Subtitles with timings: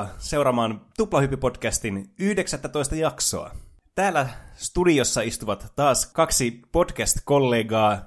[0.00, 3.50] Tervetuloa seuraamaan Tuplahyppi-podcastin 19 jaksoa.
[3.94, 7.98] Täällä studiossa istuvat taas kaksi podcast-kollegaa,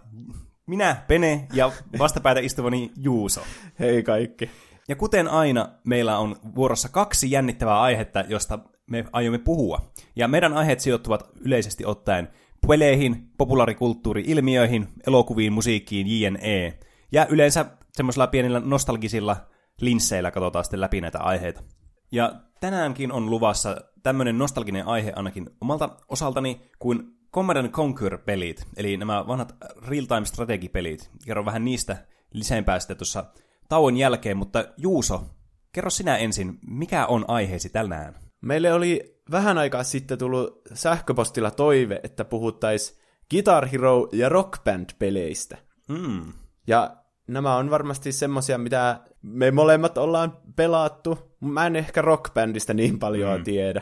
[0.68, 3.42] minä, Pene, ja vastapäätä istuvani Juuso.
[3.80, 4.50] Hei kaikki.
[4.88, 9.94] Ja kuten aina, meillä on vuorossa kaksi jännittävää aihetta, josta me aiomme puhua.
[10.16, 12.30] Ja meidän aiheet sijoittuvat yleisesti ottaen
[12.68, 16.78] peleihin, populaarikulttuuri-ilmiöihin, elokuviin, musiikkiin, jne.
[17.12, 19.36] Ja yleensä semmoisilla pienillä nostalgisilla
[19.82, 21.64] linsseillä katsotaan sitten läpi näitä aiheita.
[22.14, 27.04] Ja tänäänkin on luvassa tämmöinen nostalginen aihe ainakin omalta osaltani kuin
[27.34, 29.56] Command Conquer-pelit, eli nämä vanhat
[29.88, 31.12] real-time strategipelit.
[31.26, 31.98] Kerro vähän niistä
[32.34, 33.26] lisempää sitten tuossa
[33.70, 35.24] tauon jälkeen, mutta Juuso,
[35.72, 38.16] kerro sinä ensin, mikä on aiheesi tänään?
[38.42, 45.58] Meille oli vähän aikaa sitten tullut sähköpostilla toive, että puhuttaisiin Guitar Hero ja Rock Band-peleistä.
[45.90, 46.34] Mm.
[46.68, 51.20] Ja nämä on varmasti semmosia, mitä me molemmat ollaan pelattu.
[51.40, 53.44] Mä en ehkä Rock Bandista niin paljon mm.
[53.44, 53.82] tiedä.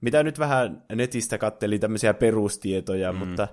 [0.00, 3.18] Mitä nyt vähän netistä katteli tämmöisiä perustietoja, mm.
[3.18, 3.48] mutta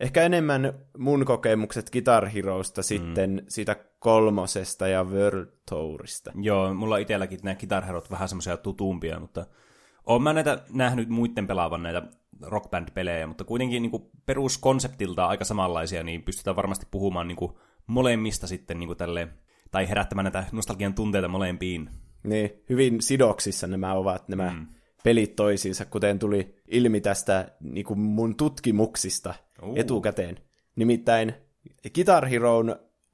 [0.00, 2.84] ehkä enemmän mun kokemukset Guitar Heroista mm.
[2.84, 6.32] sitten siitä kolmosesta ja World Tourista.
[6.34, 9.46] Joo, mulla itselläkin nämä Guitar Herot vähän semmoisia tutumpia, mutta
[10.06, 12.02] oon mä näitä nähnyt muiden pelaavan näitä
[12.42, 17.52] Rock Band-pelejä, mutta kuitenkin niin kuin peruskonseptilta aika samanlaisia, niin pystytään varmasti puhumaan niin kuin
[17.86, 19.28] molemmista sitten niin kuin tälle,
[19.72, 21.90] tai herättämään näitä nostalgian tunteita molempiin.
[22.24, 24.66] Niin, hyvin sidoksissa nämä ovat nämä mm.
[25.04, 29.78] pelit toisiinsa, kuten tuli ilmi tästä niin kuin mun tutkimuksista uh.
[29.78, 30.38] etukäteen.
[30.76, 31.34] Nimittäin
[31.94, 32.58] Guitar Hero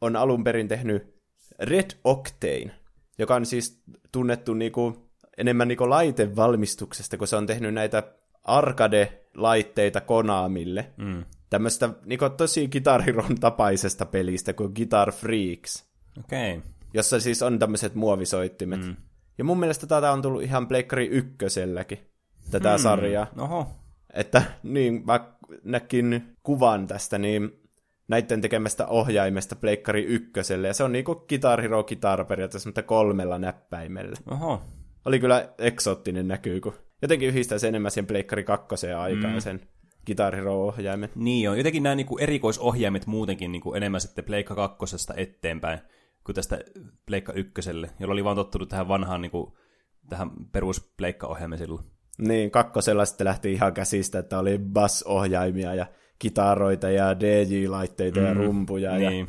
[0.01, 1.15] on alun perin tehnyt
[1.59, 2.71] Red Octane,
[3.19, 4.95] joka on siis tunnettu niin kuin,
[5.39, 8.03] enemmän niin kuin laitevalmistuksesta, kun se on tehnyt näitä
[8.45, 10.93] arcade-laitteita Konamille.
[10.97, 15.88] Mm tämmöistä niin tosi Guitar Heron tapaisesta pelistä kuin Guitar Freaks.
[16.19, 16.57] Okei.
[16.57, 16.71] Okay.
[16.95, 18.87] Jossa siis on tämmöiset muovisoittimet.
[18.87, 18.97] Mm.
[19.39, 21.99] Ja mun mielestä tätä on tullut ihan Pleikkari ykköselläkin,
[22.51, 22.83] tätä mm.
[22.83, 23.27] sarjaa.
[23.39, 23.67] Oho.
[24.15, 25.33] Että niin, mä
[25.65, 27.51] näkin kuvan tästä, niin
[28.09, 33.39] näiden tekemästä ohjaimesta Pleikkari ykköselle, ja se on niinku Guitar Hero Guitar periaatteessa, mutta kolmella
[33.39, 34.17] näppäimellä.
[34.31, 34.63] Oho.
[35.05, 39.41] Oli kyllä eksoottinen näkyy, kun jotenkin yhdistää sen enemmän siihen Pleikkari kakkoseen aikaan mm.
[39.41, 39.61] sen
[40.07, 41.17] Guitar Hero-ohjaimet.
[41.17, 45.79] Niin joo, jotenkin nämä niinku erikoisohjaimet muutenkin niinku enemmän sitten Pleikka kakkosesta eteenpäin
[46.29, 46.59] kuin tästä
[47.07, 49.59] Pleikka ykköselle, jolla oli vaan tottunut tähän vanhaan niinku,
[50.09, 50.93] tähän perus
[51.57, 51.85] silloin.
[52.19, 55.87] Niin, kakkosella sitten lähti ihan käsistä, että oli bass-ohjaimia ja
[56.19, 59.19] kitaroita ja DJ-laitteita mm, ja rumpuja niin.
[59.19, 59.27] ja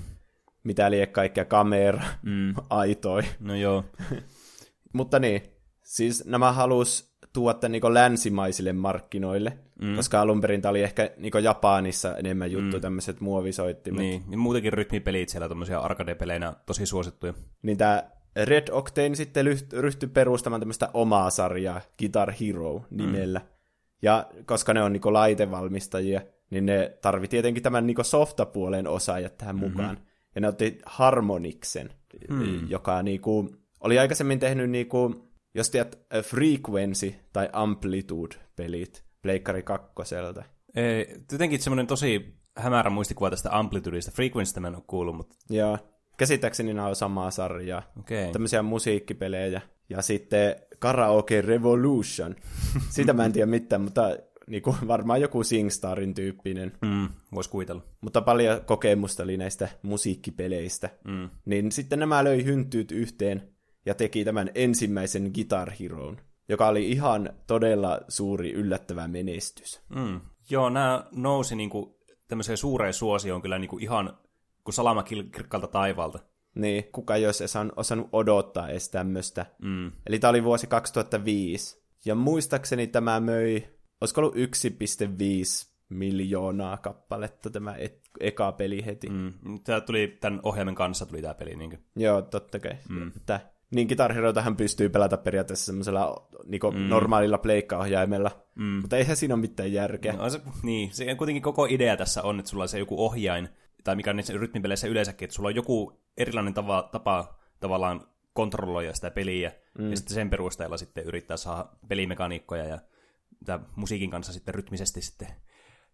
[0.64, 2.54] mitä liian kaikkea, kamera, mm.
[2.70, 3.24] aitoi.
[3.40, 3.86] No joo.
[4.94, 5.42] Mutta niin,
[5.84, 7.09] siis nämä halus
[7.40, 9.96] tuoda niin länsimaisille markkinoille, mm.
[9.96, 12.82] koska alun perin tämä oli ehkä niin Japanissa enemmän juttu, mm.
[12.82, 14.00] tämmöiset muovisoittimet.
[14.00, 17.34] Niin, niin muutenkin rytmipelit siellä tuommoisia arcade-peleinä tosi suosittuja.
[17.62, 18.04] Niin tämä
[18.44, 23.40] Red Octane sitten ryhtyi perustamaan tämmöistä omaa sarjaa, Guitar Hero nimellä.
[23.40, 23.46] Mm.
[24.02, 29.56] Ja koska ne on niin laitevalmistajia, niin ne tarvi tietenkin tämän niin softapuolen osaajat tähän
[29.56, 29.72] mm-hmm.
[29.72, 29.98] mukaan.
[30.36, 31.90] Ja ne otti Harmoniksen,
[32.30, 32.70] mm.
[32.70, 33.50] joka niin kuin,
[33.80, 40.44] oli aikaisemmin tehnyt niin kuin, jos tiedät Frequency tai Amplitude-pelit Pleikkari kakkoselta.
[40.76, 44.12] Ei, jotenkin semmoinen tosi hämärä muistikuva tästä Amplitudeista.
[44.12, 45.36] Frequencystä mä en ole kuullut, mutta...
[45.50, 45.78] Joo,
[46.18, 47.84] käsittääkseni nämä on samaa sarjaa.
[48.00, 48.32] Okay.
[48.32, 49.62] Tämmöisiä musiikkipelejä.
[49.90, 52.36] Ja sitten Karaoke Revolution.
[52.90, 54.18] Sitä mä en tiedä mitään, mutta
[54.48, 56.72] niinku, varmaan joku Singstarin tyyppinen.
[56.82, 57.82] Mm, Voisi kuvitella.
[58.02, 60.90] Mutta paljon kokemusta oli näistä musiikkipeleistä.
[61.08, 61.30] Mm.
[61.46, 63.50] Niin sitten nämä löi hynttyyt yhteen
[63.90, 66.18] ja teki tämän ensimmäisen Guitar Heroon,
[66.50, 69.82] joka oli ihan todella suuri yllättävä menestys.
[69.96, 70.22] Mm.
[70.50, 74.18] Joo, nämä nousi niinku tämmöiseen suureen suosioon kyllä niinku ihan
[74.64, 76.20] kuin salama kirkkalta taivaalta.
[76.56, 77.44] Niin, kuka ei olisi
[77.76, 79.46] osannut odottaa edes tämmöistä.
[79.62, 79.92] Mm.
[80.08, 81.84] Eli tämä oli vuosi 2005.
[82.06, 83.68] Ja muistaakseni tämä möi,
[84.02, 84.42] olisiko ollut 1,5
[85.90, 89.10] miljoonaa kappaletta tämä et, eka peli heti.
[89.10, 89.34] Mm.
[89.64, 91.56] Tämä tuli tämän ohjelman kanssa tuli tämä peli.
[91.56, 92.78] Niin Joo, totta kai.
[92.90, 93.08] Mm.
[93.08, 93.40] Että
[93.72, 96.80] niin Guitar Heroitahan pystyy pelata periaatteessa semmoisella niin mm.
[96.80, 98.64] normaalilla pleikkaohjaimella, mm.
[98.64, 100.14] mutta eihän siinä ole mitään järkeä.
[100.14, 103.50] No, se, niin, se kuitenkin koko idea tässä on, että sulla on se joku ohjain,
[103.84, 108.02] tai mikä on niissä rytmipeleissä yleensäkin, että sulla on joku erilainen tapa, tapa tavallaan
[108.34, 109.90] kontrolloida sitä peliä, mm.
[109.90, 112.80] ja sitten sen perusteella sitten yrittää saada pelimekaniikkoja ja
[113.76, 115.28] musiikin kanssa sitten rytmisesti sitten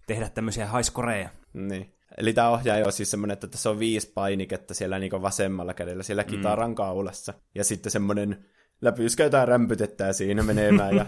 [0.07, 1.29] tehdä tämmöisiä haiskoreja.
[1.53, 1.94] Niin.
[2.17, 6.03] Eli tämä ohjaaja on siis semmoinen, että tässä on viisi painiketta siellä niin vasemmalla kädellä,
[6.03, 6.29] siellä mm.
[6.29, 6.75] kitaran mm.
[6.75, 7.33] kaulassa.
[7.55, 8.45] Ja sitten semmoinen
[8.81, 10.95] läpyskä jotain rämpytettä siinä menemään.
[10.95, 11.05] Ja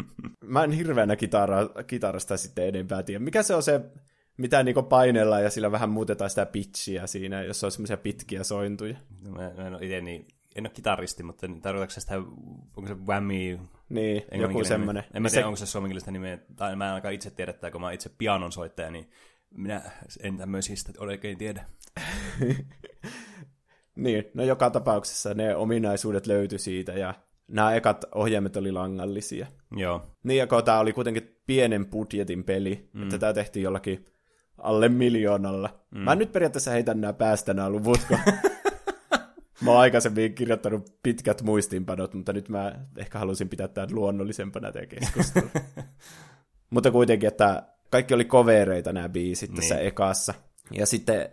[0.44, 3.24] mä en hirveänä kitara, kitarasta sitten enempää tiedä.
[3.24, 3.80] Mikä se on se,
[4.36, 8.96] mitä niin painellaan ja sillä vähän muutetaan sitä pitchiä siinä, jos on semmoisia pitkiä sointuja?
[9.22, 12.16] No, mä, mä en ole itse niin en ole kitaristi, mutta tarkoitatko se sitä,
[12.76, 13.58] onko se whammy?
[13.88, 15.04] Niin, joku semmoinen.
[15.14, 15.46] En mä tiedä, se...
[15.46, 18.52] onko se suomenkielistä nimeä, tai mä en ainakaan itse tiedä, että kun mä itse pianon
[18.52, 19.10] soittaja, niin
[19.50, 19.82] minä
[20.22, 21.64] en tämmöisistä oikein tiedä.
[23.96, 27.14] niin, no joka tapauksessa ne ominaisuudet löytyi siitä, ja
[27.48, 29.46] nämä ekat ohjaimet oli langallisia.
[29.76, 30.06] Joo.
[30.22, 33.02] Niin, ja kun tämä oli kuitenkin pienen budjetin peli, mm.
[33.02, 34.04] että tämä tehtiin jollakin
[34.58, 35.80] alle miljoonalla.
[35.90, 36.00] Mm.
[36.00, 38.18] Mä nyt periaatteessa heitän nämä päästä nämä luvut, kun
[39.64, 44.86] mä oon aikaisemmin kirjoittanut pitkät muistiinpanot, mutta nyt mä ehkä halusin pitää tämän luonnollisempana tämä
[44.86, 45.48] keskustelu.
[46.70, 49.86] mutta kuitenkin, että kaikki oli kovereita nämä biisit tässä niin.
[49.86, 50.34] ekassa.
[50.70, 51.30] Ja sitten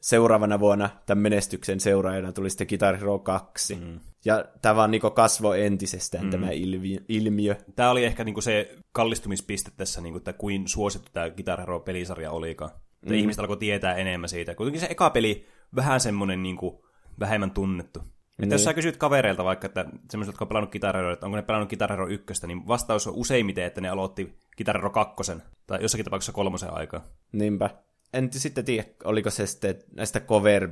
[0.00, 3.74] seuraavana vuonna tämän menestyksen seuraajana tuli sitten Guitar Hero 2.
[3.74, 4.00] Mm.
[4.24, 6.30] Ja tämä vaan niinku kasvoi entisestään mm.
[6.30, 6.48] tämä
[7.08, 7.56] ilmiö.
[7.76, 12.70] Tämä oli ehkä niinku se kallistumispiste tässä, niinku, että kuin suosittu tämä Guitar Hero-pelisarja olikaan.
[13.06, 13.14] Mm.
[13.14, 14.54] Ihmiset alkoi tietää enemmän siitä.
[14.54, 15.46] Kuitenkin se eka peli
[15.76, 16.86] vähän semmoinen niinku,
[17.20, 18.00] vähemmän tunnettu.
[18.38, 18.50] Niin.
[18.50, 21.42] jos sä kysyt kavereilta vaikka, että semmoiset, jotka on pelannut Guitar Hero, että onko ne
[21.42, 25.32] pelannut Guitar Hero 1, niin vastaus on useimmiten, että ne aloitti Guitar Hero 2,
[25.66, 27.04] tai jossakin tapauksessa kolmosen aikaa.
[27.32, 27.70] Niinpä.
[28.12, 30.68] En sitten tiedä, oliko se sitten näistä cover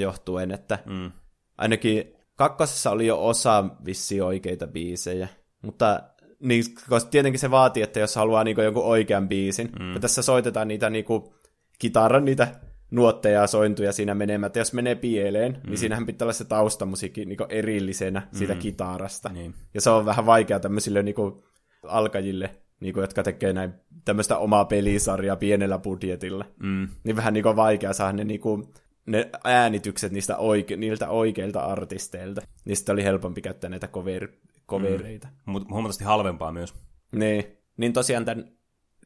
[0.00, 1.12] johtuen, että mm.
[1.58, 5.28] ainakin kakkosessa oli jo osa vissi oikeita biisejä,
[5.62, 6.00] mutta
[6.40, 9.94] niin, koska tietenkin se vaatii, että jos haluaa niinku jonkun oikean biisin, mm.
[9.94, 11.34] ja tässä soitetaan niitä niinku
[11.78, 12.48] kitaran niitä
[12.92, 14.58] nuotteja ja sointuja siinä menemättä.
[14.58, 15.68] Jos menee pieleen, niin mm.
[15.68, 18.38] niin siinähän pitää olla se taustamusiikki niin erillisenä mm.
[18.38, 19.28] siitä kitarasta.
[19.28, 19.54] Niin.
[19.74, 21.42] Ja se on vähän vaikea tämmöisille niin kuin,
[21.82, 22.50] alkajille,
[22.80, 23.74] niin kuin, jotka tekee näin
[24.04, 26.44] tämmöistä omaa pelisarjaa pienellä budjetilla.
[26.62, 26.88] Mm.
[27.04, 28.68] Niin vähän niin kuin, vaikea saada ne, niin kuin,
[29.06, 32.42] ne äänitykset niistä oike- niiltä oikeilta artisteilta.
[32.72, 34.32] Sitten oli helpompi käyttää näitä cover-
[34.68, 35.28] covereita.
[35.28, 35.52] Mm.
[35.52, 36.74] Mutta huomattavasti halvempaa myös.
[37.12, 37.44] Niin.
[37.76, 38.52] Niin tosiaan tämän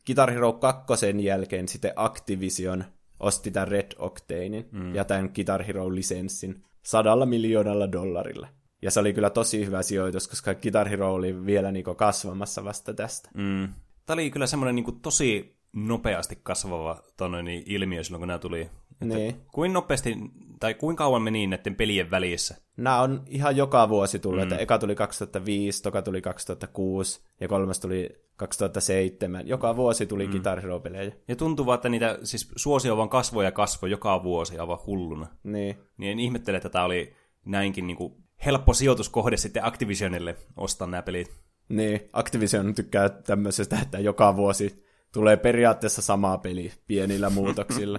[0.06, 2.84] Guitar Hero 2 jälkeen sitten Activision
[3.20, 4.94] osti tämän Red Octanein mm.
[4.94, 8.48] ja tämän Guitar Hero-lisenssin sadalla miljoonalla dollarilla.
[8.82, 12.94] Ja se oli kyllä tosi hyvä sijoitus, koska Guitar Hero oli vielä niinku kasvamassa vasta
[12.94, 13.30] tästä.
[13.34, 13.68] Mm.
[14.06, 18.70] Tämä oli kyllä semmoinen niinku tosi nopeasti kasvava tonne, niin ilmiö silloin, kun nämä tuli.
[19.04, 19.36] niin.
[19.52, 20.16] Kuin nopeasti,
[20.60, 22.56] tai kuinka kauan meni näiden pelien välissä?
[22.76, 24.42] Nämä on ihan joka vuosi tullut, mm.
[24.42, 29.48] että eka tuli 2005, toka tuli 2006 ja kolmas tuli 2007.
[29.48, 30.30] Joka vuosi tuli mm.
[30.30, 31.12] Guitar Hero-pelejä.
[31.28, 35.26] Ja tuntuu että niitä siis suosio vaan kasvoi ja kasvoi joka vuosi aivan hulluna.
[35.42, 35.76] Niin.
[35.98, 37.12] Niin en ihmettele, että tämä oli
[37.44, 38.14] näinkin niin kuin
[38.44, 41.32] helppo sijoituskohde sitten Activisionille ostaa nämä pelit.
[41.68, 44.85] Niin, Activision tykkää tämmöisestä, että joka vuosi
[45.16, 47.98] tulee periaatteessa sama peli pienillä muutoksilla.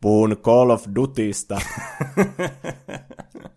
[0.00, 1.60] Puhun Call of Dutysta.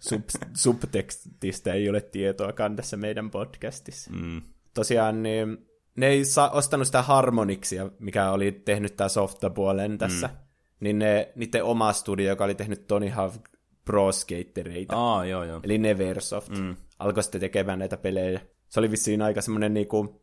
[0.09, 4.11] Sub- subtekstistä ei ole tietoa tässä meidän podcastissa.
[4.13, 4.41] Mm.
[4.73, 5.57] Tosiaan niin
[5.95, 10.27] ne ei saa ostanut sitä Harmonixia, mikä oli tehnyt tämä softapuolen tässä.
[10.27, 10.33] Mm.
[10.79, 13.49] Niin ne, niiden oma studio, joka oli tehnyt Tony Hawk
[13.85, 14.95] Pro Skatereita.
[14.95, 15.59] Aa, joo, joo.
[15.63, 16.57] Eli Neversoft.
[16.57, 16.75] Mm.
[16.99, 18.41] Alkoi sitten tekemään näitä pelejä.
[18.69, 20.21] Se oli vissiin aika semmoinen niinku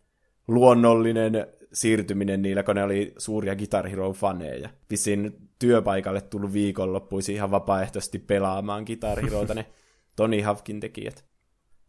[0.49, 4.69] luonnollinen siirtyminen niillä, kun ne oli suuria Guitar Hero-faneja.
[4.91, 9.67] Vissiin työpaikalle tullut viikonloppuisi ihan vapaaehtoisesti pelaamaan Guitar Heroita ne
[10.17, 11.25] Tony Hawkin tekijät.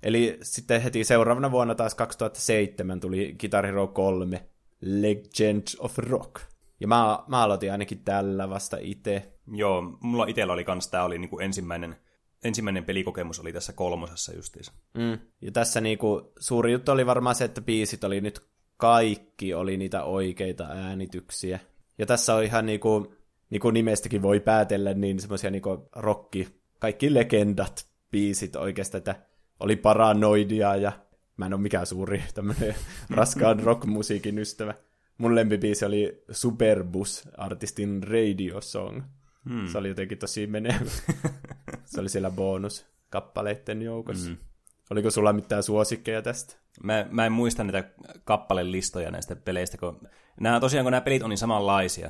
[0.04, 4.50] Eli sitten heti seuraavana vuonna taas 2007 tuli Guitar Hero 3
[4.82, 6.36] Legend of Rock.
[6.80, 9.34] Ja mä, mä aloitin ainakin tällä vasta itse.
[9.48, 11.96] Joo, mulla itsellä oli kans, tää oli niinku ensimmäinen,
[12.44, 14.74] ensimmäinen pelikokemus oli tässä kolmosessa justiinsa.
[14.94, 15.20] Mm.
[15.42, 20.04] Ja tässä niinku, suuri juttu oli varmaan se, että biisit oli nyt kaikki oli niitä
[20.04, 21.60] oikeita äänityksiä.
[21.98, 23.16] Ja tässä on ihan niinku,
[23.50, 26.48] niinku nimestäkin voi päätellä, niin semmoisia niinku rokki,
[26.80, 29.16] kaikki legendat biisit oikeastaan, että
[29.60, 30.92] oli paranoidia ja
[31.38, 32.76] mä en ole mikään suuri tämmöinen
[33.10, 34.74] raskaan rockmusiikin ystävä.
[35.18, 39.02] Mun lempibiisi oli Superbus-artistin Radio Song.
[39.50, 39.68] Hmm.
[39.68, 40.92] Se oli jotenkin tosi menevä.
[41.86, 44.28] Se oli siellä bonuskappaleiden joukossa.
[44.28, 44.38] Hmm.
[44.90, 46.65] Oliko sulla mitään suosikkeja tästä?
[46.84, 47.90] Mä, mä en muista näitä
[48.24, 50.08] kappalelistoja näistä peleistä, kun
[50.40, 52.08] nämä, tosiaan kun nämä pelit on niin samanlaisia,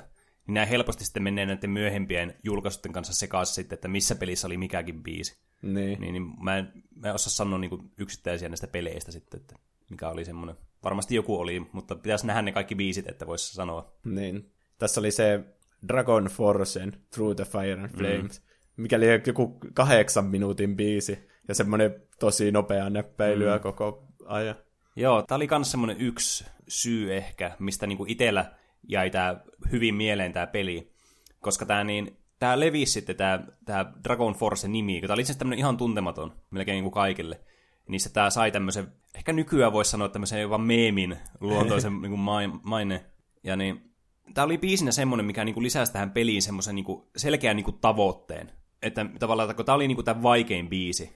[0.47, 4.57] niin nämä helposti sitten menee näiden myöhempien julkaisuiden kanssa sekaisin sitten, että missä pelissä oli
[4.57, 5.37] mikäkin biisi.
[5.61, 6.01] Niin.
[6.01, 9.55] Niin, niin mä, en, mä en osaa sanoa niin yksittäisiä näistä peleistä sitten, että
[9.89, 10.55] mikä oli semmoinen.
[10.83, 13.93] Varmasti joku oli, mutta pitäisi nähdä ne kaikki biisit, että voisi sanoa.
[14.03, 14.51] Niin.
[14.77, 15.43] Tässä oli se
[15.87, 18.81] Dragon Forcen Through the Fire and Flames, mm.
[18.81, 23.61] mikä oli joku kahdeksan minuutin biisi, ja semmoinen tosi nopea näppäilyä mm.
[23.61, 24.55] koko ajan.
[24.95, 28.51] Joo, tämä oli myös semmoinen yksi syy ehkä, mistä niinku itsellä
[28.87, 30.91] jäi tää hyvin mieleen tämä peli,
[31.39, 35.59] koska tämä niin, tää levisi sitten tämä tää Dragon Force nimi, joka oli itse tämmöinen
[35.59, 37.39] ihan tuntematon melkein niinku kaikille.
[37.87, 42.17] Niissä tämä sai tämmöisen, ehkä nykyään voisi sanoa tämmöisen jopa meemin luontoisen niinku
[42.63, 43.05] maine.
[43.43, 43.91] Ja niin,
[44.33, 48.51] tämä oli biisinä semmoinen, mikä niinku lisäsi tähän peliin semmoisen niinku selkeän niinku tavoitteen.
[48.81, 51.15] Että tavallaan, kun tämä oli niinku tämä vaikein biisi,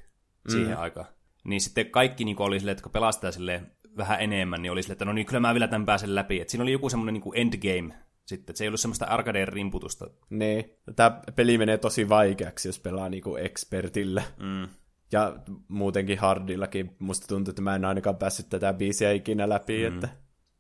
[0.49, 0.81] siihen mm.
[0.81, 1.07] aikaan.
[1.49, 4.95] Niin sitten kaikki niin oli silleen, että kun pelastaa silleen vähän enemmän, niin oli silleen,
[4.95, 6.41] että no niin, kyllä mä vielä tämän pääsen läpi.
[6.41, 10.07] Et siinä oli joku semmoinen niin endgame sitten, että se ei ollut semmoista arcadeen rimputusta.
[10.29, 10.65] Niin,
[10.95, 14.23] tämä peli menee tosi vaikeaksi, jos pelaa niinku expertille.
[14.37, 14.67] Mm.
[15.11, 15.35] Ja
[15.67, 19.93] muutenkin hardillakin musta tuntuu, että mä en ainakaan päässyt tätä biisiä ikinä läpi, mm.
[19.93, 20.09] että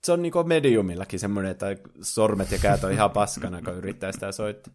[0.03, 1.65] se on niinku mediumillakin semmoinen, että
[2.01, 4.73] sormet ja käät on ihan paskana, kun yrittää sitä soittaa.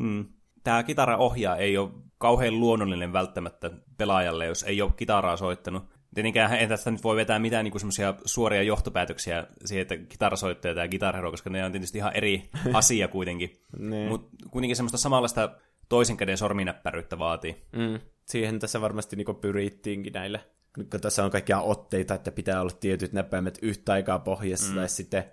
[0.00, 0.24] Mm.
[0.64, 5.82] Tämä kitaraohjaa ei ole kauhean luonnollinen välttämättä pelaajalle, jos ei ole kitaraa soittanut.
[6.14, 10.88] Tietenkään ei tästä nyt voi vetää mitään niin semmoisia suoria johtopäätöksiä siihen, että kitarasoittaja tai
[10.88, 13.62] gitarhero, koska ne on tietysti ihan eri asia kuitenkin.
[13.78, 14.08] Niin.
[14.08, 15.50] Mutta kuitenkin semmoista samanlaista
[15.88, 17.56] toisen käden sorminäppäryyttä vaatii.
[17.72, 18.00] Mm.
[18.24, 20.40] Siihen tässä varmasti niinku pyrittiinkin näillä.
[20.74, 24.74] Kun tässä on kaikkia otteita, että pitää olla tietyt näppäimet yhtä aikaa pohjassa, mm.
[24.74, 25.24] tai sitten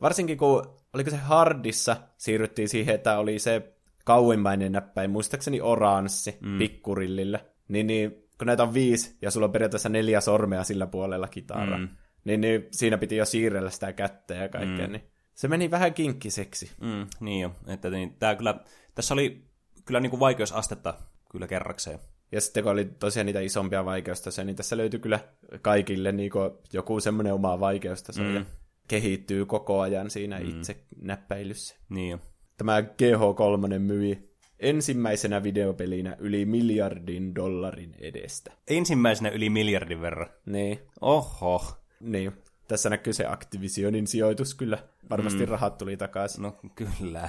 [0.00, 3.75] varsinkin kun, oliko se hardissa, siirryttiin siihen, että oli se
[4.06, 6.58] kauimmainen näppäin, muistaakseni oranssi, mm.
[6.58, 7.40] pikkurillillä.
[7.68, 11.78] Niin, niin kun näitä on viisi, ja sulla on periaatteessa neljä sormea sillä puolella kitara,
[11.78, 11.88] mm.
[12.24, 14.92] niin, niin siinä piti jo siirrellä sitä kättä ja kaikkea, mm.
[14.92, 15.02] niin
[15.34, 16.70] se meni vähän kinkkiseksi.
[16.80, 18.60] Mm, niin jo, että niin, tää kyllä,
[18.94, 19.44] tässä oli
[19.84, 20.94] kyllä niin kuin vaikeusastetta
[21.30, 21.98] kyllä kerrakseen.
[22.32, 25.20] Ja sitten kun oli tosiaan niitä isompia vaikeustasoja, niin tässä löytyy kyllä
[25.62, 26.30] kaikille niin
[26.72, 28.34] joku semmoinen oma vaikeustaso, mm.
[28.34, 28.44] ja
[28.88, 30.48] kehittyy koko ajan siinä mm.
[30.48, 31.76] itse näppäilyssä.
[31.88, 32.18] Niin jo.
[32.56, 38.52] Tämä GH3 myi ensimmäisenä videopelinä yli miljardin dollarin edestä.
[38.68, 40.28] Ensimmäisenä yli miljardin verran?
[40.46, 40.78] Niin.
[41.00, 41.62] Oho.
[42.00, 42.32] Niin.
[42.68, 44.78] Tässä näkyy se Activisionin sijoitus kyllä.
[45.10, 45.48] Varmasti mm.
[45.48, 46.42] rahat tuli takaisin.
[46.42, 47.28] No kyllä.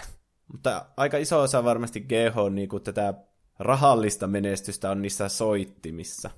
[0.52, 3.14] Mutta aika iso osa varmasti GH niin kuin tätä
[3.60, 6.30] rahallista menestystä on niissä soittimissa.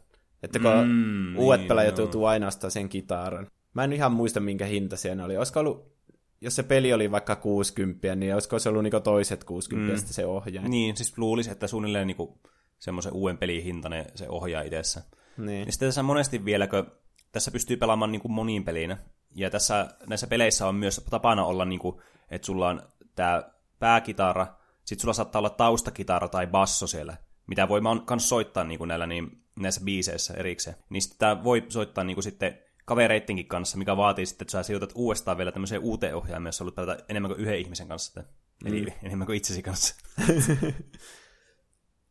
[0.43, 2.03] Että kun mm, uudet niin, pelaajat no.
[2.03, 3.47] joutuu ainoastaan sen kitaran.
[3.73, 5.37] Mä en ihan muista, minkä hinta siinä oli.
[5.37, 5.98] Olisiko ollut
[6.41, 10.07] jos se peli oli vaikka 60, niin olisiko se ollut niinku toiset 60 mm.
[10.07, 10.67] se ohjaa?
[10.67, 12.39] Niin, siis luulisi, että suunnilleen niinku
[12.77, 15.03] semmoisen uuden pelin hintainen se ohjaa idessä.
[15.37, 15.65] Niin.
[15.65, 16.91] Ja sitten tässä monesti vielä, kun
[17.31, 18.97] tässä pystyy pelaamaan niinku moniin pelinä,
[19.35, 22.81] ja tässä näissä peleissä on myös tapana olla, niinku, että sulla on
[23.15, 23.43] tämä
[23.79, 24.47] pääkitara,
[24.85, 27.17] sitten sulla saattaa olla taustakitara tai basso siellä,
[27.47, 30.75] mitä voi myös soittaa niinku näillä niin, näissä biiseissä erikseen.
[30.89, 34.91] Niin sitten tämä voi soittaa niinku sitten kavereittenkin kanssa, mikä vaatii sitten, että sä sijoitat
[34.95, 36.75] uudestaan vielä tämmöiseen uuteen ohjaimeen, jossa ollut
[37.09, 38.23] enemmän kuin yhden ihmisen kanssa.
[38.65, 38.91] Eli mm.
[39.03, 39.95] enemmän kuin itsesi kanssa.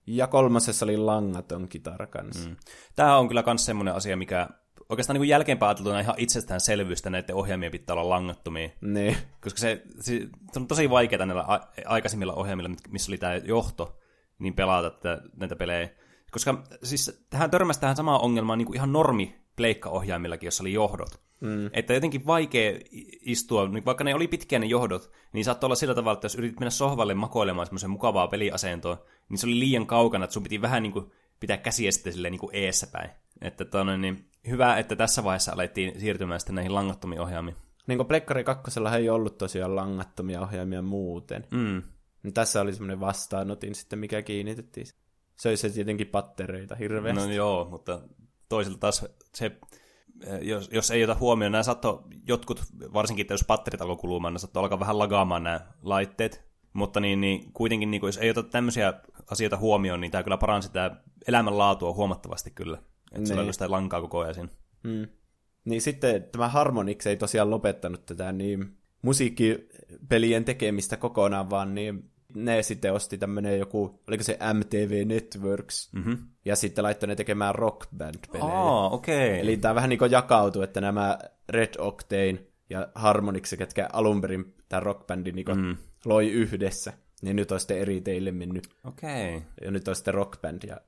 [0.06, 2.48] ja kolmasessa oli langaton kitara kanssa.
[2.48, 2.56] Mm.
[2.96, 4.48] Tämä on kyllä myös semmoinen asia, mikä
[4.88, 8.68] oikeastaan niin kuin jälkeenpäin ajateltuna ihan itsestäänselvyys, että näiden ohjaimien pitää olla langattomia.
[8.80, 9.16] Niin.
[9.40, 13.98] Koska se, se, on tosi vaikeaa näillä a- aikaisemmilla ohjaimilla, missä oli tämä johto,
[14.38, 15.88] niin pelata tätä, näitä pelejä.
[16.30, 21.20] Koska siis tähän törmäsi tähän samaan ongelmaan niin kuin ihan normi pleikkaohjaimillakin, jossa oli johdot.
[21.40, 21.70] Mm.
[21.72, 22.80] Että jotenkin vaikea
[23.20, 26.34] istua, niin vaikka ne oli pitkiä ne johdot, niin saattoi olla sillä tavalla, että jos
[26.34, 30.62] yritit mennä sohvalle makoilemaan semmoisen mukavaa peliasentoa, niin se oli liian kaukana, että sun piti
[30.62, 33.10] vähän niin kuin pitää käsiä sitten silleen niin kuin eessä päin.
[33.40, 37.56] Että tonne, niin hyvä, että tässä vaiheessa alettiin siirtymään sitten näihin langattomiin ohjaamiin.
[37.86, 41.46] Niin kuin Plekkari 2 ei ollut tosiaan langattomia ohjaimia muuten.
[41.50, 41.82] Mm.
[42.22, 44.86] Niin tässä oli semmoinen vastaanotin sitten, mikä kiinnitettiin.
[45.36, 47.26] Söi se tietenkin pattereita hirveästi.
[47.26, 48.00] No joo, mutta
[48.48, 49.46] toisaalta taas se,
[50.26, 52.62] eh, jos, jos ei ota huomioon, nämä saattoi jotkut,
[52.92, 57.52] varsinkin jos patterit alkoi kulumaan, ne saattoi alkaa vähän lagaamaan nämä laitteet, mutta niin, niin
[57.52, 58.94] kuitenkin, niin, jos ei ota tämmöisiä
[59.30, 60.96] asioita huomioon, niin tämä kyllä paransi tämä
[61.28, 62.76] elämänlaatua huomattavasti kyllä.
[62.78, 63.26] Että niin.
[63.26, 64.48] sulla oli sitä lankaa koko ajan siinä.
[64.82, 65.08] Mm.
[65.64, 72.62] Niin sitten tämä Harmonix ei tosiaan lopettanut tätä niin musiikkipelien tekemistä kokonaan, vaan niin ne
[72.62, 76.18] sitten osti tämmönen joku, oliko se MTV Networks, mm-hmm.
[76.44, 78.52] ja sitten laittoi ne tekemään rock band-pelejä.
[78.52, 79.28] Aa, okei.
[79.28, 79.40] Okay.
[79.40, 81.18] Eli tämä vähän niin kuin jakautui, että nämä
[81.48, 82.38] Red Octane
[82.70, 85.76] ja Harmonix, ketkä alun perin tämän rockbandin niin mm.
[86.04, 86.92] loi yhdessä,
[87.22, 88.68] niin nyt on sitten eri teille mennyt.
[88.84, 89.36] Okei.
[89.36, 89.48] Okay.
[89.64, 90.80] Ja nyt on sitten rockband ja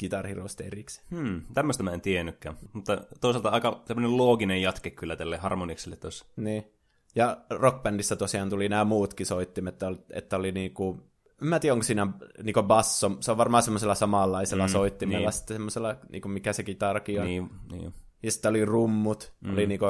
[0.00, 1.06] Guitar Hero erikseen.
[1.10, 2.56] Hmm, tämmöistä mä en tiennytkään.
[2.72, 6.26] Mutta toisaalta aika tämmöinen looginen jatke kyllä tälle Harmonixille tuossa.
[6.36, 6.75] Niin.
[7.16, 11.00] Ja rockbändissä tosiaan tuli nämä muutkin soittimet, että oli, että oli niinku,
[11.40, 12.06] mä en tiedä onko siinä
[12.42, 15.32] niinku basso, se on varmaan semmoisella samanlaisella mm, soittimella, niin.
[15.32, 17.26] sitten semmoisella, niinku mikä se kitarki on.
[17.26, 17.94] Niin, niin.
[18.22, 19.52] Ja sitten oli rummut, mm.
[19.52, 19.86] oli niinku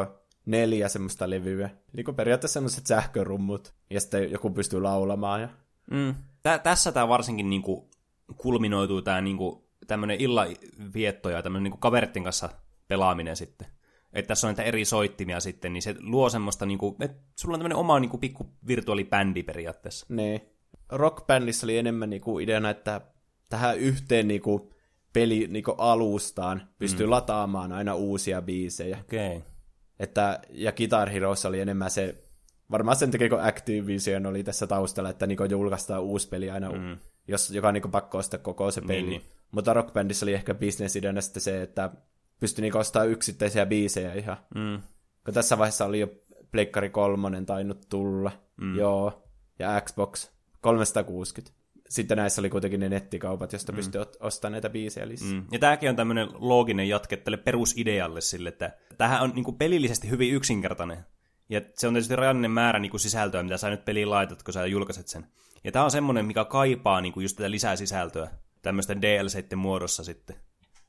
[0.46, 5.40] neljä semmoista levyä, niinku periaatteessa semmoiset sähkörummut, ja sitten joku pystyy laulamaan.
[5.40, 5.48] Ja...
[5.90, 6.14] Mm.
[6.42, 7.90] Tä, tässä tämä varsinkin niinku
[8.36, 12.48] kulminoituu tämä niinku, tämmöinen illavietto ja tämmöinen niinku kaveritten kanssa
[12.88, 13.75] pelaaminen sitten
[14.16, 17.54] että tässä on näitä eri soittimia sitten, niin se luo semmoista, niin kuin, että sulla
[17.54, 20.06] on tämmöinen oma niin kuin, pikku virtuaalibändi periaatteessa.
[20.08, 20.40] Niin.
[20.88, 23.00] Rockbändissä oli enemmän niin kuin, ideana, että
[23.48, 24.70] tähän yhteen niin kuin,
[25.12, 27.10] peli niin kuin, alustaan pystyy mm.
[27.10, 28.98] lataamaan aina uusia biisejä.
[29.00, 29.40] Okay.
[30.00, 32.24] Että, ja Guitar Heroissa oli enemmän se,
[32.70, 36.72] varmaan sen takia kun Activision oli tässä taustalla, että niin kuin, julkaistaan uusi peli aina,
[36.72, 36.98] mm.
[37.28, 39.02] jos, joka on niin kuin, pakko ostaa koko se peli.
[39.02, 39.22] Niin, niin.
[39.50, 41.90] Mutta rockbandissa oli ehkä bisnesideana sitten se, että
[42.40, 44.36] pystyi niinku ostaa yksittäisiä biisejä ihan.
[44.54, 44.82] Mm.
[45.24, 46.08] Kun tässä vaiheessa oli jo
[46.50, 48.76] Pleikkari kolmonen tainnut tulla, mm.
[48.76, 49.28] joo,
[49.58, 51.56] ja Xbox 360.
[51.88, 53.76] Sitten näissä oli kuitenkin ne nettikaupat, josta mm.
[53.76, 55.28] pystyi ostamaan näitä biisejä lisää.
[55.28, 55.44] Mm.
[55.52, 60.10] Ja tämäkin on tämmöinen looginen jatke tälle perusidealle sille, että tämähän on niin kuin pelillisesti
[60.10, 60.98] hyvin yksinkertainen.
[61.48, 64.54] Ja se on tietysti rajallinen määrä niin kuin sisältöä, mitä sä nyt peliin laitat, kun
[64.54, 65.26] sä julkaiset sen.
[65.64, 68.30] Ja tämä on semmoinen, mikä kaipaa niin kuin just tätä lisää sisältöä
[68.62, 70.36] tämmöisten DLCiden muodossa sitten.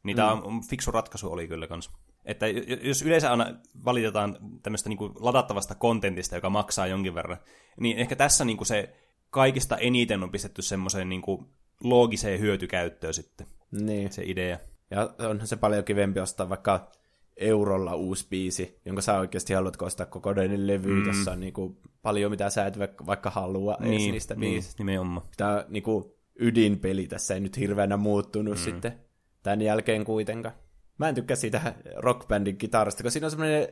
[0.08, 0.42] Niin tämä mm.
[0.44, 1.90] on fiksu ratkaisu oli kyllä kans.
[2.26, 2.46] Että
[2.82, 3.46] jos yleensä aina
[3.86, 7.38] valitetaan tämmöistä niin ladattavasta kontentista, joka maksaa jonkin verran,
[7.80, 8.96] niin ehkä tässä niin kuin se
[9.30, 11.46] kaikista eniten on pistetty semmoiseen niin kuin
[11.84, 13.48] loogiseen hyötykäyttöön sitten.
[13.72, 14.12] Niin.
[14.12, 14.58] Se idea.
[14.92, 16.92] Ja onhan se paljon kivempi ostaa vaikka
[17.38, 21.08] eurolla uusi biisi, jonka sä oikeasti haluat ostaa kokonainen levy, mm.
[21.08, 24.84] jossa on niin kuin paljon mitä sä et vaikka halua niin, edes niistä niin, biisistä.
[24.84, 25.28] nimenomaan.
[25.38, 26.06] Tämä niin kuin
[26.40, 28.64] ydinpeli tässä ei nyt hirveänä muuttunut mm.
[28.64, 29.07] sitten
[29.48, 30.56] tämän jälkeen kuitenkaan.
[30.98, 33.68] Mä en tykkää siitä rockbandin kitarasta, koska siinä on semmoinen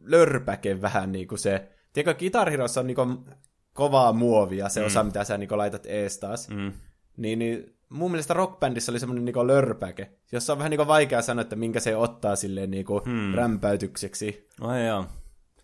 [0.00, 1.68] lörpäke vähän niin kuin se.
[1.92, 3.18] Tiedätkö, kitarirossa on niin kuin
[3.72, 4.86] kovaa muovia, se mm.
[4.86, 6.48] osa, mitä sä niin laitat ees taas.
[6.48, 6.72] Mm.
[7.16, 11.42] Niin, niin mun mielestä rockbandissa oli semmoinen niin lörpäke, jossa on vähän niin vaikea sanoa,
[11.42, 13.34] että minkä se ottaa silleen niin hmm.
[13.34, 14.48] rämpäytykseksi.
[14.60, 15.06] Ai joo.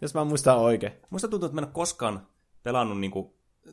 [0.00, 0.92] Jos mä muistan oikein.
[1.10, 2.26] Musta tuntuu, että mä en ole koskaan
[2.62, 3.12] pelannut niin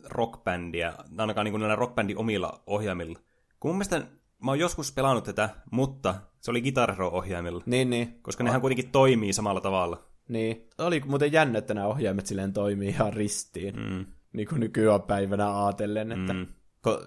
[0.04, 3.18] rockbändiä, ainakaan niin näillä rockbändin omilla ohjaimilla.
[3.60, 4.02] Kun mun mielestä
[4.42, 8.18] mä oon joskus pelannut tätä, mutta se oli Guitar ohjaimilla Niin, niin.
[8.22, 10.06] Koska nehän kuitenkin toimii samalla tavalla.
[10.28, 10.68] Niin.
[10.78, 13.76] Oli muuten jännä, että nämä ohjaimet silleen toimii ihan ristiin.
[13.76, 14.06] Mm.
[14.32, 16.46] Niin kuin nykyään päivänä ajatellen, että mm.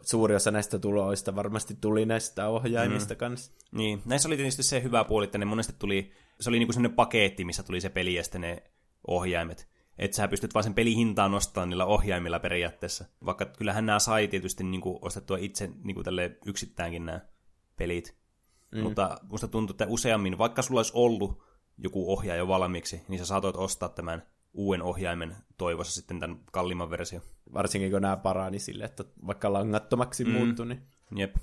[0.01, 3.17] suuri osa näistä tuloista varmasti tuli näistä ohjaimista mm.
[3.17, 3.51] kanssa.
[3.71, 6.73] Niin, näissä oli tietysti se hyvä puoli, että ne monesti tuli, se oli niin kuin
[6.73, 8.63] sellainen paketti, missä tuli se peli ja sitten ne
[9.07, 9.68] ohjaimet
[9.99, 13.05] että sä pystyt vain sen pelihintaa nostamaan niillä ohjaimilla periaatteessa.
[13.25, 17.19] Vaikka kyllähän nämä sai tietysti niin kuin, ostettua itse niin kuin tälle yksittäänkin nämä
[17.75, 18.15] pelit.
[18.71, 18.81] Mm.
[18.81, 21.43] Mutta musta tuntuu, että useammin, vaikka sulla olisi ollut
[21.77, 26.89] joku ohjaaja jo valmiiksi, niin sä saatoit ostaa tämän uuden ohjaimen toivossa sitten tämän kalliimman
[26.89, 27.21] versio.
[27.53, 30.31] Varsinkin kun nämä parani sille, että vaikka langattomaksi mm.
[30.31, 30.65] muuttui.
[30.65, 30.81] Niin...
[31.15, 31.35] Jep.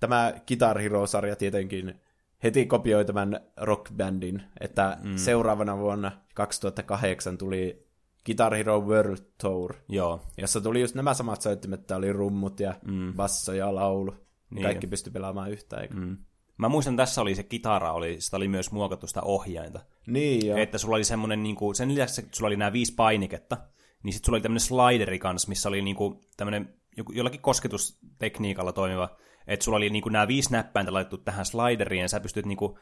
[0.00, 2.00] Tämä Guitar Hero-sarja tietenkin
[2.42, 5.16] heti kopioi tämän rockbandin, että mm.
[5.16, 7.89] seuraavana vuonna 2008 tuli
[8.26, 10.20] Guitar Hero World Tour, Joo.
[10.36, 13.14] jossa tuli just nämä samat soittimet, että oli rummut ja mm.
[13.14, 14.14] basso ja laulu.
[14.50, 14.62] Niin.
[14.62, 16.00] Kaikki pystyi pelaamaan yhtä aikaa.
[16.00, 16.16] Mm.
[16.56, 19.80] Mä muistan, tässä oli se kitara, oli, sitä oli myös muokattu sitä ohjainta.
[20.06, 20.58] Niin joo.
[20.58, 23.56] Että sulla oli semmoinen, niin kuin, sen lisäksi sulla oli nämä viisi painiketta,
[24.02, 26.74] niin sitten sulla oli tämmöinen slideri kanssa, missä oli niin kuin, tämmöinen
[27.12, 32.08] jollakin kosketustekniikalla toimiva, että sulla oli niin kuin, nämä viisi näppäintä laitettu tähän slideriin, ja
[32.08, 32.78] sä pystyt niin kuin,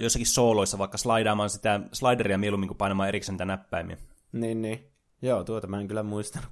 [0.00, 3.96] jossakin sooloissa vaikka slaidaamaan sitä slideria mieluummin kuin painamaan erikseen niitä näppäimiä.
[4.40, 4.92] Niin, niin.
[5.22, 6.50] Joo, tuota mä en kyllä muistanut.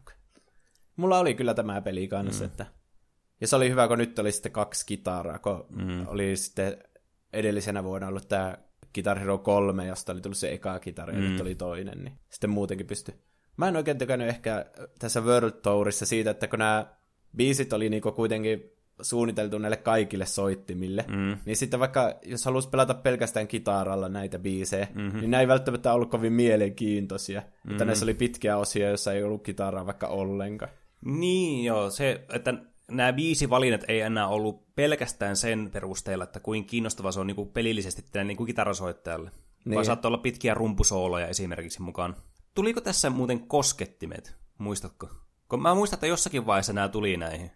[0.97, 2.51] Mulla oli kyllä tämä peli kanssa, mm.
[2.51, 2.67] että...
[3.41, 6.09] Ja se oli hyvä, kun nyt oli sitten kaksi kitaraa, kun mm.
[6.09, 6.79] oli sitten
[7.33, 8.59] edellisenä vuonna ollut tämä
[8.95, 11.25] Guitar Hero 3, josta oli tullut se eka kitara, ja mm.
[11.25, 13.15] nyt oli toinen, niin sitten muutenkin pystyi.
[13.57, 14.67] Mä en oikein tykännyt ehkä
[14.99, 16.87] tässä World Tourissa siitä, että kun nämä
[17.37, 21.37] biisit oli niinku kuitenkin suunniteltu näille kaikille soittimille, mm.
[21.45, 25.21] niin sitten vaikka jos haluaisi pelata pelkästään kitaralla näitä biisejä, mm-hmm.
[25.21, 27.41] niin nämä ei välttämättä ollut kovin mielenkiintoisia.
[27.41, 27.71] Mm-hmm.
[27.71, 30.73] Että näissä oli pitkiä osia, joissa ei ollut kitaraa vaikka ollenkaan.
[31.05, 32.55] Niin joo, se, että
[32.91, 37.37] nämä viisi valinnat ei enää ollut pelkästään sen perusteella, että kuin kiinnostava se on niin
[37.37, 39.31] kuin pelillisesti tämän niin kuin kitarasoittajalle.
[39.65, 39.75] Niin.
[39.75, 42.17] Vaan saattoi olla pitkiä rumpusooloja esimerkiksi mukaan.
[42.55, 45.09] Tuliko tässä muuten koskettimet, muistatko?
[45.49, 47.51] Kun mä muistan, että jossakin vaiheessa nämä tuli näihin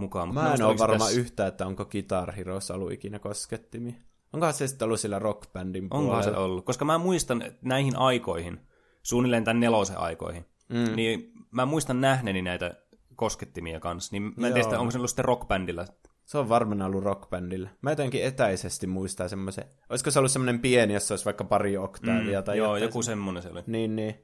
[0.00, 0.34] mukaan.
[0.34, 1.20] Mä en ole varma tässä...
[1.20, 3.94] yhtä, että onko Guitar Heroes ollut ikinä koskettimia.
[4.32, 6.12] Onkohan se sitten ollut sillä rockbandin puolella?
[6.14, 8.60] Onkohan se ollut, koska mä muistan näihin aikoihin,
[9.02, 10.96] suunnilleen tämän nelosen aikoihin, mm.
[10.96, 12.74] niin mä muistan nähneeni näitä
[13.16, 15.84] koskettimia kanssa, niin mä en tiedä, onko se ollut sitten rockbandilla.
[16.24, 17.68] Se on varmaan ollut rockbandilla.
[17.82, 19.64] Mä jotenkin etäisesti muistaa semmoisen.
[19.88, 23.42] Olisiko se ollut semmoinen pieni, jossa olisi vaikka pari oktaavia mm, tai Joo, joku semmoinen
[23.42, 23.62] se oli.
[23.66, 24.14] Niin, niin.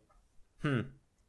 [0.63, 0.85] Hmm.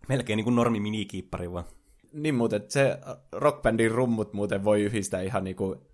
[0.09, 1.65] Melkein niin kuin normi minikiippari vaan.
[2.13, 2.99] Niin muuten, se
[3.31, 5.87] rockbandin rummut muuten voi yhdistää ihan niinku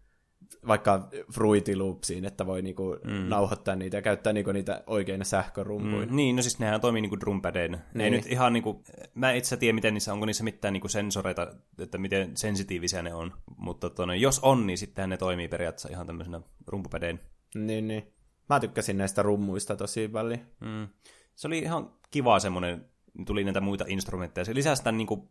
[0.68, 3.30] vaikka Fruity Loopsiin, että voi niinku mm.
[3.30, 6.06] nauhoittaa niitä ja käyttää niinku niitä oikeina sähkörumpuina.
[6.06, 7.78] Mm, niin, no siis nehän toimii niinku drumpadeina.
[7.94, 8.02] Niin.
[8.02, 8.84] Ei nyt ihan niinku,
[9.16, 13.34] mä itse tiedä miten niissä, onko niissä mitään niinku sensoreita, että miten sensitiivisiä ne on.
[13.58, 17.20] Mutta tonne, jos on, niin sittenhän ne toimii periaatteessa ihan tämmöisenä rumpupädein.
[17.56, 18.14] Niin, niin.
[18.50, 20.40] Mä tykkäsin näistä rummuista tosi paljon.
[20.60, 20.88] Mm.
[21.36, 22.86] Se oli ihan kiva semmoinen,
[23.26, 24.46] tuli näitä muita instrumentteja.
[24.46, 25.30] Se lisäsi tämän niinku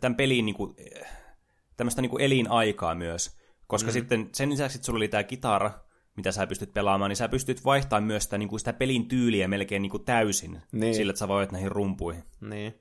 [0.00, 0.76] tämän pelin niin kuin,
[1.76, 3.36] tämmöistä niin kuin elinaikaa myös.
[3.66, 3.92] Koska mm.
[3.92, 5.70] sitten sen lisäksi, että sulla oli tämä kitara,
[6.16, 9.48] mitä sä pystyt pelaamaan, niin sä pystyt vaihtamaan myös sitä, niin kuin sitä pelin tyyliä
[9.48, 10.94] melkein niin kuin täysin niin.
[10.94, 12.24] sillä, että sä voit näihin rumpuihin.
[12.40, 12.74] Niin.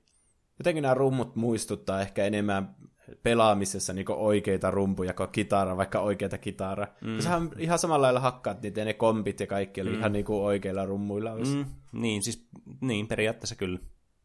[0.59, 2.75] Jotenkin nämä rummut muistuttaa ehkä enemmän
[3.23, 6.87] pelaamisessa niin oikeita rumpuja kuin kitara, vaikka oikeita kitara.
[7.01, 7.19] Mm.
[7.19, 9.99] Sehän ihan samalla lailla hakkaat niitä ne kompit ja kaikki oli mm.
[9.99, 11.35] ihan niin kuin oikeilla rummuilla.
[11.35, 11.65] Mm.
[11.91, 12.47] Niin, siis
[12.81, 13.79] niin, periaatteessa kyllä.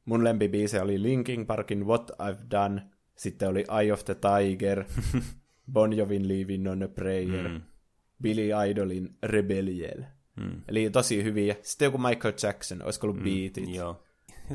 [0.05, 2.83] Mun lempibiise oli Linkin Parkin What I've Done,
[3.17, 4.85] sitten oli Eye of the Tiger,
[5.73, 7.61] Bon Jovin Leaving on a Prayer, mm.
[8.23, 10.07] Billy Idolin Rebellion.
[10.37, 10.63] Mm.
[10.69, 11.57] Eli tosi hyviä.
[11.63, 13.75] Sitten joku Michael Jackson, olisiko ollut mm, Beatit.
[13.75, 14.05] Joo.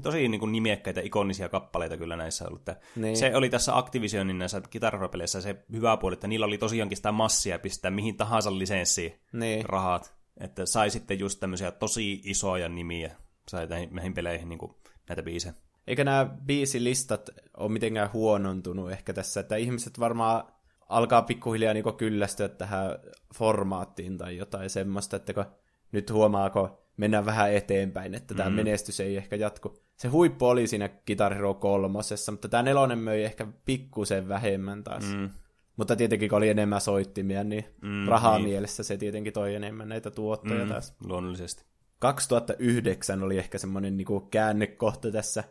[0.02, 2.62] Tosi niin kuin nimiekkäitä, ikonisia kappaleita kyllä näissä ollut.
[2.96, 3.18] Niin.
[3.18, 7.60] Se oli tässä Activisionin näissä kitararopeleissä se hyvä puoli, että niillä oli tosiaankin sitä massia
[7.60, 9.66] pistää mihin tahansa lisenssiin niin.
[9.66, 10.14] rahat.
[10.40, 13.16] Että sai sitten just tämmöisiä tosi isoja nimiä,
[13.48, 14.72] sai näihin peleihin niin kuin
[15.10, 15.54] näitä biisejä.
[15.88, 20.43] Eikä nämä biisilistat ole mitenkään huonontunut ehkä tässä, että ihmiset varmaan
[20.89, 23.00] alkaa pikkuhiljaa niin kyllästyä tähän
[23.36, 25.45] formaattiin tai jotain semmoista, että kun
[25.91, 28.56] nyt huomaako mennä vähän eteenpäin, että tämä mm.
[28.56, 29.78] menestys ei ehkä jatku.
[29.95, 35.04] Se huippu oli siinä Guitar Hero kolmosessa, mutta tämä nelonen möi ehkä pikkusen vähemmän taas.
[35.15, 35.30] Mm.
[35.78, 38.50] Mutta tietenkin kun oli enemmän soittimia, niin mm, rahaa niin.
[38.50, 40.95] mielessä se tietenkin toi enemmän näitä tuottoja mm, taas.
[41.06, 41.63] Luonnollisesti.
[42.00, 45.44] 2009 oli ehkä semmoinen niinku käännekohta tässä,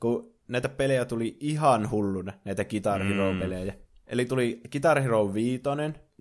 [0.00, 3.72] kun näitä pelejä tuli ihan hulluna, näitä Guitar Hero-pelejä.
[3.72, 3.78] Mm.
[4.06, 5.62] Eli tuli Guitar Hero 5,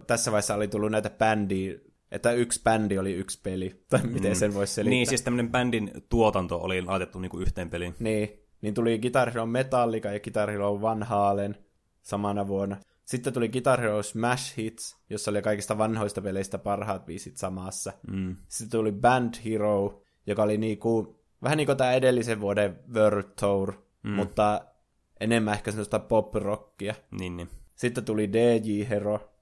[0.08, 1.74] tässä vaiheessa oli tullut näitä bändiä,
[2.12, 4.36] että yksi bändi oli yksi peli, tai miten mm.
[4.36, 4.90] sen voisi selittää.
[4.90, 7.96] Niin, siis tämmöinen bändin tuotanto oli laitettu niinku yhteen peliin.
[8.00, 11.58] Niin, niin tuli Guitar Hero Metallica ja Guitar Hero Van Halen
[12.02, 12.78] samana vuonna.
[13.08, 17.94] Sitten tuli Guitar Hero Smash Hits, jossa oli kaikista vanhoista peleistä parhaat biisit samassa.
[18.08, 18.36] Mm.
[18.48, 23.74] Sitten tuli Band Hero, joka oli niinku, vähän niin kuin tämä edellisen vuoden World Tour,
[24.04, 24.12] mm.
[24.12, 24.62] mutta
[25.20, 26.96] enemmän ehkä sellaista pop-rockia.
[27.20, 27.50] Niin, niin.
[27.76, 29.34] Sitten tuli DJ Hero.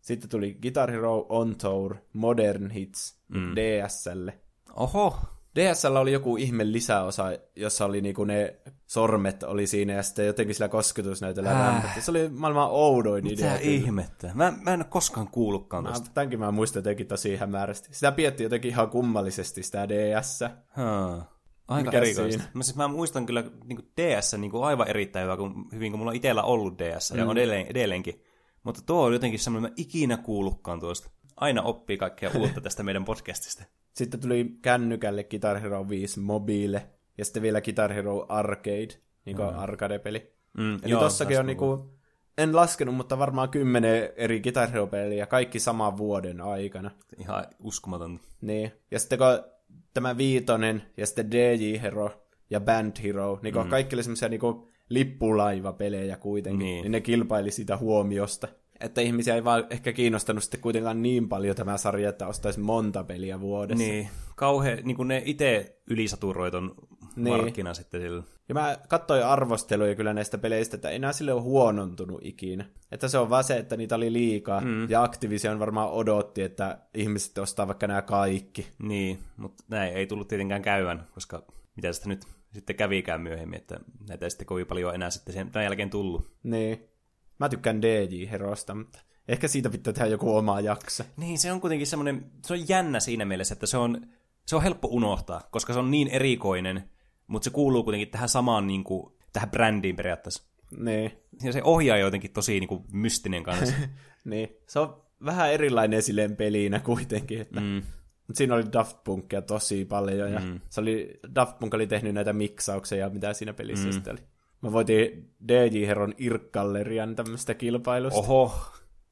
[0.00, 3.54] Sitten tuli Guitar Hero On Tour, Modern Hits, mm.
[3.54, 4.28] DSL.
[4.76, 5.18] Oho,
[5.56, 7.24] DSL oli joku ihme lisäosa,
[7.56, 11.74] jossa oli niinku ne sormet oli siinä ja sitten jotenkin sillä kosketusnäytöllä äh.
[11.74, 12.00] lämpätti.
[12.00, 13.52] Se oli maailman oudoin Mitä idea.
[13.52, 14.30] Mitä ihmettä?
[14.34, 16.10] Mä, mä en ole koskaan kuullutkaan tästä.
[16.14, 17.88] Tämänkin mä muistan jotenkin tosi hämärästi.
[17.92, 20.40] Sitä pietti jotenkin ihan kummallisesti sitä DS.
[20.76, 21.22] Hmm.
[21.68, 22.42] Aika Mikä erikoista.
[22.54, 25.92] Mä, siis mä muistan kyllä niin kuin DS niin kuin aivan erittäin hyvä, kun, hyvin
[25.92, 27.18] kun mulla on itsellä ollut DS mm.
[27.18, 28.22] ja on edelleen, edelleenkin.
[28.62, 31.10] Mutta tuo on jotenkin semmoinen, mä ikinä kuullutkaan tuosta.
[31.36, 33.64] Aina oppii kaikkea uutta tästä meidän podcastista.
[33.94, 36.86] Sitten tuli kännykälle Guitar Hero 5 Mobile
[37.18, 38.88] ja sitten vielä Guitar Hero Arcade,
[39.24, 39.58] niin kuin mm.
[39.58, 40.34] arcade-peli.
[40.58, 41.94] Mm, Eli joo, tossakin on niinku,
[42.38, 46.90] en laskenut, mutta varmaan kymmenen eri Guitar Hero-peliä, kaikki saman vuoden aikana.
[47.18, 48.20] Ihan uskomaton.
[48.40, 49.52] Niin, ja sitten kun
[49.94, 52.10] tämä Viitonen ja sitten DJ Hero
[52.50, 53.68] ja Band Hero, niin mm.
[53.68, 54.40] kaikki oli semmoisia niin
[54.88, 56.82] lippulaiva-pelejä kuitenkin, niin.
[56.82, 58.48] niin ne kilpaili sitä huomiosta
[58.80, 63.04] että ihmisiä ei vaan ehkä kiinnostanut sitten kuitenkaan niin paljon tämä sarja, että ostaisi monta
[63.04, 63.84] peliä vuodessa.
[63.84, 66.74] Niin, kauhean, niin kuin ne itse ylisaturoiton
[67.16, 67.36] niin.
[67.36, 68.22] markkina sitten sillä.
[68.48, 72.64] Ja mä katsoin arvosteluja kyllä näistä peleistä, että enää sille ole huonontunut ikinä.
[72.92, 74.90] Että se on vaan se, että niitä oli liikaa, mm.
[74.90, 78.66] ja Activision varmaan odotti, että ihmiset ostaa vaikka nämä kaikki.
[78.78, 81.42] Niin, mutta näin ei tullut tietenkään käyvän, koska
[81.76, 85.50] mitä sitä nyt sitten kävikään myöhemmin, että näitä ei sitten kovin paljon enää sitten sen
[85.62, 86.30] jälkeen tullut.
[86.42, 86.93] Niin.
[87.38, 91.04] Mä tykkään DJ-herosta, mutta ehkä siitä pitää tehdä joku oma jakso.
[91.16, 94.06] Niin, se on kuitenkin semmoinen, se on jännä siinä mielessä, että se on,
[94.46, 96.90] se on helppo unohtaa, koska se on niin erikoinen,
[97.26, 100.42] mutta se kuuluu kuitenkin tähän samaan niin kuin, tähän brändiin periaatteessa.
[100.78, 101.12] Niin.
[101.42, 103.74] Ja se ohjaa jotenkin tosi niin kuin, mystinen kanssa.
[104.24, 107.82] niin, se on vähän erilainen silleen pelinä kuitenkin, että mm.
[108.26, 110.60] Mutta siinä oli Daft Punkia tosi paljon, ja mm.
[110.70, 113.92] se oli, Daft Punk oli tehnyt näitä miksauksia, mitä siinä pelissä mm.
[113.92, 114.20] sitten oli.
[114.64, 118.20] Mä voitin DJ Heron Irk-gallerian tämmöistä kilpailusta.
[118.20, 118.52] Oho.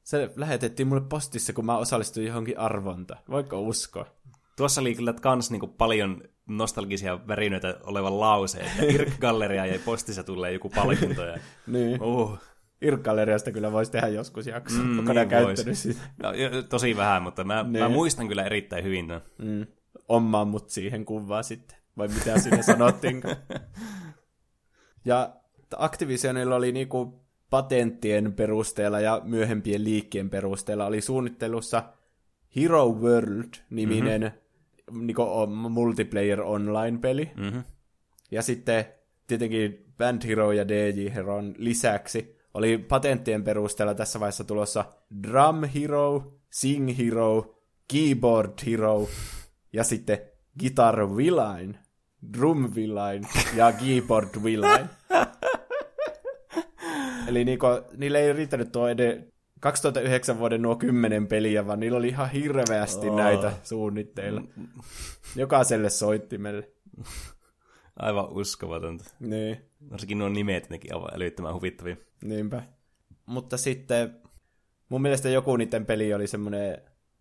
[0.03, 3.17] Se lähetettiin mulle postissa, kun mä osallistuin johonkin arvonta.
[3.29, 4.05] Voiko uskoa?
[4.57, 8.71] Tuossa oli kyllä kans niinku paljon nostalgisia värinöitä olevan lauseen.
[8.95, 11.25] Irk-galleria ja postissa tulee joku palkinto.
[11.25, 11.37] Ja...
[11.67, 12.01] niin.
[12.01, 12.39] Uh.
[12.81, 14.77] Irk-galleriasta kyllä voisi tehdä joskus jakso.
[14.77, 16.01] Mm, Onko niin käyttänyt sitä?
[16.23, 16.29] No,
[16.69, 17.83] tosi vähän, mutta mä, niin.
[17.83, 19.21] mä muistan kyllä erittäin hyvin tämän.
[19.37, 19.67] Mm.
[20.09, 21.77] Ommaan mut siihen kuvaan sitten.
[21.97, 23.35] Vai mitä sinne sanottiinkaan.
[25.05, 25.35] Ja
[25.77, 31.83] Activisionilla oli niinku patenttien perusteella ja myöhempien liikkien perusteella oli suunnittelussa
[32.55, 35.07] Hero World-niminen mm-hmm.
[35.07, 37.31] niinku multiplayer online-peli.
[37.35, 37.63] Mm-hmm.
[38.31, 38.85] Ja sitten
[39.27, 44.85] tietenkin Band Hero ja DJ Heron lisäksi oli patenttien perusteella tässä vaiheessa tulossa
[45.23, 47.55] Drum Hero, Sing Hero,
[47.93, 49.09] Keyboard Hero
[49.73, 50.17] ja sitten
[50.59, 51.77] Guitar Villain,
[52.37, 54.89] Drum Villain ja Keyboard Villain.
[57.27, 59.33] Eli niinku, niille ei riittänyt tuo edes
[59.63, 63.15] 2009 vuoden nuo kymmenen peliä, vaan niillä oli ihan hirveästi oh.
[63.15, 64.41] näitä suunnitteilla.
[65.35, 66.69] Jokaiselle soittimelle.
[67.99, 69.03] Aivan uskomatonta.
[69.19, 69.57] Niin,
[69.91, 71.95] Varsinkin nuo nimet nekin aivan älyttömän huvittavia.
[72.23, 72.63] niinpä.
[73.25, 74.21] Mutta sitten
[74.89, 76.77] mun mielestä joku niiden peli oli semmoinen,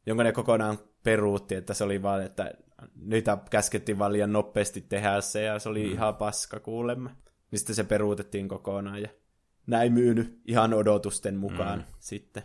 [0.06, 2.52] jonka ne kokonaan peruutti, että se oli vaan, että
[2.94, 5.92] niitä käskettiin vaan liian nopeasti tehdä se, ja se oli mm.
[5.92, 7.10] ihan paska kuulemma.
[7.50, 9.08] Niin sitten se peruutettiin kokonaan, ja
[9.66, 11.84] näin myynyt ihan odotusten mukaan mm.
[11.98, 12.42] sitten.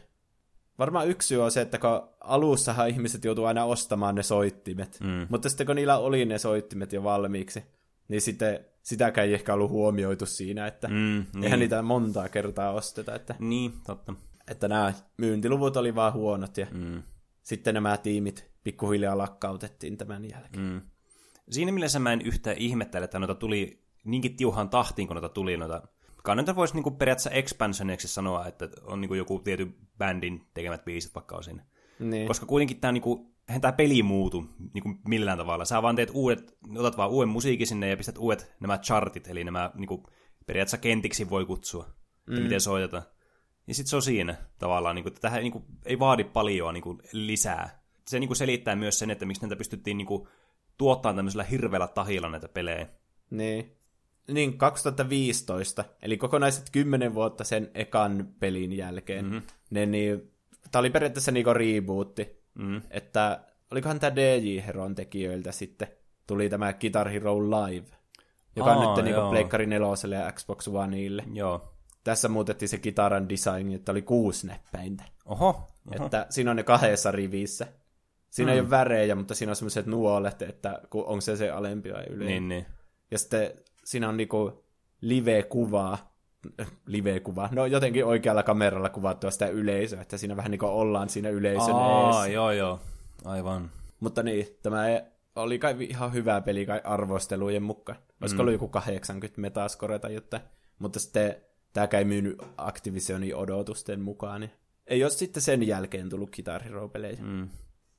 [0.79, 5.27] Varmaan yksi syy on se, että kun alussahan ihmiset joutuu aina ostamaan ne soittimet, Mm.
[5.29, 7.63] mutta sitten kun niillä oli ne soittimet jo valmiiksi,
[8.07, 11.43] niin sitten sitäkään ei ehkä ollut huomioitu siinä, että mm, Mm, niin.
[11.43, 14.13] eihän niitä montaa kertaa osteta, että, Niin, totta.
[14.47, 17.03] että nämä myyntiluvut oli vaan huonot ja Mm.
[17.43, 20.63] sitten nämä tiimit pikkuhiljaa lakkautettiin tämän jälkeen.
[20.63, 20.81] Mm.
[21.49, 25.57] Siinä mielessä mä en yhtään ihmettele, että noita tuli niinkin tiuhaan tahtiin, kun noita tuli
[25.57, 25.81] noita.
[26.27, 31.15] Kai noita voisi niinku periaatteessa expansioneiksi sanoa, että on niinku joku tietty bändin tekemät biisit
[31.15, 31.65] vaikka on siinä.
[31.99, 32.27] Niin.
[32.27, 35.65] Koska kuitenkin tämä niinku, tämä peli muutu niinku millään tavalla.
[35.65, 39.43] Sä vaan teet uudet, otat vaan uuden musiikin sinne ja pistät uudet nämä chartit, eli
[39.43, 40.03] nämä niinku,
[40.45, 41.85] periaatteessa kentiksi voi kutsua,
[42.29, 43.03] että miten soitetaan.
[43.67, 47.83] Ja sitten se on siinä tavallaan, niinku, että tähän niinku, ei vaadi paljon niinku, lisää.
[48.07, 50.27] Se niinku, selittää myös sen, että miksi näitä pystyttiin niinku,
[50.77, 52.87] tuottaa tämmöisellä hirveällä tahilla näitä pelejä.
[53.29, 53.76] Niin.
[54.31, 59.25] Niin, 2015, eli kokonaiset 10 vuotta sen ekan pelin jälkeen.
[59.25, 59.41] Mm-hmm.
[59.69, 60.31] Ne, niin,
[60.71, 62.81] tämä oli periaatteessa niinku rebootti, Mm.
[62.89, 63.39] että
[63.71, 65.87] olikohan tämä DJ Heron tekijöiltä sitten
[66.27, 67.87] tuli tämä Guitar Hero Live,
[68.55, 69.29] joka Aa, on nyt niinku.
[69.29, 71.23] Pleikkari 4 ja Xbox Oneille.
[71.33, 71.73] Joo.
[72.03, 75.03] Tässä muutettiin se kitaran design, että oli kuusi näppäintä.
[75.25, 75.47] Oho.
[75.47, 76.05] Oho.
[76.05, 77.67] Että siinä on ne kahdessa rivissä.
[78.29, 78.53] Siinä mm.
[78.55, 82.25] ei ole värejä, mutta siinä on semmoiset nuolet, että onko se se alempi vai ylempi.
[82.25, 82.65] Niin, niin.
[83.11, 83.51] Ja sitten
[83.87, 84.63] siinä on niinku
[85.01, 86.13] live-kuvaa,
[86.85, 91.29] live-kuva, no jotenkin oikealla kameralla kuvattua sitä yleisöä, että siinä vähän niin kuin ollaan siinä
[91.29, 92.33] yleisön Aa, eessä.
[92.33, 92.79] joo, joo.
[93.25, 93.71] Aivan.
[93.99, 94.83] Mutta niin, tämä
[95.35, 97.99] oli kai ihan hyvä peli kai arvostelujen mukaan.
[98.21, 98.41] Olisiko mm.
[98.41, 100.43] ollut joku 80 metascore tai jotain.
[100.79, 101.35] Mutta sitten
[101.73, 104.41] tämä ei myynyt Activisionin odotusten mukaan.
[104.41, 104.51] Niin
[104.87, 107.17] ei ole sitten sen jälkeen tullut Guitar Hero-pelejä.
[107.21, 107.49] Mm.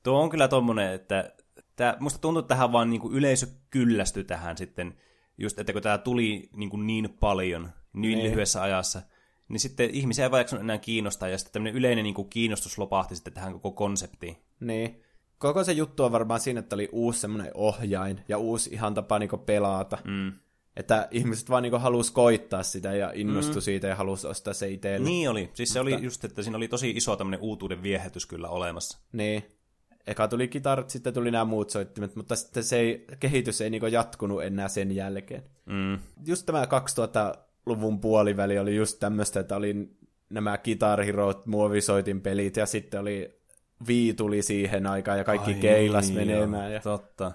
[0.03, 1.33] Tuo on kyllä tommonen, että
[1.75, 4.95] tää, musta tuntuu, että tähän vaan niinku yleisö kyllästyi tähän sitten,
[5.39, 8.29] just että kun tämä tuli niinku niin paljon, niin, Niin.
[8.29, 9.01] lyhyessä ajassa,
[9.49, 13.33] niin sitten ihmisiä ei jaksanut enää kiinnostaa, ja sitten tämmöinen yleinen niinku kiinnostus lopahti sitten
[13.33, 14.37] tähän koko konseptiin.
[14.59, 15.03] Niin.
[15.37, 19.19] Koko se juttu on varmaan siinä, että oli uusi semmoinen ohjain ja uusi ihan tapa
[19.19, 19.97] niinku pelata.
[20.03, 20.33] Mm.
[20.75, 23.61] Että ihmiset vaan niinku halus koittaa sitä ja innostui mm.
[23.61, 25.03] siitä ja halusi ostaa se itselleen.
[25.03, 25.49] Niin oli.
[25.53, 28.99] Siis se oli just, että siinä oli tosi iso tämmöinen uutuuden viehätys kyllä olemassa.
[29.11, 29.58] Niin.
[30.07, 33.87] Eka tuli kitarat, sitten tuli nämä muut soittimet, mutta sitten se ei, kehitys ei niinku
[33.87, 35.43] jatkunut enää sen jälkeen.
[35.65, 35.99] Mm.
[36.25, 39.89] Just tämä 2000-luvun puoliväli oli just tämmöistä, että oli
[40.29, 43.39] nämä Guitar Hero, muovisoitin pelit ja sitten oli
[43.87, 46.73] Wii tuli siihen aikaan ja kaikki Ai keilas niin, menemään.
[46.73, 46.79] Ja...
[46.79, 47.31] Totta.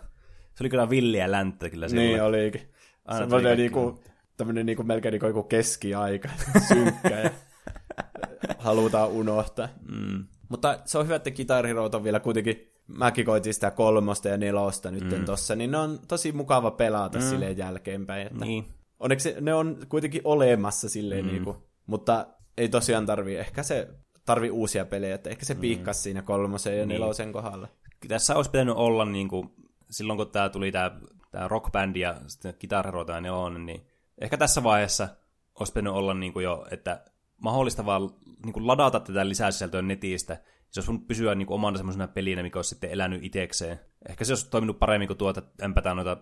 [0.55, 2.09] Se oli kyllä villiä länttä kyllä silloin.
[2.09, 2.61] Niin olikin.
[3.05, 4.03] Aina Semmoinen tuli niinku,
[4.37, 6.29] tämmöinen niinku melkein niinku keskiaika,
[6.69, 7.31] synkkä ja
[8.59, 9.69] halutaan unohtaa.
[9.89, 10.27] Mm.
[10.55, 14.37] Mutta se on hyvä, että Guitar Hero on vielä kuitenkin, mäkin koitin sitä kolmosta ja
[14.37, 15.25] nelosta nyt mm.
[15.25, 17.25] tossa, niin ne on tosi mukava pelata mm.
[17.25, 18.27] silleen jälkeenpäin.
[18.27, 18.65] Että Niin.
[19.01, 21.31] Onneksi ne on kuitenkin olemassa silleen mm.
[21.31, 23.89] niinku, mutta ei tosiaan tarvi, ehkä se
[24.27, 27.01] tarvi uusia pelejä, että ehkä se piikkas siinä kolmosen ja Niin.
[27.01, 27.69] nelosen kohdalla.
[28.09, 29.51] Tässä olisi pitänyt olla niin kuin,
[29.91, 33.87] silloin, kun tämä tuli tämä, tämä rockbändi ja sitten Guitar Hero tai nelonen, niin
[34.21, 35.09] ehkä tässä vaiheessa
[35.61, 37.05] olisi pitänyt olla niin kuin jo, että
[37.43, 38.11] mahdollista vaan
[38.45, 40.43] niin kuin ladata tätä lisäsisältöä netistä.
[40.71, 43.81] Se olisi voinut pysyä niin kuin omana semmoisena pelinä, mikä olisi sitten elänyt itekseen.
[44.09, 46.17] Ehkä se olisi toiminut paremmin kuin tuota, että ämpätään noita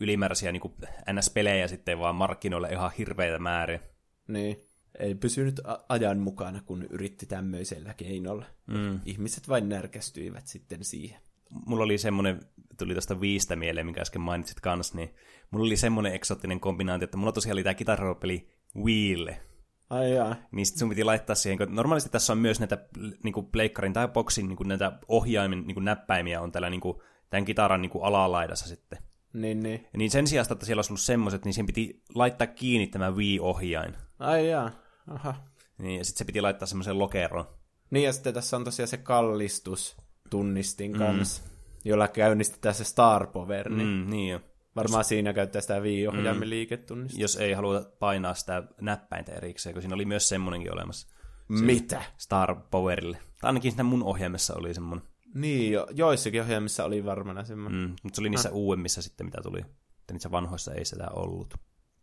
[0.00, 0.74] ylimääräisiä niin kuin
[1.12, 3.80] NS-pelejä sitten vaan markkinoille ihan hirveitä määriä.
[4.28, 4.56] Niin.
[4.98, 8.46] Ei pysynyt ajan mukana, kun yritti tämmöisellä keinolla.
[8.66, 9.00] Mm.
[9.04, 11.20] Ihmiset vain närkästyivät sitten siihen.
[11.66, 12.40] mulla oli semmoinen,
[12.78, 15.14] tuli tästä viistä mieleen, minkä äsken mainitsit kans, niin
[15.50, 18.48] mulla oli semmoinen eksoottinen kombinaatio, että mulla tosiaan oli tämä kitarapeli
[18.84, 19.40] Wiille.
[19.90, 20.36] Ai jaa.
[20.52, 22.78] Niin sit sun piti laittaa siihen, kun normaalisti tässä on myös näitä
[23.24, 26.98] niin pleikkarin tai boxin niin näitä ohjaimen niin näppäimiä on tällä niin kuin,
[27.30, 28.98] tämän kitaran niin kuin alalaidassa sitten.
[29.32, 29.80] Niin, niin.
[29.92, 33.10] Ja niin sen sijaan, että siellä olisi ollut semmoiset, niin siihen piti laittaa kiinni tämä
[33.10, 33.94] Wii-ohjain.
[34.18, 34.70] Ai jaa.
[35.06, 35.34] Aha.
[35.78, 37.46] Niin, ja sitten se piti laittaa semmoisen lokeroon.
[37.90, 39.96] Niin, ja sitten tässä on tosiaan se kallistus
[40.30, 41.42] tunnistin kanssa,
[41.84, 44.40] jolla käynnistetään se Star Power, niin Mm, niin jo.
[44.76, 46.50] Varmaan siinä käyttää sitä Wii-ohjaimen mm.
[46.50, 47.22] liiketunnistusta.
[47.22, 51.08] Jos ei halua painaa sitä näppäintä erikseen, kun siinä oli myös semmoinenkin olemassa.
[51.48, 52.02] Mitä?
[52.18, 53.16] Star Powerille.
[53.16, 55.06] Tai ainakin siinä mun ohjelmassa oli semmoinen.
[55.34, 57.80] Niin, jo, joissakin ohjelmissa oli varmana semmoinen.
[57.80, 57.94] Mm.
[58.02, 59.60] Mutta se oli niissä uudemmissa sitten, mitä tuli.
[60.00, 61.54] Että niissä vanhoissa ei sitä ollut.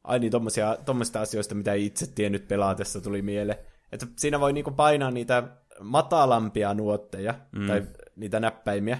[0.03, 3.59] Ai niin, tommosia, tommosista asioista, mitä ei itse tiennyt pelaatessa, tuli mieleen.
[3.91, 5.43] Että siinä voi niinku painaa niitä
[5.81, 7.67] matalampia nuotteja, mm.
[7.67, 8.99] tai niitä näppäimiä,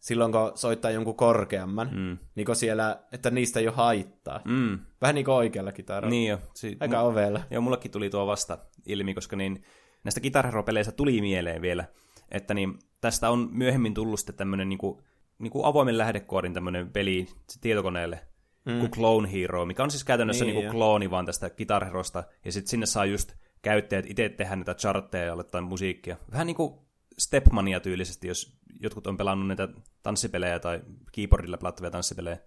[0.00, 2.18] silloin kun soittaa jonkun korkeamman, mm.
[2.34, 4.40] niin kuin siellä, että niistä ei ole haittaa.
[4.44, 4.78] Mm.
[5.00, 6.10] Vähän niin kuin oikealla kitaralla.
[6.10, 6.38] Niin jo.
[6.54, 7.40] Si- Aika mu- ovella.
[7.50, 9.64] Joo, mullekin tuli tuo vasta ilmi, koska niin
[10.04, 10.52] näistä Guitar
[10.96, 11.84] tuli mieleen vielä,
[12.30, 15.02] että niin tästä on myöhemmin tullut sitten tämmöinen niin kuin,
[15.38, 17.26] niin kuin avoimen lähdekoodin tämmöinen peli
[17.60, 18.20] tietokoneelle,
[18.64, 18.78] mm.
[18.78, 22.24] kuin Clone Hero, mikä on siis käytännössä niin, niin kuin klooni vaan tästä Guitar Herosta,
[22.44, 23.32] ja sitten sinne saa just
[23.62, 26.16] käyttäjät itse tehdä niitä chartteja ja aloittaa musiikkia.
[26.32, 26.74] Vähän niin kuin
[27.20, 29.68] Stepmania tyylisesti, jos jotkut on pelannut näitä
[30.02, 30.80] tanssipelejä tai
[31.12, 32.38] keyboardilla pelattavia tanssipelejä,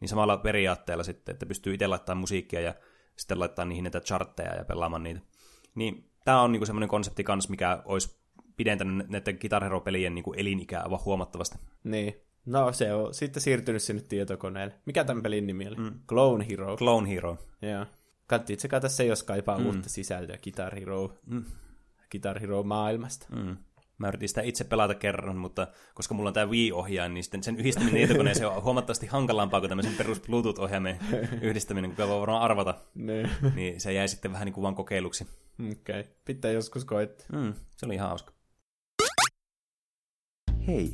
[0.00, 2.74] niin samalla periaatteella sitten, että pystyy itse laittamaan musiikkia ja
[3.16, 5.20] sitten laittaa niihin näitä chartteja ja pelaamaan niitä.
[5.74, 8.20] Niin tämä on niinku semmoinen konsepti kans, mikä olisi
[8.56, 11.58] pidentänyt näiden Guitar Hero-pelien niinku elinikää aivan huomattavasti.
[11.84, 12.14] Niin.
[12.46, 14.74] No se on sitten siirtynyt sinne tietokoneelle.
[14.86, 15.76] Mikä tämän pelin nimi oli?
[15.76, 16.00] Mm.
[16.08, 16.76] Clone Hero.
[16.76, 17.38] Clone Hero.
[17.62, 17.86] Joo.
[18.26, 19.66] Kannattaa tsekata se, jos kaipaa mm.
[19.66, 21.44] uutta sisältöä Guitar Hero, mm.
[22.10, 23.26] Guitar Hero maailmasta.
[23.36, 23.56] Mm.
[24.00, 27.56] Mä yritin sitä itse pelata kerran, mutta koska mulla on tämä Wii-ohjaaja, niin sitten sen
[27.56, 30.98] yhdistäminen tietokoneeseen on huomattavasti hankalampaa kuin tämmöisen perus Bluetooth-ohjaimen
[31.48, 32.74] yhdistäminen, kun voi varmaan arvata.
[32.94, 33.30] Ne.
[33.54, 35.26] Niin se jäi sitten vähän niin kuin vaan kokeiluksi.
[35.70, 36.12] Okei, okay.
[36.24, 37.26] pitää joskus koittaa.
[37.32, 38.32] Mm, se oli ihan hauska.
[40.66, 40.90] Hei,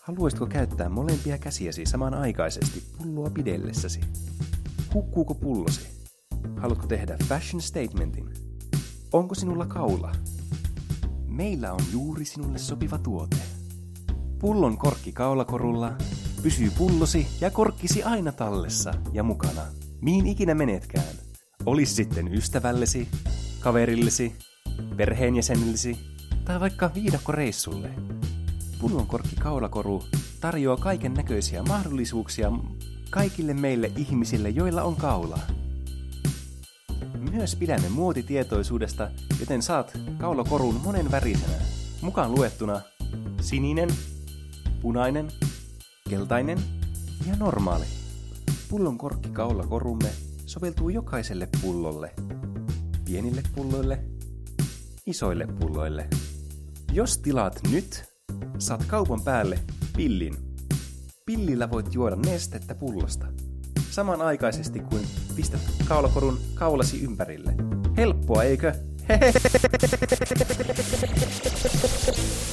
[0.00, 4.00] haluaisitko käyttää molempia käsiäsi samanaikaisesti pulloa pidellessäsi?
[4.94, 5.88] Hukkuuko pullosi?
[6.56, 8.34] Haluatko tehdä fashion statementin?
[9.12, 10.12] Onko sinulla kaula?
[11.32, 13.36] Meillä on juuri sinulle sopiva tuote.
[14.38, 15.92] Pullon korkki kaulakorulla
[16.42, 19.62] pysyy pullosi ja korkkisi aina tallessa ja mukana,
[20.00, 21.14] mihin ikinä menetkään.
[21.66, 23.08] Olis sitten ystävällesi,
[23.60, 24.32] kaverillesi,
[24.96, 25.98] perheenjäsenillesi
[26.44, 27.90] tai vaikka viidakkoreissulle.
[28.80, 30.04] Pullon korkki kaulakoru
[30.40, 32.52] tarjoaa kaiken näköisiä mahdollisuuksia
[33.10, 35.38] kaikille meille ihmisille, joilla on kaula.
[37.30, 41.54] Myös pidämme muotitietoisuudesta, joten saat kaulakorun monen värisenä.
[42.00, 42.80] Mukaan luettuna
[43.40, 43.88] sininen,
[44.80, 45.28] punainen,
[46.10, 46.58] keltainen
[47.26, 47.84] ja normaali.
[48.68, 50.08] Pullon korkki kaulakorumme
[50.46, 52.14] soveltuu jokaiselle pullolle.
[53.04, 54.04] Pienille pulloille,
[55.06, 56.08] isoille pulloille.
[56.92, 58.04] Jos tilaat nyt,
[58.58, 59.58] saat kaupan päälle
[59.96, 60.36] pillin.
[61.26, 63.26] Pillillä voit juoda nestettä pullosta
[63.92, 65.02] samanaikaisesti kuin
[65.36, 67.54] pistät kaulakorun kaulasi ympärille.
[67.96, 68.72] Helppoa, eikö?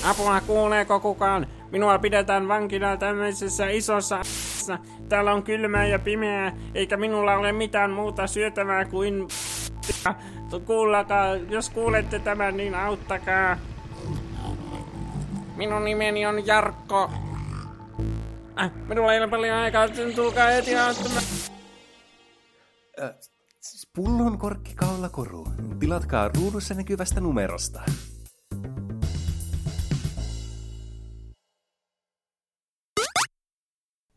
[0.04, 1.47] Apua, kuuleeko kukaan?
[1.71, 4.21] Minua pidetään vankina tämmöisessä isossa
[5.10, 9.28] Täällä on kylmää ja pimeää, eikä minulla ole mitään muuta syötävää kuin
[10.65, 13.58] Kuullakaa, jos kuulette tämän, niin auttakaa.
[15.56, 17.12] Minun nimeni on Jarkko.
[18.87, 21.23] Minulla ei ole paljon aikaa, tulkaa heti auttamaan.
[23.03, 23.11] Äh,
[23.95, 25.47] pullon korkki kaulakoru.
[25.79, 27.81] Tilatkaa ruudussa näkyvästä numerosta.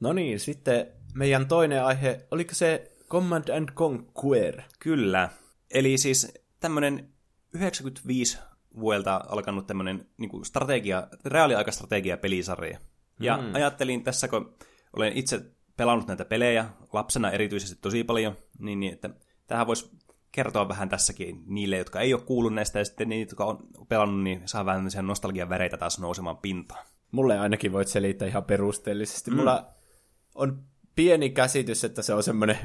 [0.00, 4.62] No niin, sitten meidän toinen aihe, oliko se Command and Conquer?
[4.78, 5.28] Kyllä.
[5.70, 7.08] Eli siis tämmönen
[7.54, 8.38] 95
[8.80, 12.78] vuodelta alkanut tämmönen niin strategia, reaaliaikastrategia pelisarja.
[13.24, 13.54] Ja mm.
[13.54, 14.54] ajattelin tässä, kun
[14.96, 15.40] olen itse
[15.76, 19.10] pelannut näitä pelejä, lapsena erityisesti tosi paljon, niin, niin että
[19.46, 19.90] tähän voisi
[20.32, 23.58] kertoa vähän tässäkin niille, jotka ei ole kuullut näistä, ja sitten niitä, jotka on
[23.88, 26.86] pelannut, niin saa vähän nostalgian väreitä taas nousemaan pintaan.
[27.10, 29.30] Mulle ainakin voit selittää ihan perusteellisesti.
[29.30, 29.36] Mm.
[29.36, 29.66] Mulla
[30.34, 30.62] on
[30.94, 32.58] pieni käsitys, että se on semmoinen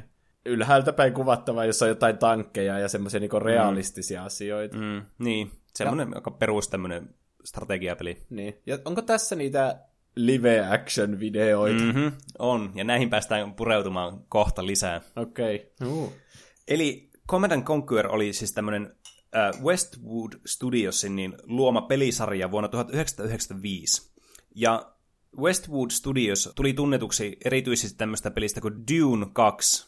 [0.46, 4.26] ylhäältä päin kuvattava, jossa on jotain tankkeja ja semmoisia niinku realistisia mm.
[4.26, 4.78] asioita.
[4.78, 6.32] Mm, niin, semmoinen ja...
[6.32, 8.26] perus tämmöinen strategiapeli.
[8.30, 8.62] Niin.
[8.66, 9.80] Ja onko tässä niitä
[10.18, 11.84] live-action-videoita.
[11.84, 15.02] Mm-hmm, on, ja näihin päästään pureutumaan kohta lisää.
[15.16, 15.72] Okei.
[15.82, 15.94] Okay.
[15.94, 16.14] Uh.
[16.68, 18.96] Eli Command Conquer oli siis tämmöinen
[19.36, 24.12] äh, Westwood Studiosin niin luoma pelisarja vuonna 1995.
[24.56, 24.94] Ja
[25.38, 29.88] Westwood Studios tuli tunnetuksi erityisesti tämmöistä pelistä kuin Dune 2.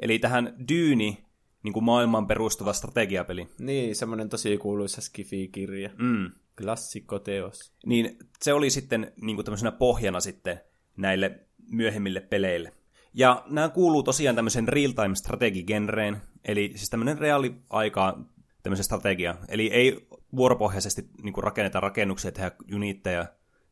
[0.00, 1.16] Eli tähän Dune
[1.62, 3.48] niin kuin maailman perustuva strategiapeli.
[3.58, 5.90] Niin, semmoinen tosi kuuluisa skifi-kirja.
[5.98, 6.30] Mm.
[6.62, 7.72] Klassikkoteos.
[7.86, 10.60] Niin se oli sitten niin kuin tämmöisenä pohjana sitten
[10.96, 11.40] näille
[11.70, 12.72] myöhemmille peleille.
[13.14, 18.24] Ja nämä kuuluu tosiaan tämmöisen real-time strategigenreen, eli siis tämmöinen reaaliaikaa
[18.62, 19.34] tämmöisen strategia.
[19.48, 23.26] Eli ei vuoropohjaisesti niin kuin rakenneta rakennuksia, tehdä unitteja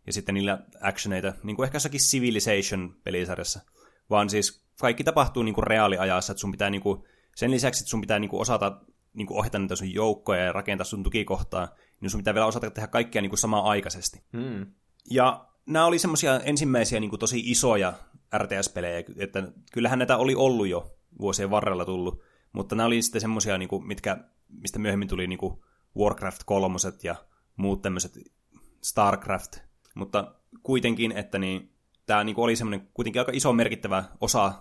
[0.07, 3.61] ja sitten niillä actioneita, niin kuin ehkä jossakin Civilization-pelisarjassa,
[4.11, 7.03] vaan siis kaikki tapahtuu niin kuin reaaliajassa, että sun pitää niin kuin,
[7.37, 8.81] sen lisäksi, että sun pitää niin kuin osata
[9.13, 11.69] niin kuin ohjata niitä sun joukkoja ja rakentaa sun tukikohtaa,
[12.05, 14.23] niin sun pitää vielä osata tehdä kaikkea niin kuin samaan aikaisesti.
[14.33, 14.67] Hmm.
[15.11, 17.93] Ja nämä oli semmoisia ensimmäisiä niin kuin tosi isoja
[18.39, 19.43] RTS-pelejä, että
[19.73, 23.87] kyllähän näitä oli ollut jo vuosien varrella tullut, mutta nämä oli sitten semmoisia, niin kuin,
[23.87, 24.17] mitkä,
[24.49, 25.61] mistä myöhemmin tuli niin kuin
[25.99, 27.15] Warcraft 3 ja
[27.57, 28.19] muut tämmöiset
[28.83, 29.57] StarCraft.
[29.95, 31.75] Mutta kuitenkin, että niin,
[32.07, 34.53] tämä niin oli semmoinen kuitenkin aika iso merkittävä osa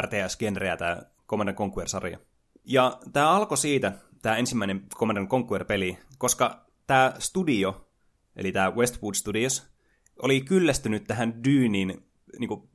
[0.00, 2.18] RTS-genreä, tämä Command Conquer-sarja.
[2.64, 3.92] Ja tämä alkoi siitä,
[4.22, 7.88] tämä ensimmäinen Command Conquer-peli, koska tämä studio,
[8.36, 9.70] eli tämä Westwood Studios,
[10.22, 12.06] oli kyllästynyt tähän Dyynin
[12.38, 12.68] niin kuin,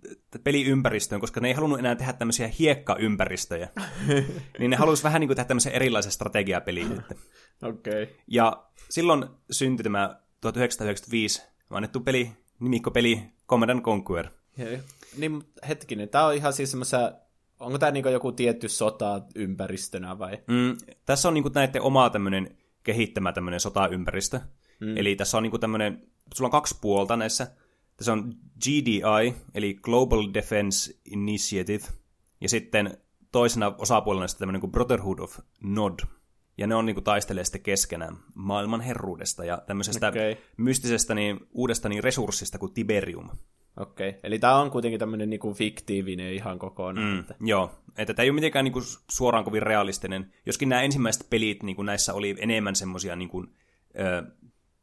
[0.43, 3.70] peliympäristöön, koska ne ei halunnut enää tehdä tämmöisiä hiekkaympäristöjä.
[4.59, 6.86] niin ne halusivat vähän niin kuin, tehdä tämmöisen erilaisen strategiapeliä.
[7.63, 8.03] Okei.
[8.03, 8.16] Okay.
[8.28, 14.30] Ja silloin syntyi tämä 1995 annettu peli, nimikkopeli Command Conquer.
[14.57, 14.80] Ja,
[15.18, 17.11] niin hetkinen, tämä on ihan siis semmoisia
[17.59, 20.38] Onko tämä niinku joku tietty sota ympäristönä vai?
[20.47, 24.40] Mm, tässä on niinku näiden oma tämmöinen kehittämä tämmöinen sotaympäristö.
[24.80, 24.98] Mm.
[24.98, 27.48] Eli tässä on niinku tämmöinen, sulla on kaksi puolta näissä.
[27.98, 28.34] Tässä on
[28.66, 31.84] GDI, eli Global Defense Initiative,
[32.42, 32.98] ja sitten
[33.32, 36.00] toisena osapuolena sitten tämmöinen kuin Brotherhood of Nod.
[36.58, 40.36] Ja ne on niinku taistelee sitten keskenään maailman herruudesta ja tämmöisestä okay.
[40.58, 43.30] mystisestä niin, uudesta niin resurssista kuin Tiberium.
[43.78, 44.19] Okei, okay.
[44.23, 47.07] eli tämä on kuitenkin tämmöinen niinku fiktiivinen ihan kokonaan.
[47.07, 47.36] Mm, että...
[47.41, 51.84] Joo, että tämä ei ole mitenkään niinku suoraan kovin realistinen, joskin nämä ensimmäiset pelit niinku
[51.84, 53.45] näissä oli enemmän semmoisia, niinku,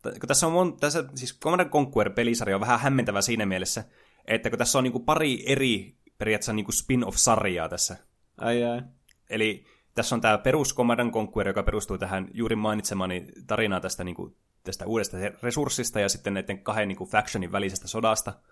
[0.02, 3.84] kun tässä on mon, tässä, siis Command Conquer-pelisarja on vähän hämmentävä siinä mielessä,
[4.24, 7.96] että kun tässä on niinku pari eri periaatteessa niinku spin-off-sarjaa tässä.
[8.38, 8.82] Ai ai.
[9.30, 9.64] Eli
[9.94, 14.86] tässä on tämä perus Command Conquer, joka perustuu tähän juuri mainitsemani tarinaan tästä, niinku, tästä
[14.86, 18.32] uudesta resurssista ja sitten näiden kahden niinku, factionin välisestä sodasta–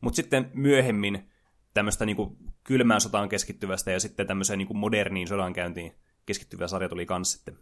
[0.00, 1.30] mutta sitten myöhemmin
[1.74, 5.92] tämmöistä niin kuin kylmään sotaan keskittyvästä ja sitten tämmöiseen niin kuin moderniin sodankäyntiin
[6.26, 7.58] keskittyvä sarja tuli kans sitten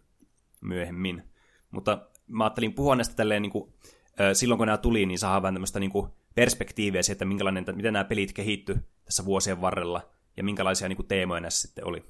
[0.60, 1.22] myöhemmin.
[1.70, 3.72] Mutta mä ajattelin puhua näistä tälleen niin kuin,
[4.32, 7.92] silloin kun nämä tuli, niin saadaan vähän tämmöistä niin kuin perspektiiviä siitä, että minkälainen, miten
[7.92, 12.04] nämä pelit kehitty tässä vuosien varrella ja minkälaisia niin kuin teemoja näissä sitten oli.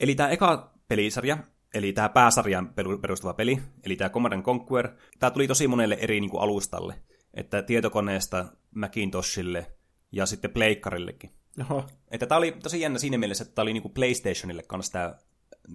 [0.00, 1.38] Eli tämä eka pelisarja,
[1.74, 4.88] eli tämä pääsarjan perustuva peli, eli tämä Command Conquer,
[5.18, 6.94] tämä tuli tosi monelle eri niin kuin alustalle
[7.34, 9.66] että tietokoneesta Macintoshille
[10.12, 11.30] ja sitten pleikkarillekin.
[11.60, 11.84] Oho.
[12.10, 15.14] Että tämä oli tosi jännä siinä mielessä, että tämä oli niinku PlayStationille kanssa tämä,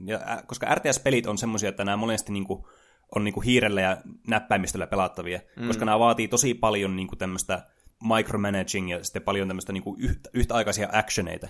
[0.05, 2.67] ja, koska RTS-pelit on semmoisia, että nämä monesti niinku
[3.15, 3.97] on niinku hiirellä ja
[4.27, 5.67] näppäimistöllä pelattavia, mm.
[5.67, 7.67] koska nämä vaatii tosi paljon niinku tämmöistä
[8.15, 11.47] micromanaging ja sitten paljon tämmöistä niinku yhtä, yhtäaikaisia actioneita.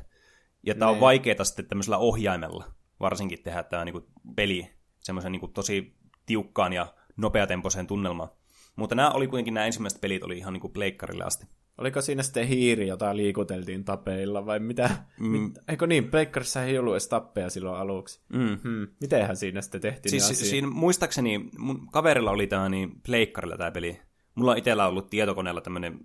[0.64, 1.02] Ja tämä on niin.
[1.02, 2.66] vaikeaa sitten tämmöisellä ohjaimella
[3.00, 5.96] varsinkin tehdä tämä niinku peli semmoisen niinku tosi
[6.26, 8.30] tiukkaan ja nopeatempoiseen tunnelmaan.
[8.76, 11.48] Mutta nämä oli kuitenkin nämä ensimmäiset pelit oli ihan niin kuin pleikkarille asti.
[11.78, 14.90] Oliko siinä sitten hiiri, jota liikuteltiin tapeilla vai mitä?
[15.20, 15.54] Mm.
[15.68, 18.22] Eikö niin, pleikkarissa ei ollut edes tappeja silloin aluksi.
[18.34, 18.58] Mm.
[18.64, 18.88] Hmm.
[19.02, 20.50] Mitenhän siinä sitten tehtiin siis, asia?
[20.50, 24.02] siinä, muistaakseni mun kaverilla oli tämä niin pleikkarilla tämä peli.
[24.36, 26.00] Mulla on itsellä ollut tietokoneella tämmöinen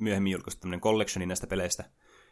[0.00, 1.84] myöhemmin julkaistu tämmöinen collectioni näistä peleistä.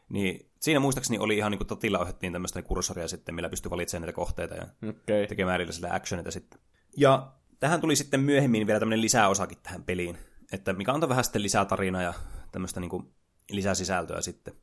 [0.08, 4.02] Niin siinä muistaakseni oli ihan niin kuin totilla ohjattiin tämmöistä kursoria sitten, millä pystyi valitsemaan
[4.02, 5.26] näitä kohteita ja okay.
[5.26, 6.60] tekemään erilaisilla actionita sitten.
[6.96, 10.18] Ja tähän tuli sitten myöhemmin vielä tämmöinen lisäosakin tähän peliin,
[10.52, 12.14] että mikä antoi vähän sitten lisää tarinaa ja
[12.52, 13.14] tämmöistä niin kuin
[13.50, 14.54] lisäsisältöä sitten.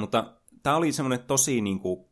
[0.00, 2.06] Mutta tämä oli semmoinen tosi niin kuin,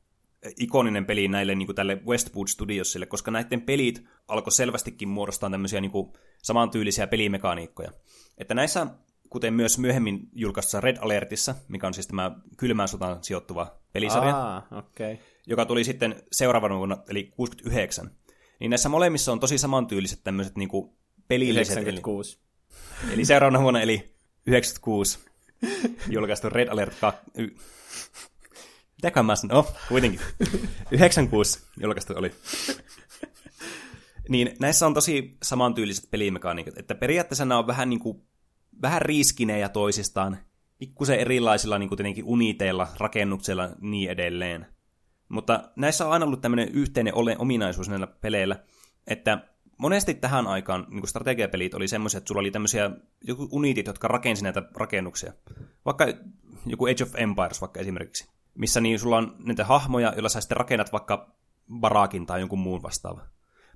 [0.59, 5.81] ikoninen peli näille niin kuin tälle Westwood Studiosille, koska näiden pelit alkoi selvästikin muodostaa tämmöisiä
[5.81, 6.13] niin kuin,
[6.43, 7.93] samantyylisiä pelimekaniikkoja.
[8.39, 8.87] Että näissä,
[9.31, 14.67] kuten myös myöhemmin julkaistussa Red Alertissa, mikä on siis tämä kylmään sotaan sijoittuva pelisarja, Aa,
[14.71, 15.17] okay.
[15.47, 18.11] joka tuli sitten seuraavana vuonna, eli 69,
[18.63, 20.97] niin näissä molemmissa on tosi samantyyliset tämmöiset niinku
[21.29, 21.77] pelilliset.
[21.77, 22.39] 96.
[23.05, 24.15] Eli, eli seuraavana vuonna, eli
[24.47, 25.19] 96,
[26.09, 27.21] julkaistu Red Alert 2.
[28.97, 29.59] Mitäkään mä sanon?
[29.59, 30.21] Oh, kuitenkin.
[30.91, 32.33] 96 julkaistu oli.
[34.29, 38.23] niin näissä on tosi samantyyliset pelimekaniikat, että periaatteessa nämä on vähän, niin kuin,
[38.83, 40.39] vähän riiskinejä toisistaan,
[40.79, 44.67] pikkusen erilaisilla niin kuin uniteilla, rakennuksilla niin edelleen.
[45.33, 48.57] Mutta näissä on aina ollut tämmöinen yhteinen ominaisuus näillä peleillä,
[49.07, 52.91] että monesti tähän aikaan niin strategiapelit oli semmoisia, että sulla oli tämmöisiä
[53.25, 55.33] joku unitit, jotka rakensi näitä rakennuksia.
[55.85, 56.07] Vaikka
[56.67, 60.57] joku Age of Empires vaikka esimerkiksi, missä niin sulla on näitä hahmoja, joilla sä sitten
[60.57, 61.35] rakennat vaikka
[61.81, 63.27] barakin tai jonkun muun vastaava.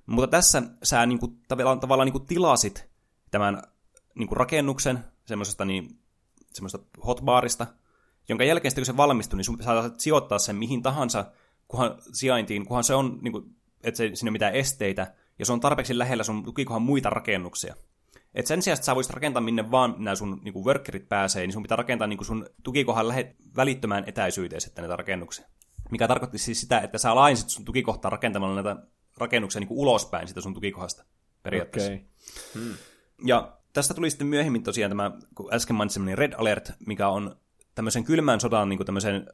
[0.05, 2.89] Mutta tässä sä niin kuin, tavallaan, tavallaan niin kuin tilasit
[3.31, 3.61] tämän
[4.15, 5.99] niin kuin rakennuksen semmoisesta niin,
[6.53, 7.67] semmoista hotbarista,
[8.29, 11.25] jonka jälkeen sitten kun se valmistui, niin sun saat sijoittaa sen mihin tahansa
[11.67, 15.53] kunhan sijaintiin, kunhan se on, niin kuin, että se, siinä ole mitään esteitä, ja se
[15.53, 17.75] on tarpeeksi lähellä sun tukikohan muita rakennuksia.
[18.33, 21.41] Et sen sijaan, että sä voisit rakentaa minne vaan nämä sun niin kuin workerit pääsee,
[21.41, 25.45] niin sun pitää rakentaa niin kuin sun tukikohan lähe, välittömään etäisyyteen sitten näitä rakennuksia.
[25.91, 28.83] Mikä tarkoitti siis sitä, että sä laajensit sun tukikohtaa rakentamalla näitä
[29.17, 31.05] rakennuksia niin kuin ulospäin sitä sun tukikohdasta
[31.43, 31.91] periaatteessa.
[31.91, 32.03] Okay.
[32.53, 32.73] Hmm.
[33.25, 37.35] Ja tästä tuli sitten myöhemmin tosiaan tämä, kun äsken mainitsin, Red Alert, mikä on
[37.75, 39.27] tämmöisen kylmän sodan niin kuin tämmöisen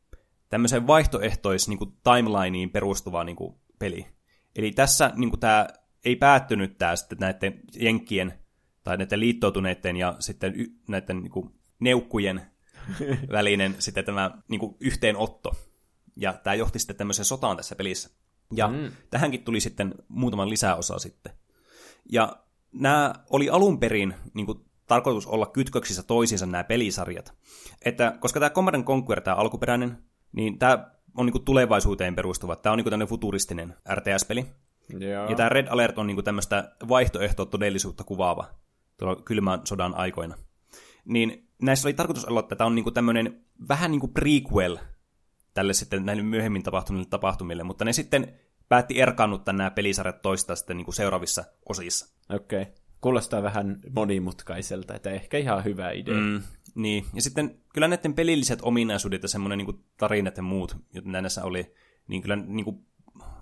[0.54, 4.08] tämmöiseen vaihtoehtois niin kuin timelineen perustuva niin kuin, peli.
[4.56, 5.68] Eli tässä niin kuin, tämä
[6.06, 8.40] ei päättynyt tämä sitten näiden jenkkien
[8.84, 11.50] tai näiden liittoutuneiden ja sitten y- näiden niin kuin,
[11.80, 12.42] neukkujen
[13.38, 15.56] välinen sitten tämä niin kuin yhteenotto.
[16.16, 18.10] Ja tämä johti sitten tämmöiseen sotaan tässä pelissä.
[18.56, 18.92] Ja mm.
[19.10, 21.34] tähänkin tuli sitten muutaman lisäosa sitten.
[22.12, 27.34] Ja nämä oli alun perin niin kuin, tarkoitus olla kytköksissä toisiinsa nämä pelisarjat.
[27.86, 32.56] Että koska tämä Command Conquer, tämä alkuperäinen, niin tämä on niin kuin tulevaisuuteen perustuva.
[32.56, 34.46] Tämä on niin kuin tämmöinen futuristinen RTS-peli.
[35.00, 35.30] Joo.
[35.30, 38.46] Ja tämä Red Alert on niin kuin tämmöistä vaihtoehtoa todellisuutta kuvaava
[38.98, 40.36] tuolla kylmän sodan aikoina.
[41.06, 44.78] Niin näissä oli tarkoitus olla, että tämä on niin kuin tämmöinen vähän niin kuin prequel
[45.54, 48.34] tälle sitten näille myöhemmin tapahtuneille tapahtumille, mutta ne sitten
[48.70, 52.16] päätti erkaannuttaa nämä pelisarjat toista sitten niin kuin seuraavissa osissa.
[52.30, 52.62] Okei.
[52.62, 52.74] Okay.
[53.02, 56.14] Kuulostaa vähän monimutkaiselta, että ehkä ihan hyvä idea.
[56.14, 56.42] Mm.
[56.76, 61.44] Niin, ja sitten kyllä näiden pelilliset ominaisuudet ja semmoinen niin tarinat ja muut, joita näissä
[61.44, 61.74] oli,
[62.08, 62.86] niin kyllä niin kuin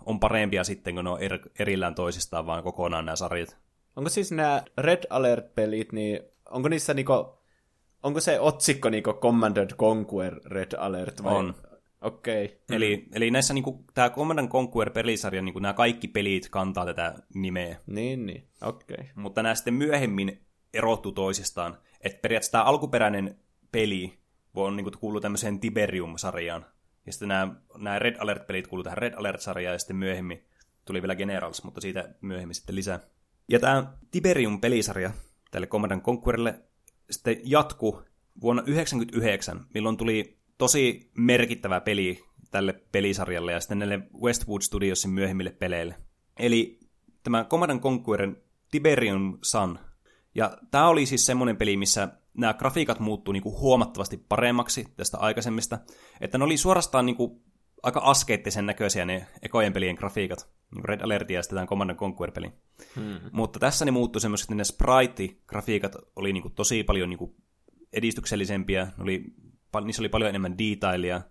[0.06, 3.58] on parempia sitten, kun ne on er, erillään toisistaan, vaan kokonaan nämä sarjat.
[3.96, 6.20] Onko siis nämä Red Alert-pelit, niin
[6.50, 7.14] onko niissä niinku,
[8.04, 11.36] onko se otsikko niinku Command Conquer Red Alert vai?
[11.36, 11.56] On.
[12.02, 12.46] Okei.
[12.46, 12.78] Okay.
[12.78, 17.78] Eli, eli näissä niinku, tämä Command Conquer-pelisarja, niinku, nämä kaikki pelit kantaa tätä nimeä.
[17.88, 18.48] Niin, niin.
[18.62, 18.96] Okei.
[19.00, 19.08] Okay.
[19.16, 20.42] Mutta nämä sitten myöhemmin
[20.74, 21.78] erottu toisistaan.
[22.04, 23.40] Että periaatteessa tämä alkuperäinen
[23.72, 24.20] peli
[24.54, 26.66] on niinku, kuuluu tämmöiseen Tiberium-sarjaan.
[27.06, 30.46] Ja sitten nämä, nämä Red Alert-pelit kuuluu tähän Red Alert-sarjaan, ja sitten myöhemmin
[30.86, 33.00] tuli vielä Generals, mutta siitä myöhemmin sitten lisää.
[33.50, 35.12] Ja tämä Tiberium-pelisarja
[35.52, 36.60] tälle Command Conquerille
[37.12, 38.02] sitten jatku
[38.42, 45.52] vuonna 1999, milloin tuli tosi merkittävä peli tälle pelisarjalle ja sitten näille Westwood Studiosin myöhemmille
[45.52, 45.96] peleille.
[46.40, 46.80] Eli
[47.24, 48.38] tämä Command Conquerin
[48.72, 49.80] Tiberium Sun.
[50.36, 55.80] Ja tämä oli siis semmoinen peli, missä nämä grafiikat muuttuu niinku huomattavasti paremmaksi tästä aikaisemmista.
[56.22, 57.44] Että ne oli suorastaan niinku
[57.84, 60.50] aika askeettisen näköisiä ne ekojen pelien grafiikat.
[60.76, 62.52] Niin Red Alert ja sitten tämä Command Conquer-peli.
[62.96, 63.20] Hmm.
[63.32, 67.36] Mutta tässä ne muuttui semmoiset, että ne sprite-grafiikat oli niinku tosi paljon niinku
[67.94, 68.84] edistyksellisempiä.
[68.84, 69.24] Ne oli,
[69.84, 71.22] niissä oli paljon enemmän detailia.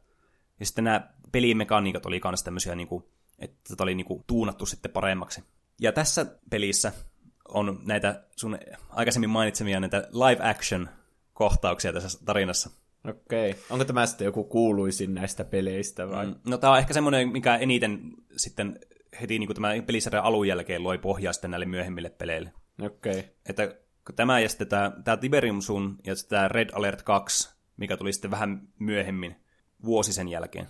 [0.60, 5.44] Ja sitten nämä pelimekaniikat oli myös tämmöisiä, niinku, että tätä oli niinku tuunattu sitten paremmaksi.
[5.80, 6.92] Ja tässä pelissä
[7.50, 8.58] on näitä sun
[8.90, 10.88] aikaisemmin mainitsemia näitä live action
[11.32, 12.70] kohtauksia tässä tarinassa.
[13.08, 13.50] Okei.
[13.50, 13.62] Okay.
[13.70, 16.26] Onko tämä sitten joku kuuluisin näistä peleistä vai?
[16.26, 18.00] Mm, no tämä on ehkä semmoinen, mikä eniten
[18.36, 18.80] sitten
[19.20, 22.52] heti niin kuin tämän pelisarjan alun jälkeen loi pohjaa sitten näille myöhemmille peleille.
[22.82, 23.18] Okei.
[23.18, 23.22] Okay.
[23.48, 23.74] Että
[24.16, 28.12] tämä ja sitten tämä, tämä Tiberium Sun ja sitten tämä Red Alert 2, mikä tuli
[28.12, 29.36] sitten vähän myöhemmin,
[29.84, 30.66] vuosi sen jälkeen.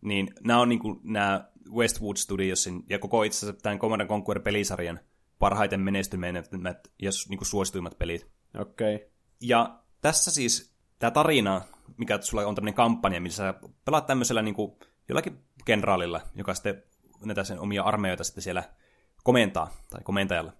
[0.00, 4.40] Niin nämä on niin kuin nämä Westwood Studiosin ja koko itse asiassa tämän Command Conquer
[4.40, 5.00] pelisarjan
[5.40, 8.26] parhaiten menestymät ja niin kuin suosituimmat pelit.
[8.58, 8.94] Okei.
[8.94, 9.08] Okay.
[9.40, 11.62] Ja tässä siis tämä tarina,
[11.96, 14.72] mikä sulla on tämmöinen kampanja, missä sä pelaat tämmöisellä niin kuin,
[15.08, 16.82] jollakin kenraalilla, joka sitten
[17.24, 18.62] näitä sen omia armeijoita sitten siellä
[19.24, 20.52] komentaa, tai komentajalla.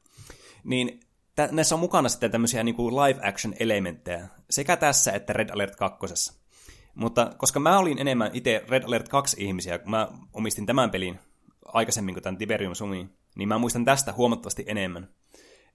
[0.64, 1.00] Niin
[1.36, 5.50] tä, näissä on mukana sitten tämmöisiä niin kuin live action elementtejä, sekä tässä että Red
[5.50, 6.40] Alert 2.
[6.94, 11.18] Mutta koska mä olin enemmän itse Red Alert 2 ihmisiä, kun mä omistin tämän pelin
[11.64, 15.08] aikaisemmin kuin tämän Tiberium Sumi, niin mä muistan tästä huomattavasti enemmän.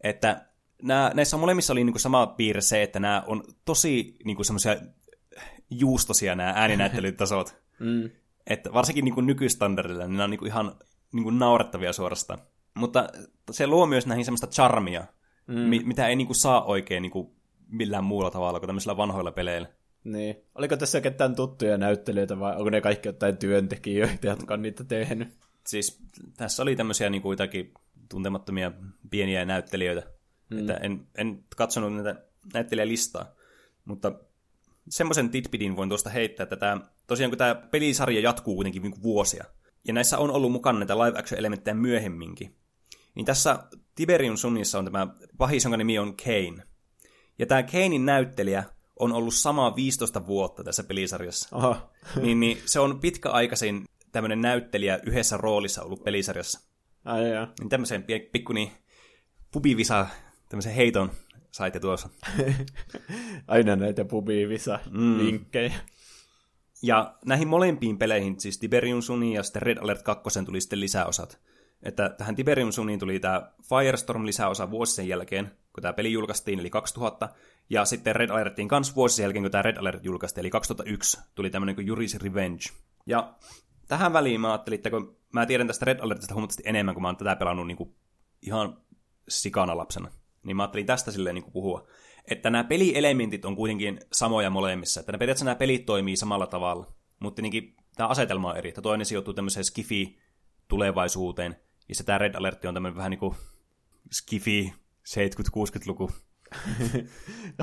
[0.04, 0.46] Että
[0.84, 4.76] nämä, näissä molemmissa oli niin sama piirre se, että nämä on tosi niin semmoisia
[5.70, 7.56] juustosia nämä ääninäyttelytasot.
[7.80, 8.10] mm.
[8.48, 10.76] Että varsinkin niin kuin nykystandardilla, niin nämä on niin kuin ihan
[11.14, 12.40] niin kuin naurettavia suorastaan.
[12.74, 13.10] Mutta
[13.52, 15.06] se luo myös näihin semmoista charmia,
[15.48, 15.56] mm.
[15.86, 17.36] mitä ei niin kuin saa oikein niin kuin
[17.68, 19.68] millään muulla tavalla kuin tämmöisillä vanhoilla peleillä.
[20.04, 20.36] Niin.
[20.56, 25.28] Oliko tässä ketään tuttuja näyttelijöitä vai onko ne kaikki jotain työntekijöitä, jotka on niitä tehnyt?
[25.68, 26.02] Siis
[26.38, 27.74] tässä oli tämmöisiä niin kuin jotakin
[28.10, 28.72] tuntemattomia
[29.10, 30.12] pieniä näyttelijöitä.
[30.50, 30.60] Mm.
[30.60, 33.36] Että en, en katsonut näitä näyttelijälistaa,
[33.86, 34.12] mutta
[34.90, 39.46] semmoisen titbidin voin tuosta heittää, että tämä, tosiaan kun tämä pelisarja jatkuu kuitenkin niin vuosia,
[39.88, 42.56] ja näissä on ollut mukana näitä live action elementtejä myöhemminkin,
[43.16, 43.60] niin tässä
[43.96, 45.08] Tiberium Sunissa on tämä
[45.38, 46.64] pahis, jonka nimi on Kane.
[47.40, 48.64] Ja tämä Kanein näyttelijä
[49.00, 51.50] on ollut sama 15 vuotta tässä pelisarjassa.
[51.52, 51.90] Aha.
[52.22, 53.86] niin, niin se on pitkäaikaisin
[54.16, 56.60] tämmöinen näyttelijä yhdessä roolissa ollut pelisarjassa.
[57.06, 57.54] Ai jaa.
[57.60, 58.72] Niin tämmöisen pikku niin
[59.52, 60.08] pubivisa,
[60.50, 61.12] tämmöisen heiton
[61.52, 62.10] saitte tuossa.
[63.48, 65.70] Aina näitä pubivisa-vinkkejä.
[65.70, 65.76] Mm.
[66.84, 71.40] Ja näihin molempiin peleihin, siis Tiberium Suniin ja sitten Red Alert 2 tuli sitten lisäosat.
[71.84, 76.70] Että tähän Tiberium Suniin tuli tämä Firestorm-lisäosa vuosi sen jälkeen, kun tämä peli julkaistiin, eli
[76.70, 77.30] 2000.
[77.70, 81.18] Ja sitten Red Alertiin kanssa vuosi sen jälkeen, kun tämä Red Alert julkaistiin, eli 2001,
[81.36, 82.64] tuli tämmöinen kuin Yuri's Revenge.
[83.06, 83.34] Ja
[83.88, 87.08] tähän väliin mä ajattelin, että kun mä tiedän tästä Red Alertista huomattavasti enemmän, kun mä
[87.08, 87.96] oon tätä pelannut niin kuin
[88.42, 88.82] ihan
[89.30, 90.12] sikana lapsena,
[90.44, 91.88] niin mä ajattelin tästä silleen niin kuin puhua.
[92.32, 97.42] Että nämä pelielementit on kuitenkin samoja molemmissa, että periaatteessa nämä pelit toimii samalla tavalla, mutta
[97.42, 100.20] niin tämä asetelma on eri, että toinen sijoittuu tämmöiseen skifi
[100.68, 101.56] tulevaisuuteen,
[101.90, 103.36] ja se tämä Red Alert on tämmöinen vähän niin kuin
[104.12, 104.74] skifi
[105.10, 106.04] 70-60-luku.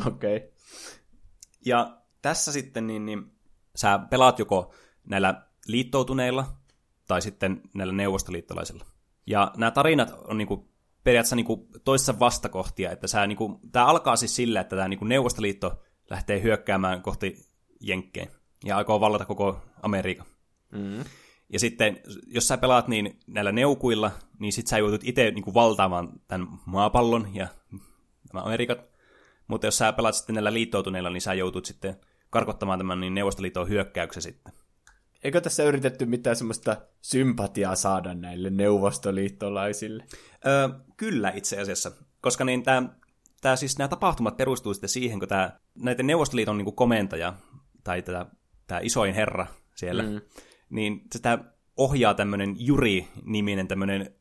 [0.07, 0.37] Okei.
[0.37, 0.49] Okay.
[1.67, 3.33] Ja tässä sitten niin, niin
[3.77, 6.47] sä pelaat joko näillä liittoutuneilla
[7.09, 8.85] tai sitten näillä neuvostoliittolaisilla.
[9.27, 10.73] Ja nämä tarinat on niinku
[11.05, 15.83] periaatteessa niinku toissa vastakohtia, että sä niinku, tämä alkaa siis sillä, että tämä niinku Neuvostoliitto
[16.11, 17.37] lähtee hyökkäämään kohti
[17.81, 18.29] Jenkkeen
[18.65, 20.27] ja aikoo vallata koko Amerikan.
[20.71, 21.05] Mm.
[21.53, 26.09] Ja sitten, jos sä pelaat niin näillä neukuilla, niin sit sä joudut itse niin valtaamaan
[26.29, 27.47] tämän maapallon ja
[28.33, 28.93] nämä Amerikat.
[29.49, 31.97] Mutta jos sä pelaat sitten näillä liittoutuneilla, niin sä joutut sitten
[32.31, 34.53] karkottamaan tämän niin Neuvostoliiton hyökkäyksen sitten.
[35.23, 40.05] Eikö tässä yritetty mitään semmoista sympatiaa saada näille neuvostoliittolaisille?
[40.47, 42.89] Öö, kyllä itse asiassa, koska niin tämä
[43.41, 47.35] tää siis nämä tapahtumat perustuu sitten siihen, kun tämä näiden Neuvostoliiton niin komentaja,
[47.85, 48.27] tai tämä,
[48.67, 50.21] tämä isoin herra siellä, mm.
[50.71, 51.39] niin sitä
[51.77, 54.15] ohjaa tämmöinen Juri-niminen tämmöinen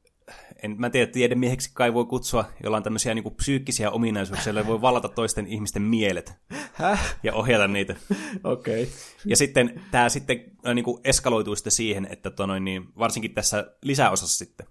[0.64, 4.68] en mä tiedä, tiedemieheksi kai voi kutsua, jolla on tämmöisiä niin kuin, psyykkisiä ominaisuuksia, joilla
[4.68, 6.34] voi vallata toisten ihmisten mielet
[6.74, 7.16] Häh?
[7.24, 7.96] ja ohjata niitä.
[8.44, 8.84] Okei.
[8.84, 8.96] Okay.
[9.26, 13.76] Ja sitten tämä sitten äh, niin kuin eskaloituu sitten siihen, että tonoin, niin, varsinkin tässä
[13.82, 14.68] lisäosassa sitten,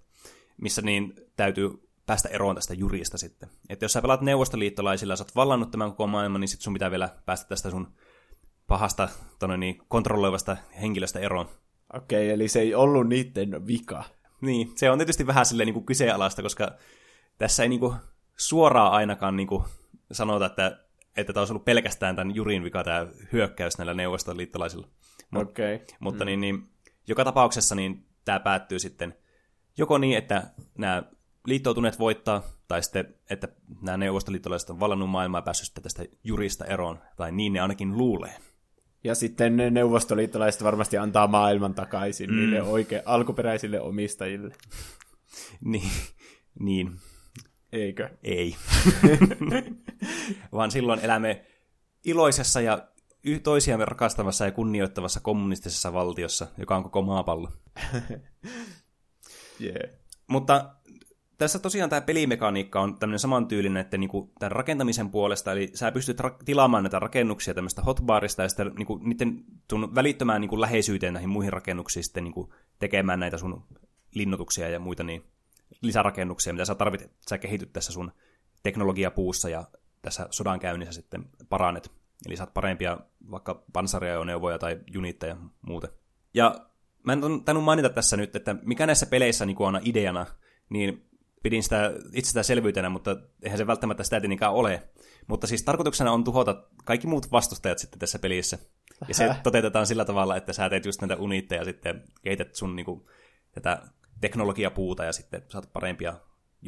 [0.57, 1.69] missä niin täytyy
[2.05, 3.49] päästä eroon tästä jurista sitten.
[3.69, 6.73] Että jos sä pelaat neuvostoliittolaisilla ja sä oot vallannut tämän koko maailman, niin sit sun
[6.73, 7.87] pitää vielä päästä tästä sun
[8.67, 9.09] pahasta
[9.39, 11.49] tonoin, niin, kontrolloivasta henkilöstä eroon.
[11.93, 14.03] Okei, okay, eli se ei ollut niiden vika.
[14.41, 16.71] Niin, se on tietysti vähän silleen niin kuin kyseenalaista, koska
[17.37, 17.95] tässä ei niin kuin
[18.37, 19.63] suoraan ainakaan niin kuin
[20.11, 20.85] sanota, että,
[21.17, 24.87] että tämä olisi ollut pelkästään tämän Jurin vika tämä hyökkäys näillä neuvostoliittolaisilla.
[25.31, 25.79] Mut, okay.
[25.99, 26.25] Mutta mm.
[26.25, 26.69] niin, niin,
[27.07, 29.15] joka tapauksessa niin tämä päättyy sitten
[29.77, 30.43] joko niin, että
[30.77, 31.03] nämä
[31.45, 33.47] liittoutuneet voittaa, tai sitten, että
[33.81, 38.37] nämä neuvostoliittolaiset on vallannut maailmaa ja päässyt tästä jurista eroon, tai niin ne ainakin luulee.
[39.03, 42.35] Ja sitten ne neuvostoliittolaiset varmasti antaa maailman takaisin mm.
[42.35, 44.55] niille oikein alkuperäisille omistajille.
[45.71, 45.91] niin,
[46.59, 46.99] niin.
[47.71, 48.09] Eikö?
[48.23, 48.55] Ei.
[50.51, 51.45] Vaan silloin elämme
[52.05, 52.87] iloisessa ja
[53.43, 57.51] toisiamme rakastavassa ja kunnioittavassa kommunistisessa valtiossa, joka on koko maapallo.
[59.61, 60.01] yeah.
[60.27, 60.75] Mutta
[61.41, 66.19] tässä tosiaan tämä pelimekaniikka on tämmöinen samantyylinen, että niinku tämän rakentamisen puolesta, eli sä pystyt
[66.19, 71.29] ra- tilaamaan näitä rakennuksia tämmöistä hotbarista ja sitten niinku niiden sun välittömään niinku läheisyyteen näihin
[71.29, 73.63] muihin rakennuksiin sitten niinku tekemään näitä sun
[74.15, 75.23] linnoituksia ja muita niin
[75.81, 78.11] lisärakennuksia, mitä sä tarvit, sä kehityt tässä sun
[78.63, 79.63] teknologiapuussa ja
[80.01, 81.91] tässä sodan käynnissä sitten paranet.
[82.25, 82.97] Eli saat parempia
[83.31, 85.87] vaikka pansariajoneuvoja tai junitteja ja muuta.
[86.33, 86.55] Ja
[87.03, 90.25] mä en tainnut mainita tässä nyt, että mikä näissä peleissä niin on ideana,
[90.69, 91.10] niin
[91.43, 94.89] pidin sitä itsestäänselvyytenä, mutta eihän se välttämättä sitä tietenkään ole.
[95.27, 98.57] Mutta siis tarkoituksena on tuhota kaikki muut vastustajat sitten tässä pelissä.
[99.07, 102.75] Ja se toteutetaan sillä tavalla, että sä teet just näitä unitteja ja sitten kehität sun
[102.75, 103.05] niin kuin,
[103.51, 103.81] tätä
[104.21, 106.13] teknologiapuuta ja sitten saat parempia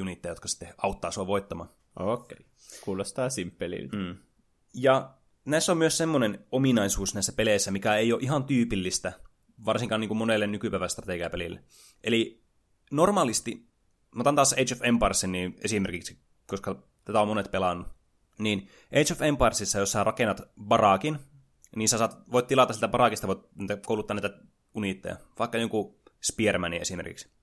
[0.02, 1.70] unitteja, jotka sitten auttaa sua voittamaan.
[2.00, 2.46] Okei, okay.
[2.84, 3.98] kuulostaa simppeliltä.
[3.98, 4.16] Mm.
[4.74, 5.14] Ja
[5.46, 9.14] näissä on myös semmoinen ominaisuus näissä peleissä, mikä ei ole ihan tyypillistä,
[9.66, 11.64] varsinkaan niin kuin monelle nykypäivän strategiapelille.
[12.04, 12.44] Eli
[12.92, 13.73] normaalisti
[14.16, 17.88] mä otan taas Age of Empiresin niin esimerkiksi, koska tätä on monet pelannut.
[18.40, 21.20] Niin Age of Empiresissa, jos sä rakennat baraakin,
[21.76, 23.40] niin sä saat, voit tilata sitä baraakista, voit
[23.86, 24.38] kouluttaa näitä
[24.74, 27.34] uniitteja, vaikka jonkun Spearmanin esimerkiksi.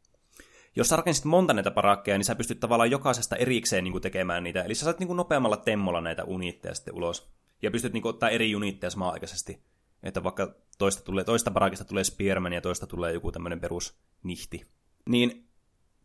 [0.76, 4.62] Jos sä rakensit monta näitä baraakkeja, niin sä pystyt tavallaan jokaisesta erikseen niin tekemään niitä.
[4.62, 7.32] Eli sä saat niin nopeammalla temmolla näitä uniitteja sitten ulos.
[7.62, 9.62] Ja pystyt niin kuin, ottaa eri uniitteja samaan aikaisesti.
[10.02, 14.66] Että vaikka toista, tulee, toista baraakista tulee Spearman ja toista tulee joku tämmöinen perus nihti.
[15.08, 15.49] Niin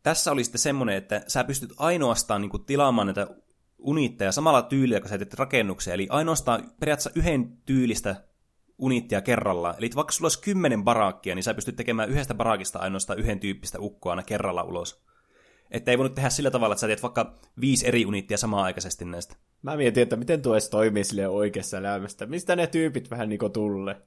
[0.06, 3.28] tässä oli sitten semmoinen, että sä pystyt ainoastaan niin kuin, tilaamaan näitä
[3.78, 8.16] unitteja samalla tyylillä, kun sä teet rakennuksia, eli ainoastaan periaatteessa yhden tyylistä
[8.78, 9.76] unittia kerrallaan.
[9.78, 13.80] Eli vaikka sulla olisi kymmenen baraakkia, niin sä pystyt tekemään yhdestä baraakista ainoastaan yhden tyyppistä
[13.80, 15.04] ukkoa aina kerralla ulos.
[15.72, 19.06] Että ei voinut tehdä sillä tavalla, että sä teet vaikka viisi eri unittia samaan aikaisesti
[19.06, 19.36] näistä.
[19.62, 22.26] Mä mietin, että miten tuo edes toimii sille oikeassa elämästä.
[22.26, 24.02] Mistä ne tyypit vähän niinku tulee?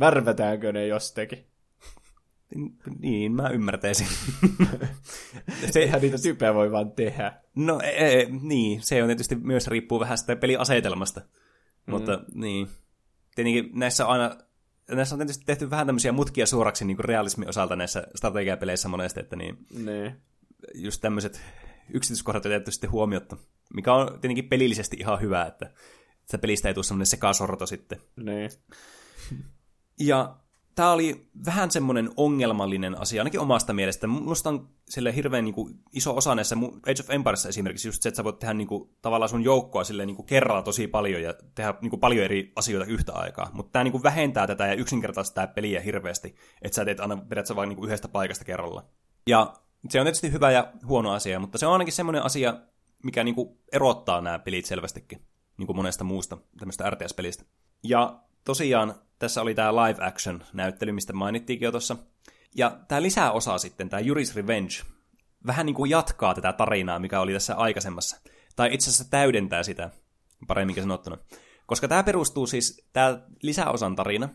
[0.00, 1.46] Värvätäänkö ne jostakin?
[2.98, 4.06] Niin, mä ymmärtäisin.
[5.70, 7.40] se, Eihän niitä tyyppejä voi vaan tehdä.
[7.54, 11.20] No e, e, niin, se on tietysti myös riippuu vähän sitä peliasetelmasta.
[11.20, 11.90] Mm.
[11.90, 12.68] Mutta niin,
[13.34, 14.36] tietenkin näissä on aina,
[14.90, 19.20] näissä on tietysti tehty vähän tämmöisiä mutkia suoraksi niin kuin realismin osalta näissä strategiapeleissä monesti,
[19.20, 20.16] että niin, ne.
[20.74, 21.42] just tämmöiset
[21.94, 23.36] yksityiskohdat on jätetty sitten huomiotta,
[23.74, 25.70] mikä on tietenkin pelillisesti ihan hyvä, että,
[26.20, 28.00] että pelistä ei tule semmoinen sekasorto sitten.
[28.16, 28.48] Ne.
[30.00, 30.36] Ja
[30.74, 34.06] tämä oli vähän semmoinen ongelmallinen asia, ainakin omasta mielestä.
[34.06, 36.56] Minusta on sille hirveän niin kuin, iso osa näissä
[36.90, 39.84] Age of Empires esimerkiksi just se, että sä voit tehdä niin kuin, tavallaan sun joukkoa
[39.84, 43.50] sille niin kuin, kerralla tosi paljon ja tehdä niin kuin, paljon eri asioita yhtä aikaa.
[43.52, 47.56] Mutta tämä niin kuin, vähentää tätä ja yksinkertaistaa peliä hirveästi, että sä teet aina periaatteessa
[47.56, 48.84] vain niin yhdestä paikasta kerralla.
[49.26, 49.54] Ja
[49.88, 52.54] se on tietysti hyvä ja huono asia, mutta se on ainakin semmoinen asia,
[53.04, 55.26] mikä niin kuin, erottaa nämä pelit selvästikin
[55.58, 57.44] niin kuin monesta muusta tämmöistä RTS-pelistä.
[57.84, 61.96] Ja tosiaan tässä oli tämä live action näyttely, mistä mainittiinkin jo tuossa.
[62.54, 64.74] Ja tämä lisäosa sitten, tämä Yuri's Revenge,
[65.46, 68.20] vähän niin kuin jatkaa tätä tarinaa, mikä oli tässä aikaisemmassa.
[68.56, 69.90] Tai itse asiassa täydentää sitä,
[70.46, 71.18] paremminkin sanottuna.
[71.66, 74.28] Koska tämä perustuu siis, tämä lisäosan tarina,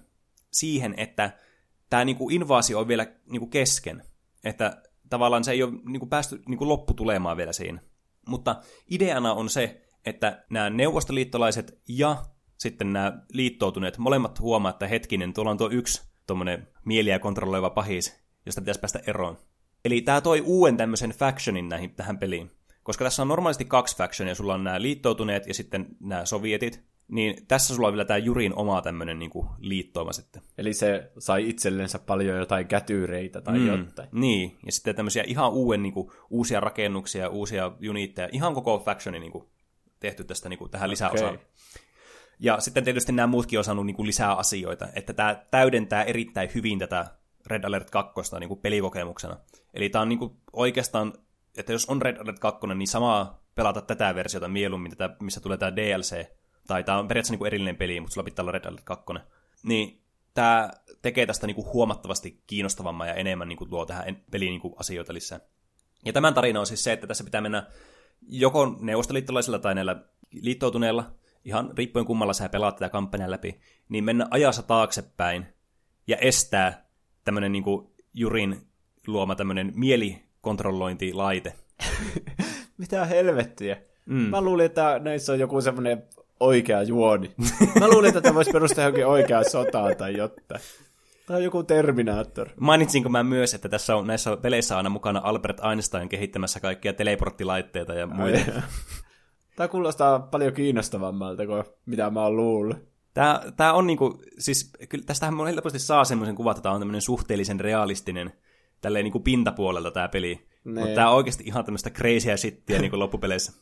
[0.51, 1.37] siihen, että
[1.89, 4.03] tämä niin kuin invaasio on vielä niin kuin kesken.
[4.43, 7.81] Että tavallaan se ei ole niin kuin päästy niin kuin lopputulemaan vielä siinä.
[8.27, 12.25] Mutta ideana on se, että nämä neuvostoliittolaiset ja
[12.59, 18.19] sitten nämä liittoutuneet molemmat huomaa, että hetkinen, tuolla on tuo yksi tuommoinen mieliä kontrolloiva pahis,
[18.45, 19.37] josta pitäisi päästä eroon.
[19.85, 22.51] Eli tämä toi uuden tämmöisen factionin näihin, tähän peliin.
[22.83, 27.47] Koska tässä on normaalisti kaksi factionia, sulla on nämä liittoutuneet ja sitten nämä sovietit, niin
[27.47, 30.41] tässä sulla on vielä tämä Jurin oma tämmöinen niin kuin liittoima sitten.
[30.57, 34.09] Eli se sai itsellensä paljon jotain kätyyreitä tai mm, jotain.
[34.11, 39.19] Niin, ja sitten tämmöisiä ihan uuden niin kuin, uusia rakennuksia, uusia unitteja, ihan koko factioni
[39.19, 39.47] niin kuin,
[39.99, 41.35] tehty tästä niin kuin, tähän lisäosaan.
[41.35, 41.45] Okay.
[42.39, 46.49] Ja sitten tietysti nämä muutkin on saanut niin kuin, lisää asioita, että tämä täydentää erittäin
[46.55, 47.05] hyvin tätä
[47.47, 49.37] Red Alert 2 niin kuin pelikokemuksena.
[49.73, 51.13] Eli tämä on niin kuin, oikeastaan,
[51.57, 55.57] että jos on Red Alert 2, niin samaa pelata tätä versiota mieluummin, tätä, missä tulee
[55.57, 56.25] tämä DLC,
[56.67, 59.05] tai tämä on periaatteessa niin kuin erillinen peli, mutta sulla pitää olla Red Alert 2,
[59.63, 60.01] niin
[60.33, 60.69] tämä
[61.01, 64.73] tekee tästä niin kuin huomattavasti kiinnostavamman ja enemmän niin kuin tuo tähän peliin niin kuin
[64.77, 65.39] asioita lisää.
[66.05, 67.67] Ja tämän tarina on siis se, että tässä pitää mennä
[68.21, 71.11] joko neuvostoliittolaisilla tai näillä liittoutuneilla,
[71.45, 73.59] ihan riippuen kummalla sä pelaat tätä kampanjan läpi,
[73.89, 75.45] niin mennä ajassa taaksepäin
[76.07, 76.85] ja estää
[77.23, 77.63] tämmöinen niin
[78.13, 78.67] Jurin
[79.07, 81.53] luoma tämmöinen mielikontrollointilaite.
[82.77, 83.77] Mitä helvettiä?
[84.05, 84.15] Mm.
[84.15, 86.03] Mä luulin, että näissä on joku semmoinen
[86.39, 87.31] oikea juoni.
[87.79, 90.61] Mä luulin, että tämä voisi perustaa johonkin oikeaan sotaan tai jotain.
[91.27, 92.49] Tai joku Terminator.
[92.59, 97.93] Mainitsinko mä myös, että tässä on näissä peleissä aina mukana Albert Einstein kehittämässä kaikkia teleporttilaitteita
[97.93, 98.61] ja muita.
[99.59, 102.77] Tämä kuulostaa paljon kiinnostavammalta kuin mitä mä oon luullut.
[103.13, 107.01] Tämä, tämä on niinku, siis kyllä tästähän helposti saa semmoisen kuvan, että tämä on tämmöinen
[107.01, 108.33] suhteellisen realistinen
[108.81, 110.47] tälleen niinku pintapuolelta tämä peli.
[110.63, 110.95] Mutta niin.
[110.95, 113.53] tämä on oikeasti ihan tämmöistä crazyä shittiä niinku loppupeleissä.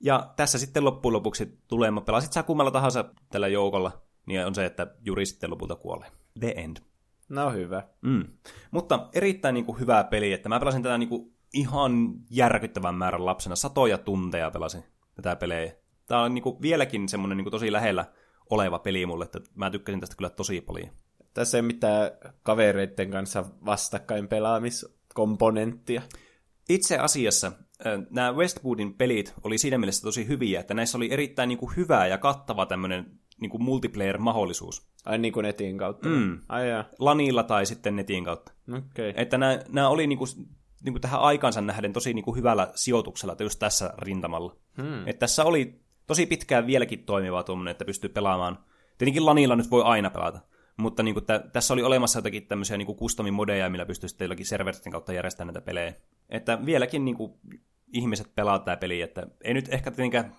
[0.00, 4.64] Ja tässä sitten loppujen lopuksi tulee, pelasit sä kummalla tahansa tällä joukolla, niin on se,
[4.64, 6.10] että Juri sitten lopulta kuolee.
[6.40, 6.76] The end.
[7.28, 7.82] No hyvä.
[8.02, 8.24] Mm.
[8.70, 11.92] Mutta erittäin niin kuin, hyvää peli, että mä pelasin tätä niin kuin, ihan
[12.30, 13.56] järkyttävän määrän lapsena.
[13.56, 14.84] Satoja tunteja pelasin
[15.16, 15.72] tätä pelejä.
[16.06, 18.04] Tämä on niin kuin, vieläkin semmoinen niin kuin, tosi lähellä
[18.50, 20.88] oleva peli mulle, että mä tykkäsin tästä kyllä tosi paljon.
[21.34, 22.10] Tässä ei mitään
[22.42, 26.02] kavereiden kanssa vastakkain pelaamiskomponenttia.
[26.68, 27.52] Itse asiassa
[28.10, 32.06] nämä Westwoodin pelit oli siinä mielessä tosi hyviä, että näissä oli erittäin niin kuin, hyvä
[32.06, 33.06] ja kattava tämmöinen
[33.40, 34.88] niin kuin multiplayer-mahdollisuus.
[35.04, 36.08] Ai niin kuin netin kautta?
[36.08, 36.38] Mm.
[36.48, 36.84] Ai jaa.
[36.98, 38.52] Lanilla tai sitten netin kautta.
[38.68, 39.12] Okay.
[39.16, 40.28] Että nämä, nämä oli niin kuin,
[40.84, 44.56] niin kuin tähän aikansa nähden tosi niin kuin hyvällä sijoituksella, että just tässä rintamalla.
[44.82, 45.08] Hmm.
[45.08, 48.58] Että tässä oli tosi pitkään vieläkin toimiva tuommoinen, että pystyy pelaamaan.
[48.98, 50.40] Tietenkin Lanilla nyt voi aina pelata,
[50.76, 54.24] mutta niin kuin t- tässä oli olemassa jotakin tämmöisiä niin customin modeja, millä pystyy sitten
[54.24, 55.94] jollakin serveristen kautta järjestämään näitä pelejä.
[56.28, 57.32] Että vieläkin niin kuin,
[57.92, 60.36] ihmiset pelaa tämä peli, että ei nyt ehkä tietenkään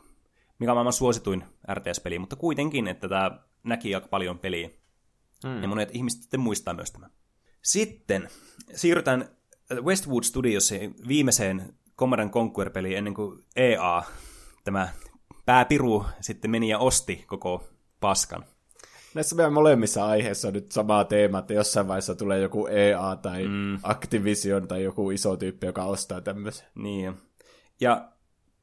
[0.59, 4.69] mikä on maailman suosituin RTS-peli, mutta kuitenkin, että tämä näki aika paljon peliä.
[5.47, 5.61] Hmm.
[5.61, 7.11] Ja monet ihmiset sitten muistaa myös tämän.
[7.61, 8.29] Sitten
[8.75, 9.36] siirrytään
[9.74, 14.03] Westwood Studiosin viimeiseen Command Conquer-peliin ennen kuin EA,
[14.63, 14.89] tämä
[15.45, 17.68] pääpiru, sitten meni ja osti koko
[17.99, 18.45] paskan.
[19.13, 23.47] Näissä meidän molemmissa aiheissa on nyt sama teema, että jossain vaiheessa tulee joku EA tai
[23.47, 23.80] mm.
[23.84, 26.68] Activision tai joku iso tyyppi, joka ostaa tämmöisen.
[26.76, 27.13] Niin.
[27.80, 28.11] Ja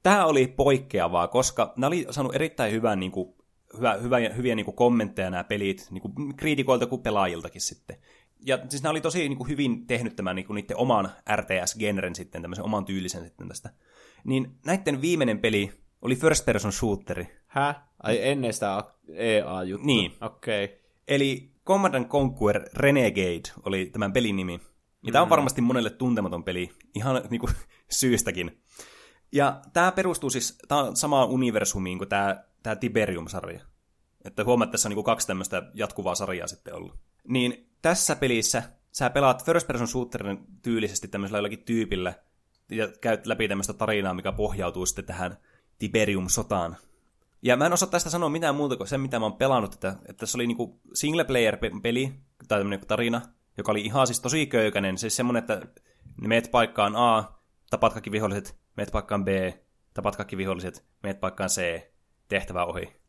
[0.03, 3.35] tämä oli poikkeavaa, koska nämä oli saanut erittäin hyvän, niin kuin,
[3.77, 7.97] hyvä, hyvä, hyviä niin kuin kommentteja nämä pelit, niin kuin kriitikoilta kuin pelaajiltakin sitten.
[8.41, 12.15] Ja siis nämä oli tosi niin kuin, hyvin tehnyt tämän niin kuin, niiden oman RTS-genren
[12.15, 13.71] sitten, tämmöisen oman tyylisen sitten tästä.
[14.25, 15.73] Niin näiden viimeinen peli
[16.03, 17.27] oli first person shooteri.
[17.47, 17.75] Hä?
[18.03, 19.87] Ai ennen sitä EA-juttua?
[19.87, 20.13] Niin.
[20.21, 20.65] Okei.
[20.65, 20.77] Okay.
[21.09, 24.61] Eli Command Conquer Renegade oli tämän pelin nimi.
[25.07, 25.31] Ja tämä on mm.
[25.31, 27.53] varmasti monelle tuntematon peli, ihan niin kuin,
[27.91, 28.63] syystäkin.
[29.33, 33.61] Ja tämä perustuu siis, tämä on samaan universumiin kuin tämä, tämä Tiberium-sarja.
[34.25, 36.95] Että huomaat, että tässä on niin kaksi tämmöistä jatkuvaa sarjaa sitten ollut.
[37.29, 38.63] Niin tässä pelissä
[38.93, 42.15] sä pelaat first person shooterin tyylisesti tämmöisellä jollakin tyypillä,
[42.71, 45.37] ja käyt läpi tämmöistä tarinaa, mikä pohjautuu sitten tähän
[45.79, 46.77] Tiberium-sotaan.
[47.43, 49.89] Ja mä en osaa tästä sanoa mitään muuta kuin sen, mitä mä oon pelannut, että,
[49.89, 52.13] että tässä oli niinku single player peli,
[52.49, 53.23] tai tämmöinen tarina,
[53.57, 55.63] joka oli ihan siis tosi köykäinen, siis semmoinen, että
[56.21, 57.33] meet paikkaan A,
[57.71, 59.29] tapat kaikki viholliset, meet paikkaan B,
[59.95, 61.81] tapat kaikki viholliset, meet paikkaan C,
[62.29, 63.04] tehtävä ohi.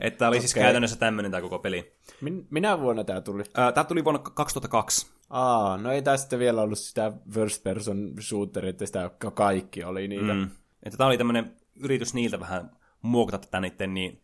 [0.00, 0.40] Että oli okay.
[0.40, 1.92] siis käytännössä tämmöinen tämä koko peli.
[2.20, 3.42] Min- minä vuonna tämä tuli?
[3.74, 5.06] tämä tuli vuonna 2002.
[5.30, 10.34] Aa, no ei tästä vielä ollut sitä first person shooteria, että sitä kaikki oli niitä.
[10.34, 10.50] Mm.
[10.82, 12.70] Että tämä oli tämmöinen yritys niiltä vähän
[13.02, 14.22] muokata tätä niiden niin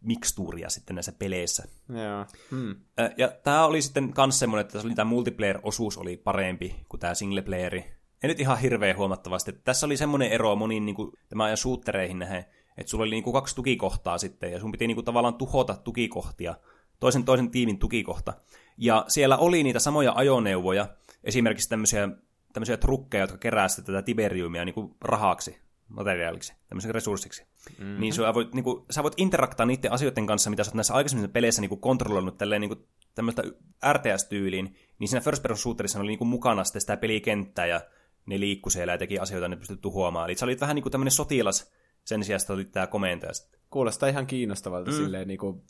[0.00, 1.68] mikstuuria sitten näissä peleissä.
[1.88, 2.26] Joo.
[2.50, 2.76] Hmm.
[3.16, 7.14] Ja tämä oli sitten kans semmoinen, että tässä oli tämä multiplayer-osuus oli parempi kuin tämä
[7.14, 7.78] singleplayeri.
[8.22, 9.52] Ei nyt ihan hirveän huomattavasti.
[9.52, 12.44] Tässä oli semmoinen ero moniin niin kuin, tämän ajan shootereihin nähden,
[12.76, 15.74] että sulla oli niin kuin kaksi tukikohtaa sitten, ja sun piti niin kuin, tavallaan tuhota
[15.74, 16.54] tukikohtia,
[17.00, 18.32] toisen toisen tiimin tukikohta.
[18.76, 20.86] Ja siellä oli niitä samoja ajoneuvoja,
[21.24, 22.08] esimerkiksi tämmöisiä,
[22.52, 25.58] tämmöisiä trukkeja, jotka kerää tätä tiberiumia niin kuin rahaksi,
[25.88, 27.46] materiaaliksi, tämmöiseksi resurssiksi.
[27.78, 28.00] Mm-hmm.
[28.00, 30.94] Niin, sä voit, niin kuin, sä voit interaktaa niiden asioiden kanssa, mitä sä oot näissä
[30.94, 33.42] aikaisemmissa peleissä niin kuin kontrolloinut tälleen niin kuin, tämmöistä
[33.92, 37.80] RTS-tyyliin, niin siinä first person shooterissa oli niin kuin, mukana sitten sitä pelikenttää ja
[38.26, 40.28] ne liikku siellä ja teki asioita, ne pystyi tuhoamaan.
[40.28, 41.72] Eli sä olit vähän niin kuin tämmöinen sotilas
[42.04, 43.60] sen sijaan, oli tämä komentaja sitten.
[43.70, 44.96] Kuulostaa ihan kiinnostavalta mm.
[44.96, 45.62] silleen niin kuin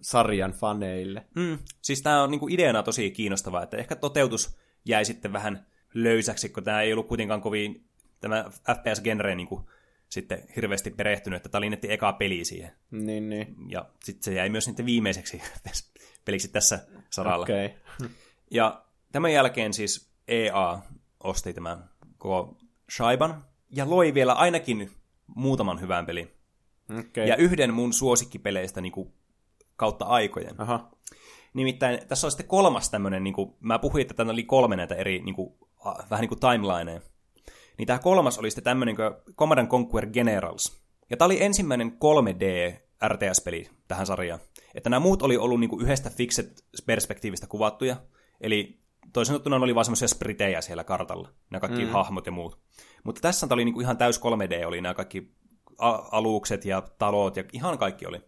[0.00, 1.26] sarjan faneille.
[1.36, 1.58] Mm.
[1.82, 6.48] Siis tämä on niin kuin ideana tosi kiinnostavaa, että ehkä toteutus jäi sitten vähän löysäksi,
[6.48, 7.84] kun tämä ei ollut kuitenkaan kovin
[8.20, 9.64] tämä FPS-genre niin kuin,
[10.12, 12.72] sitten hirveästi perehtynyt, että tämä oli netti eka peli siihen.
[12.90, 13.56] Niin, niin.
[13.68, 15.42] Ja sitten se jäi myös sitten viimeiseksi
[16.24, 17.42] peliksi tässä saralla.
[17.42, 17.66] Okei.
[17.66, 18.10] Okay.
[18.50, 20.78] ja tämän jälkeen siis EA
[21.20, 22.56] osti tämän koko
[22.96, 24.90] Shaiban ja loi vielä ainakin
[25.36, 26.30] muutaman hyvän pelin.
[26.98, 27.24] Okay.
[27.26, 29.12] Ja yhden mun suosikkipeleistä niin kuin,
[29.76, 30.60] kautta aikojen.
[30.60, 30.90] Aha.
[31.54, 34.94] Nimittäin tässä on sitten kolmas tämmöinen, niin kuin, mä puhuin, että tänne oli kolme näitä
[34.94, 35.54] eri niin kuin,
[36.10, 37.00] vähän niin kuin timelineja.
[37.78, 40.82] Niin tämä kolmas oli sitten tämmöinen kuin Command Conquer Generals.
[41.10, 42.74] Ja tämä oli ensimmäinen 3D
[43.08, 44.40] RTS-peli tähän sarjaan.
[44.74, 47.96] Että nämä muut oli ollut niin kuin yhdestä fixed-perspektiivistä kuvattuja.
[48.40, 48.81] Eli
[49.12, 51.90] toisin sanottuna oli vaan semmoisia spritejä siellä kartalla, nämä kaikki mm.
[51.90, 52.58] hahmot ja muut.
[53.04, 55.32] Mutta tässä oli niinku ihan täys 3D, oli nämä kaikki
[56.12, 58.20] alukset ja talot ja ihan kaikki oli.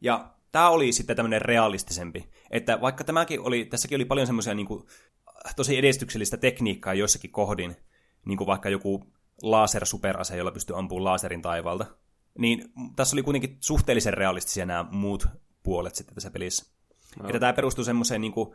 [0.00, 4.86] Ja tämä oli sitten tämmöinen realistisempi, että vaikka tämäkin oli, tässäkin oli paljon semmoisia niinku,
[5.56, 7.76] tosi edistyksellistä tekniikkaa joissakin kohdin,
[8.24, 11.86] niin kuin vaikka joku laser-superase, jolla pystyy ampumaan laserin taivalta,
[12.38, 15.26] niin tässä oli kuitenkin suhteellisen realistisia nämä muut
[15.62, 16.72] puolet sitten tässä pelissä.
[17.18, 17.28] No.
[17.28, 18.54] Että tämä perustuu semmoiseen niin kuin,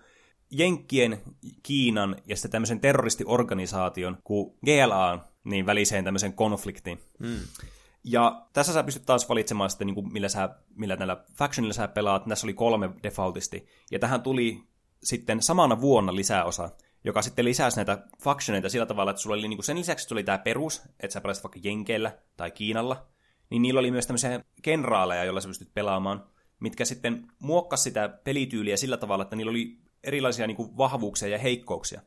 [0.52, 1.22] Jenkkien,
[1.64, 7.00] Kiinan ja sitten tämmöisen terroristiorganisaation kuin GLA niin väliseen tämmöisen konfliktiin.
[7.20, 7.40] Mm.
[8.04, 11.88] Ja tässä sä pystyt taas valitsemaan sitten, niin kuin millä, sä, millä näillä factionilla sä
[11.88, 12.26] pelaat.
[12.30, 13.68] Tässä oli kolme defaultisti.
[13.92, 14.64] Ja tähän tuli
[15.04, 16.70] sitten samana vuonna lisäosa,
[17.04, 20.24] joka sitten lisäsi näitä factioneita sillä tavalla, että sulla oli niin kuin sen lisäksi tuli
[20.24, 23.08] tämä perus, että sä pelasit vaikka Jenkeillä tai Kiinalla,
[23.50, 26.24] niin niillä oli myös tämmöisiä kenraaleja, joilla sä pystyt pelaamaan,
[26.60, 31.38] mitkä sitten muokkasi sitä pelityyliä sillä tavalla, että niillä oli erilaisia niin kuin, vahvuuksia ja
[31.38, 32.02] heikkouksia.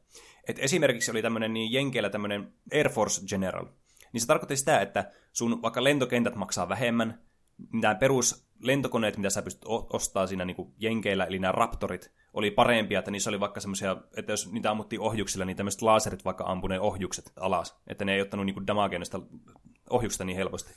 [0.49, 3.66] Et esimerkiksi oli tämmöinen niin Jenkeillä tämmöinen Air Force General.
[4.12, 7.22] Niin se tarkoitti sitä, että sun vaikka lentokentät maksaa vähemmän,
[7.72, 12.99] nämä peruslentokoneet, mitä sä pystyt ostaa siinä niin kuin Jenkeillä, eli nämä Raptorit, oli parempia,
[12.99, 16.80] että niissä oli vaikka semmoisia, että jos niitä ammuttiin ohjuksilla, niin tämmöiset laserit vaikka ampuneen
[16.80, 19.01] ohjukset alas, että ne ei ottanut niin damagea
[19.91, 20.74] ohjuksista niin helposti.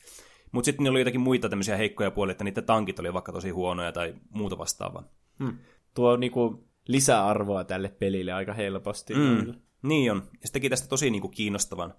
[0.52, 3.92] Mutta sitten oli jotakin muita tämmöisiä heikkoja puolia, että niiden tankit oli vaikka tosi huonoja
[3.92, 5.04] tai muuta vastaavaa.
[5.40, 5.58] Hmm.
[5.94, 9.14] Tuo niinku lisäarvoa tälle pelille aika helposti.
[9.14, 9.54] Mm,
[9.84, 10.30] niin on.
[10.42, 11.94] Ja se teki tästä tosi niin kuin, kiinnostavan.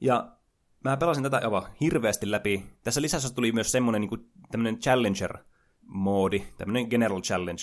[0.00, 0.36] Ja
[0.84, 2.62] mä pelasin tätä aivan hirveästi läpi.
[2.82, 7.62] Tässä lisässä tuli myös semmoinen niin tämmöinen Challenger-moodi, tämmöinen General Challenge,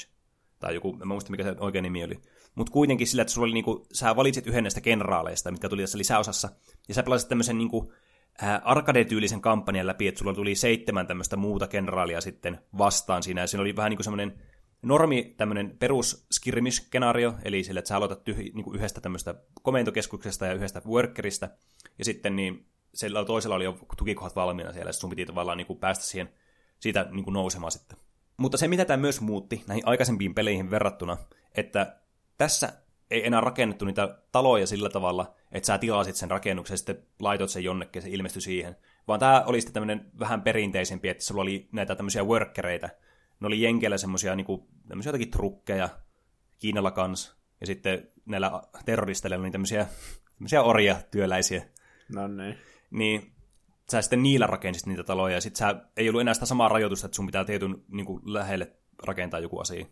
[0.59, 2.21] tai joku, en muista mikä se oikein nimi oli.
[2.55, 5.97] Mutta kuitenkin sillä, että sulla oli niinku, sä valitsit yhden näistä kenraaleista, mitkä tuli tässä
[5.97, 6.49] lisäosassa,
[6.87, 7.93] ja sä pelasit tämmöisen niinku,
[8.43, 13.47] äh, arcade-tyylisen kampanjan läpi, että sulla tuli seitsemän tämmöistä muuta kenraalia sitten vastaan siinä, ja
[13.47, 14.41] siinä oli vähän niin kuin semmoinen
[14.81, 20.45] normi tämmöinen perus skirmish-skenaario, eli sille, että sä aloitat tyh- niin kuin yhdestä tämmöistä komentokeskuksesta
[20.45, 21.49] ja yhdestä workerista,
[21.99, 25.67] ja sitten niin sillä toisella oli jo tukikohdat valmiina siellä, ja sun piti tavallaan niin
[25.67, 26.29] kuin päästä siihen,
[26.79, 27.97] siitä niin kuin nousemaan sitten.
[28.37, 31.17] Mutta se, mitä tämä myös muutti näihin aikaisempiin peleihin verrattuna,
[31.55, 31.99] että
[32.37, 32.73] tässä
[33.11, 37.49] ei enää rakennettu niitä taloja sillä tavalla, että sä tilasit sen rakennuksen ja sitten laitot
[37.49, 38.75] sen jonnekin ja se ilmestyi siihen.
[39.07, 42.89] Vaan tämä oli sitten tämmöinen vähän perinteisempi, että sulla oli näitä tämmöisiä workereita,
[43.39, 44.67] ne oli Jenkeillä semmoisia niinku,
[45.05, 45.89] jotakin trukkeja,
[46.59, 49.87] Kiinalla kans, ja sitten näillä terroristeilla oli tämmöisiä,
[50.37, 51.65] tämmöisiä orja työläisiä.
[52.13, 52.57] No niin.
[52.91, 53.31] Niin
[53.91, 57.05] sä sitten niillä rakensit niitä taloja, ja sitten sä ei ollut enää sitä samaa rajoitusta,
[57.05, 58.71] että sun pitää tietyn niin kuin, lähelle
[59.03, 59.85] rakentaa joku asia.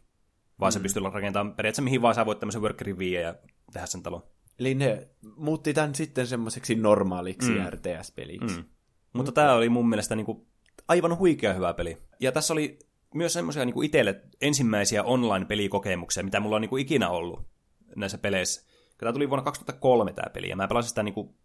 [0.59, 0.73] Vaan mm.
[0.73, 3.35] se pystyy rakentamaan periaatteessa mihin vaan sä voit tämmöisen workerin viiä ja
[3.73, 4.23] tehdä sen talon.
[4.59, 7.65] Eli ne muutti tämän sitten semmoiseksi normaaliksi mm.
[7.69, 8.57] RTS-peliksi.
[8.57, 8.65] Mm.
[9.13, 10.47] Mutta tämä oli mun mielestä niin kuin,
[10.87, 11.97] aivan huikea hyvä peli.
[12.19, 12.79] Ja tässä oli
[13.16, 17.47] myös semmoisia niin itselle ensimmäisiä online-pelikokemuksia, mitä mulla on niin kuin ikinä ollut
[17.95, 18.66] näissä peleissä.
[18.97, 21.36] Tämä tuli vuonna 2003 tämä peli, ja mä pelasin sitä niin kuin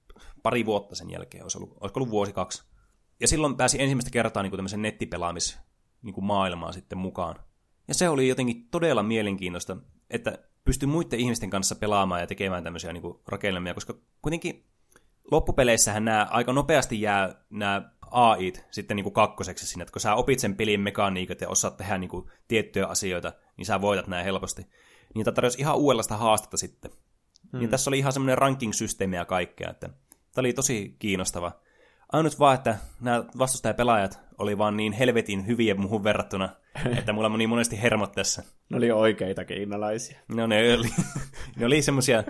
[0.43, 2.63] pari vuotta sen jälkeen, olisi ollut, olisiko ollut vuosi kaksi.
[3.21, 5.59] Ja silloin pääsi ensimmäistä kertaa niin tämmöisen nettipelaamis
[6.03, 7.37] niin kuin maailmaan sitten mukaan.
[7.89, 9.77] Ja se oli jotenkin todella mielenkiintoista,
[10.11, 14.67] että pystyi muiden ihmisten kanssa pelaamaan ja tekemään tämmöisiä niin kuin rakennelmia, koska kuitenkin
[15.31, 20.15] loppupeleissähän nämä aika nopeasti jää nämä AIt sitten niin kuin kakkoseksi sinne, että kun sä
[20.15, 24.25] opit sen pelin mekaniikat ja osaat tehdä niin kuin tiettyjä asioita, niin sä voitat näin
[24.25, 24.67] helposti.
[25.15, 26.91] Niin tämä tarjosi ihan uudenlaista haastetta sitten.
[27.53, 27.61] Hmm.
[27.61, 31.53] Niin tässä oli ihan semmoinen ranking-systeemi ja kaikkea, että tämä oli tosi kiinnostava.
[32.13, 36.49] Ainut vaan, että nämä vastustajapelaajat oli vaan niin helvetin hyviä muuhun verrattuna,
[36.99, 38.43] että mulla meni monesti hermot tässä.
[38.69, 40.19] Ne oli oikeita kiinalaisia.
[40.29, 40.89] No ne oli,
[41.57, 42.25] ne oli semmosia,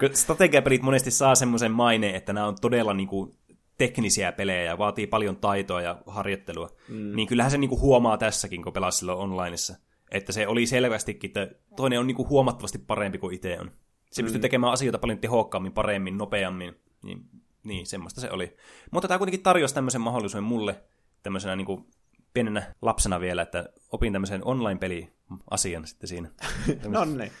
[0.00, 3.34] kun strategiapelit monesti saa semmoisen maineen, että nämä on todella niinku
[3.78, 6.70] teknisiä pelejä ja vaatii paljon taitoa ja harjoittelua.
[6.88, 7.16] Mm.
[7.16, 9.76] Niin kyllähän se niinku huomaa tässäkin, kun pelaa silloin onlineissa.
[10.10, 13.70] Että se oli selvästikin, että toinen on niinku huomattavasti parempi kuin itse on.
[14.12, 14.24] Se mm.
[14.24, 16.74] pystyy tekemään asioita paljon tehokkaammin, paremmin, nopeammin.
[17.02, 17.24] Niin,
[17.64, 18.56] niin semmoista se oli.
[18.90, 20.82] Mutta tämä kuitenkin tarjosi tämmöisen mahdollisuuden mulle
[21.22, 21.90] tämmöisenä niinku
[22.34, 26.30] pienenä lapsena vielä, että opin tämmöisen online-peli-asian sitten siinä.
[26.88, 27.32] no niin.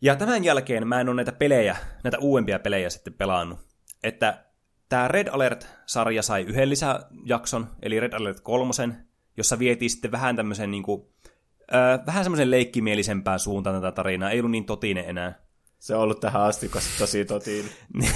[0.00, 3.58] Ja tämän jälkeen mä en ole näitä pelejä, näitä uudempia pelejä sitten pelannut.
[4.02, 4.44] Että
[4.92, 8.72] tämä Red Alert-sarja sai yhden lisäjakson, eli Red Alert 3,
[9.36, 11.02] jossa vietiin sitten vähän tämmöisen niin kuin,
[11.74, 14.30] äh, vähän semmoisen leikkimielisempään suuntaan tätä tarinaa.
[14.30, 15.38] Ei ollut niin totinen enää.
[15.78, 17.64] Se on ollut tähän asti tosi totiin.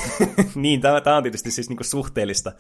[0.54, 2.52] niin, tämä, tämä on tietysti siis niinku suhteellista.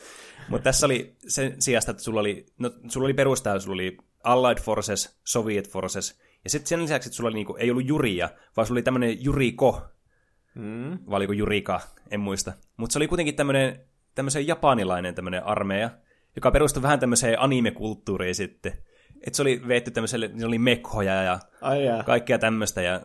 [0.48, 4.58] Mutta tässä oli sen sijasta, että sulla oli, no, sulla oli perustaja, sulla oli Allied
[4.58, 8.66] Forces, Soviet Forces, ja sitten sen lisäksi, että sulla oli niinku, ei ollut Juria, vaan
[8.66, 9.82] sulla oli tämmöinen Juriko,
[10.54, 10.98] mm.
[11.10, 12.52] vai oliko Jurika, en muista.
[12.76, 13.80] Mutta se oli kuitenkin tämmöinen
[14.16, 15.90] tämmöisen japanilainen tämmöinen armeija,
[16.36, 18.72] joka perustui vähän tämmöiseen anime-kulttuuriin sitten.
[19.26, 22.82] Että se oli veetty tämmöiselle, ne oli mekhoja ja Ai kaikkea tämmöistä.
[22.82, 23.00] Ja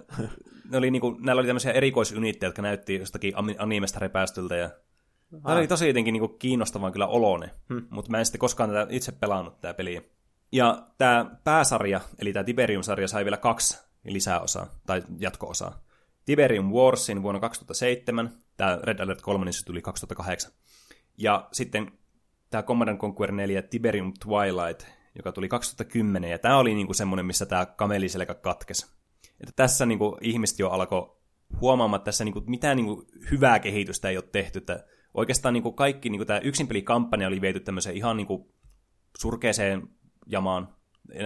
[0.72, 4.56] ne oli niinku, näillä oli tämmöisiä erikoisunitteja, jotka näytti jostakin animesta repästyltä.
[4.56, 4.70] Ja
[5.44, 7.88] Tämä oli tosi jotenkin niinku kiinnostavan kyllä olone, hmm.
[7.90, 10.02] mutta mä en sitten koskaan tätä itse pelannut tätä peliä.
[10.52, 15.84] Ja tämä pääsarja, eli tämä Tiberium-sarja, sai vielä kaksi lisäosaa, tai jatko-osaa.
[16.26, 20.52] Tiberium Warsin vuonna 2007, tämä Red Alert 3 niin se tuli 2008.
[21.22, 21.92] Ja sitten
[22.50, 27.46] tämä Command Conquer 4 Tiberium Twilight, joka tuli 2010, ja tämä oli niinku semmoinen, missä
[27.46, 28.88] tämä kameliselkä katkesi.
[29.40, 31.18] Että tässä niinku ihmiset jo alkoi
[31.62, 36.10] huomaamaan, että tässä niinku mitään niinku hyvää kehitystä ei ole tehty, että oikeastaan niinku kaikki,
[36.10, 38.54] niinku tämä yksinpelikampanja oli viety tämmöiseen ihan niinku
[39.18, 39.88] surkeeseen
[40.28, 40.76] jamaan,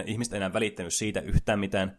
[0.05, 1.97] ihmiset ei enää välittänyt siitä yhtään mitään.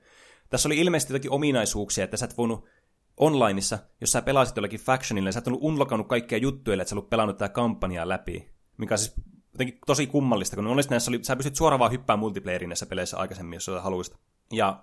[0.50, 2.68] Tässä oli ilmeisesti jotakin ominaisuuksia, että sä et voinut
[3.16, 7.10] onlineissa, jos sä pelasit jollakin factionilla, sä et ollut unlockannut kaikkia juttuja, että sä ollut
[7.10, 8.50] pelannut tätä kampanjaa läpi.
[8.76, 9.14] Mikä on siis
[9.52, 13.16] jotenkin tosi kummallista, kun monesti näissä oli, sä pystyt suoraan vaan hyppää multiplayerin näissä peleissä
[13.16, 14.16] aikaisemmin, jos sä haluaisit.
[14.52, 14.82] Ja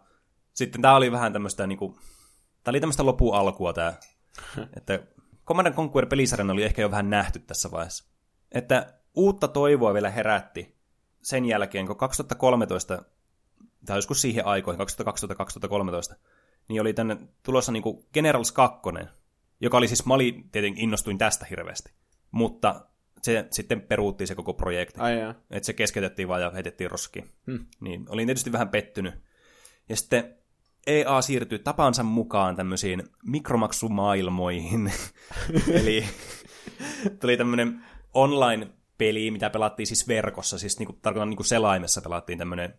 [0.53, 1.99] sitten tää oli vähän tämmöistä niinku,
[2.63, 3.97] tää oli tämmöistä lopun alkua tää,
[4.77, 4.99] että
[5.45, 8.05] Command Conquer pelisarjan oli ehkä jo vähän nähty tässä vaiheessa.
[8.51, 10.75] Että uutta toivoa vielä herätti
[11.21, 13.03] sen jälkeen, kun 2013,
[13.85, 16.15] tai joskus siihen aikoihin, 2012-2013,
[16.69, 18.79] niin oli tänne tulossa niin kuin Generals 2,
[19.61, 21.93] joka oli siis, mä olin tietenkin innostuin tästä hirveästi,
[22.31, 22.85] mutta
[23.21, 24.99] se sitten peruuttiin se koko projekti.
[24.99, 25.13] Ai
[25.49, 27.29] että se keskeytettiin vaan ja heitettiin roskiin.
[27.47, 27.65] Hmm.
[27.81, 29.13] Niin olin tietysti vähän pettynyt.
[29.89, 30.37] Ja sitten
[30.87, 34.91] EA siirtyi tapansa mukaan tämmöisiin mikromaksumaailmoihin.
[35.81, 36.05] Eli
[37.19, 42.73] tuli tämmöinen online-peli, mitä pelattiin siis verkossa, siis niinku, tarkoitan niinku selaimessa pelattiin tämmöinen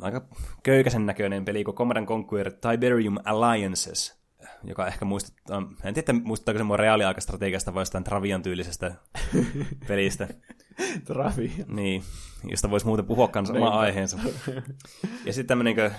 [0.00, 0.28] aika
[0.62, 4.22] köykäisen näköinen peli kuin Command Conquer Tiberium Alliances,
[4.64, 8.94] joka ehkä muistuttaa, en tiedä, muistuttaako se mua reaaliaikastrategiasta vai jostain Travian tyylisestä
[9.88, 10.28] pelistä.
[11.04, 11.66] Travian.
[11.68, 12.02] Niin,
[12.44, 14.18] josta voisi muuten puhua kanssa oma aiheensa.
[15.24, 15.92] Ja sitten tämmöinen äh,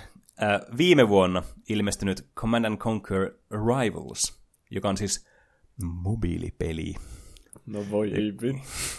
[0.78, 5.28] viime vuonna ilmestynyt Command and Conquer Rivals, joka on siis
[5.84, 6.94] mobiilipeli.
[7.66, 8.12] No voi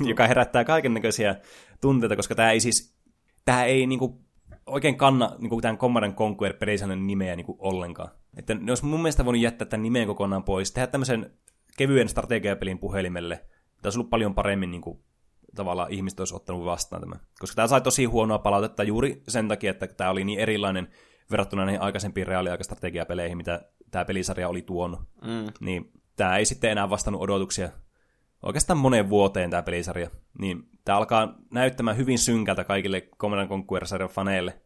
[0.06, 1.36] Joka herättää kaiken näköisiä
[1.80, 2.96] tunteita, koska tämä ei siis,
[3.44, 4.23] tämä ei niinku
[4.66, 8.10] oikein kanna niin kuin tämän Command Conquer pelisäännön nimeä niin kuin ollenkaan.
[8.36, 11.30] Että ne olisi mun mielestä voinut jättää tämän nimeen kokonaan pois, tehdä tämmöisen
[11.76, 13.36] kevyen strategiapelin puhelimelle.
[13.36, 13.48] Tämä
[13.84, 14.98] olisi ollut paljon paremmin niin kuin,
[15.54, 17.20] tavallaan ihmiset olisi ottanut vastaan tämän.
[17.38, 20.88] Koska tämä sai tosi huonoa palautetta juuri sen takia, että tämä oli niin erilainen
[21.30, 25.00] verrattuna näihin aikaisempiin reaaliaikastrategiapeleihin, mitä tämä pelisarja oli tuonut.
[25.00, 25.46] Mm.
[25.60, 27.68] Niin tämä ei sitten enää vastannut odotuksia
[28.44, 30.10] oikeastaan moneen vuoteen tämä pelisarja.
[30.38, 34.60] Niin tämä alkaa näyttämään hyvin synkältä kaikille Command Conquer-sarjan faneille,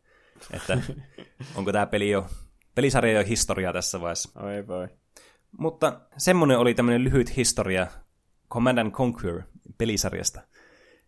[0.53, 0.79] että
[1.57, 2.27] onko tämä peli jo,
[2.75, 4.41] pelisarja jo historiaa tässä vaiheessa.
[4.41, 4.89] Oi voi.
[5.59, 7.87] Mutta semmoinen oli tämmöinen lyhyt historia
[8.51, 9.43] Command and Conquer
[9.79, 10.41] pelisarjasta.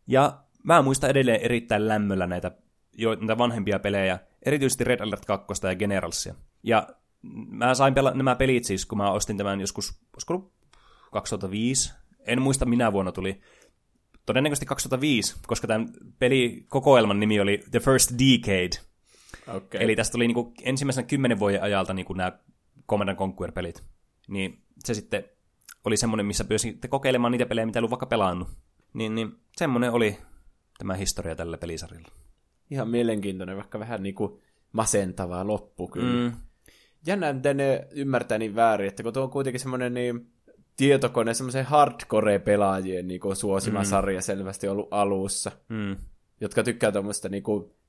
[0.07, 2.51] Ja mä muistan edelleen erittäin lämmöllä näitä,
[2.93, 6.35] jo, näitä vanhempia pelejä, erityisesti Red Alert 2 ja Generalsia.
[6.63, 6.89] Ja
[7.49, 10.53] mä sain pela- nämä pelit siis, kun mä ostin tämän joskus, olisiko
[11.13, 11.93] 2005,
[12.27, 13.41] en muista minä vuonna tuli,
[14.27, 18.91] todennäköisesti 2005, koska tämän pelikokoelman nimi oli The First Decade.
[19.49, 19.81] Okay.
[19.81, 22.33] Eli tästä tuli niinku ensimmäisen kymmenen vuoden ajalta niinku nämä
[22.89, 23.83] Command Conquer-pelit.
[24.29, 25.25] Niin se sitten
[25.85, 28.49] oli semmoinen, missä pyysin kokeilemaan niitä pelejä, mitä ei ollut vaikka pelannut.
[28.95, 30.19] Niin, niin semmoinen oli
[30.79, 32.09] tämä historia tällä pelisarjalla.
[32.71, 34.41] Ihan mielenkiintoinen, vaikka vähän niinku
[34.73, 36.31] masentavaa loppu kyllä.
[36.31, 36.37] Mm.
[37.07, 40.33] Jännä, miten ne ymmärtää niin väärin, että kun tuo on kuitenkin semmoinen niin
[40.81, 43.85] tietokone, semmoisen hardcore-pelaajien niin suosima mm.
[43.85, 45.97] sarja selvästi ollut alussa, Mm.
[46.41, 47.43] jotka tykkää tuommoista niin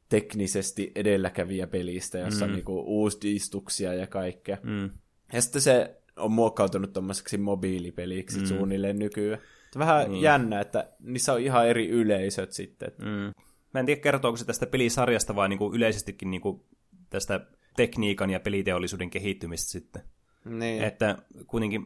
[0.10, 2.52] teknisesti edelläkävijä pelistä, jossa Mm.
[2.52, 4.58] on niin uusistuksia ja kaikkea.
[4.64, 4.89] Mm.
[5.34, 8.46] Ja sitten se on muokkautunut tuommoiseksi mobiilipeliksi mm.
[8.46, 9.42] suunnilleen nykyään.
[9.78, 10.22] Vähän niin.
[10.22, 12.92] jännä, että niissä on ihan eri yleisöt sitten.
[13.00, 13.34] Mm.
[13.74, 16.66] Mä en tiedä, kertooko se tästä pelisarjasta vai niinku yleisestikin niinku
[17.10, 20.02] tästä tekniikan ja peliteollisuuden kehittymistä sitten.
[20.46, 20.84] Niin.
[20.84, 21.18] Että
[21.48, 21.86] kuitenkin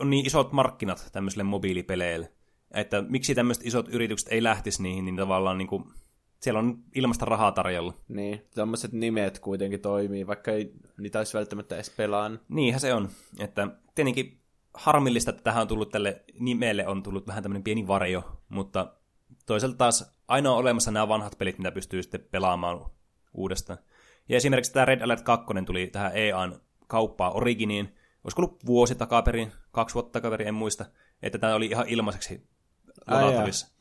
[0.00, 2.32] on niin isot markkinat tämmöisille mobiilipeleille,
[2.74, 5.92] että miksi tämmöiset isot yritykset ei lähtisi niihin, niin tavallaan niinku,
[6.40, 7.94] siellä on ilmasta rahaa tarjolla.
[8.08, 12.40] Niin, tämmöiset nimet kuitenkin toimii, vaikka ei niitä olisi välttämättä edes pelannut.
[12.48, 13.08] Niinhän se on.
[13.38, 14.40] Että tietenkin
[14.74, 18.94] harmillista, että tähän on tullut tälle nimelle on tullut vähän tämmöinen pieni varjo, mutta
[19.46, 22.90] toisaalta taas ainoa olemassa nämä vanhat pelit, mitä pystyy sitten pelaamaan
[23.34, 23.78] uudestaan.
[24.28, 29.52] Ja esimerkiksi tämä Red Alert 2 tuli tähän EAN kauppaan Originiin, olisiko ollut vuosi takaperin,
[29.72, 30.84] kaksi vuotta takaperin, en muista,
[31.22, 32.48] että tämä oli ihan ilmaiseksi
[33.06, 33.74] Ai ladattavissa.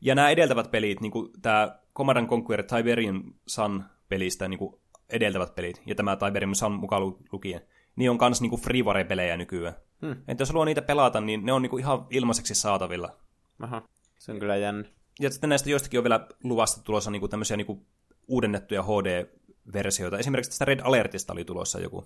[0.00, 4.74] Ja nämä edeltävät pelit, niin kuin tämä Command and Conquer Tiberian Sun pelistä niin kuin
[5.08, 7.60] edeltävät pelit, ja tämä Tiberian Sun mukaan lu- lukien,
[7.96, 9.74] niin on myös niin freeware-pelejä nykyään.
[10.02, 10.16] Hmm.
[10.28, 13.16] Että jos haluaa niitä pelata, niin ne on niin kuin ihan ilmaiseksi saatavilla.
[13.60, 13.82] Aha.
[14.18, 14.84] Se on kyllä jännä.
[15.20, 17.86] Ja sitten näistä joistakin on vielä luvasta tulossa niin kuin tämmöisiä niin kuin
[18.28, 20.18] uudennettuja HD-versioita.
[20.18, 22.04] Esimerkiksi tästä Red Alertista oli tulossa joku.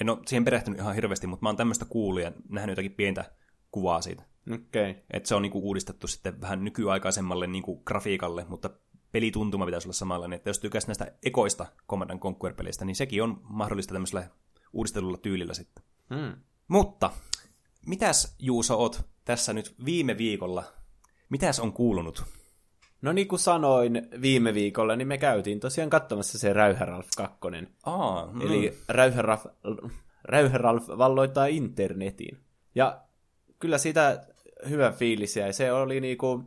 [0.00, 3.24] En ole siihen perehtynyt ihan hirveästi, mutta mä oon tämmöistä kuullut ja nähnyt jotakin pientä
[3.70, 4.22] kuvaa siitä.
[4.54, 4.94] Okay.
[5.10, 8.70] Että se on niinku uudistettu sitten vähän nykyaikaisemmalle niinku grafiikalle, mutta
[9.12, 10.36] pelituntuma pitäisi olla samanlainen.
[10.36, 14.30] Että jos tykkäisi näistä ekoista Command and Conquer-pelistä, niin sekin on mahdollista tämmöisellä
[14.72, 15.84] uudistelulla tyylillä sitten.
[16.14, 16.40] Hmm.
[16.68, 17.10] Mutta,
[17.86, 20.64] mitäs Juuso oot tässä nyt viime viikolla,
[21.28, 22.24] mitäs on kuulunut?
[23.06, 27.38] No niin kuin sanoin viime viikolla, niin me käytiin tosiaan katsomassa se Räyhäralf 2.
[27.84, 28.40] Aa, mm.
[28.40, 29.46] Eli Räyhäralf,
[30.24, 32.38] Räyhäralf valloittaa internetin.
[32.74, 33.00] Ja
[33.58, 34.26] kyllä siitä
[34.68, 35.52] hyvä fiilis jäi.
[35.52, 36.44] Se oli niinku,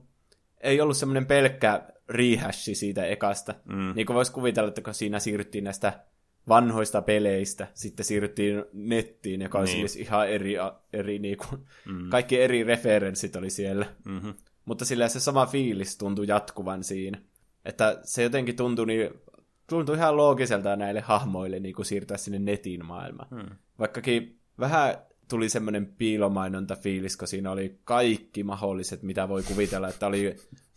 [0.62, 3.56] ei ollut semmoinen pelkkä rehashi siitä ekasta.
[3.66, 3.94] Mm.
[3.96, 6.00] Niin kuin voisi kuvitella, että kun siinä siirryttiin näistä
[6.48, 9.68] vanhoista peleistä, sitten siirryttiin nettiin, joka Niin.
[9.68, 10.56] siis ihan eri,
[10.94, 11.46] eri niinku,
[11.86, 12.10] mm.
[12.10, 13.86] kaikki eri referenssit oli siellä.
[14.06, 14.34] Mm-hmm.
[14.70, 17.22] Mutta sillä se sama fiilis tuntui jatkuvan siinä.
[17.66, 19.10] Että se jotenkin tuntui, niin,
[19.70, 23.28] tuntui ihan loogiselta näille hahmoille niin kuin siirtyä sinne netin maailmaan.
[23.30, 23.56] Hmm.
[23.80, 24.96] Vaikkakin vähän
[25.30, 30.36] tuli semmoinen piilomainonta fiilis, kun siinä oli kaikki mahdolliset, mitä voi kuvitella, että oli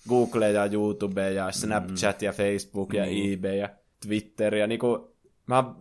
[0.08, 3.32] Google ja YouTube ja Snapchat ja Facebook ja Niin.
[3.32, 3.68] eBay ja
[4.06, 5.16] Twitter ja niinku,
[5.46, 5.74] mä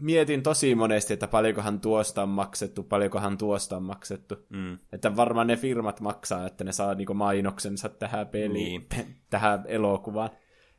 [0.00, 4.34] mietin tosi monesti, että paljonkohan tuosta on maksettu, paljonkohan tuosta on maksettu.
[4.48, 4.78] Mm.
[4.92, 9.16] Että varmaan ne firmat maksaa, että ne saa niinku mainoksensa tähän peliin, Niin.
[9.30, 10.30] tähän elokuvaan.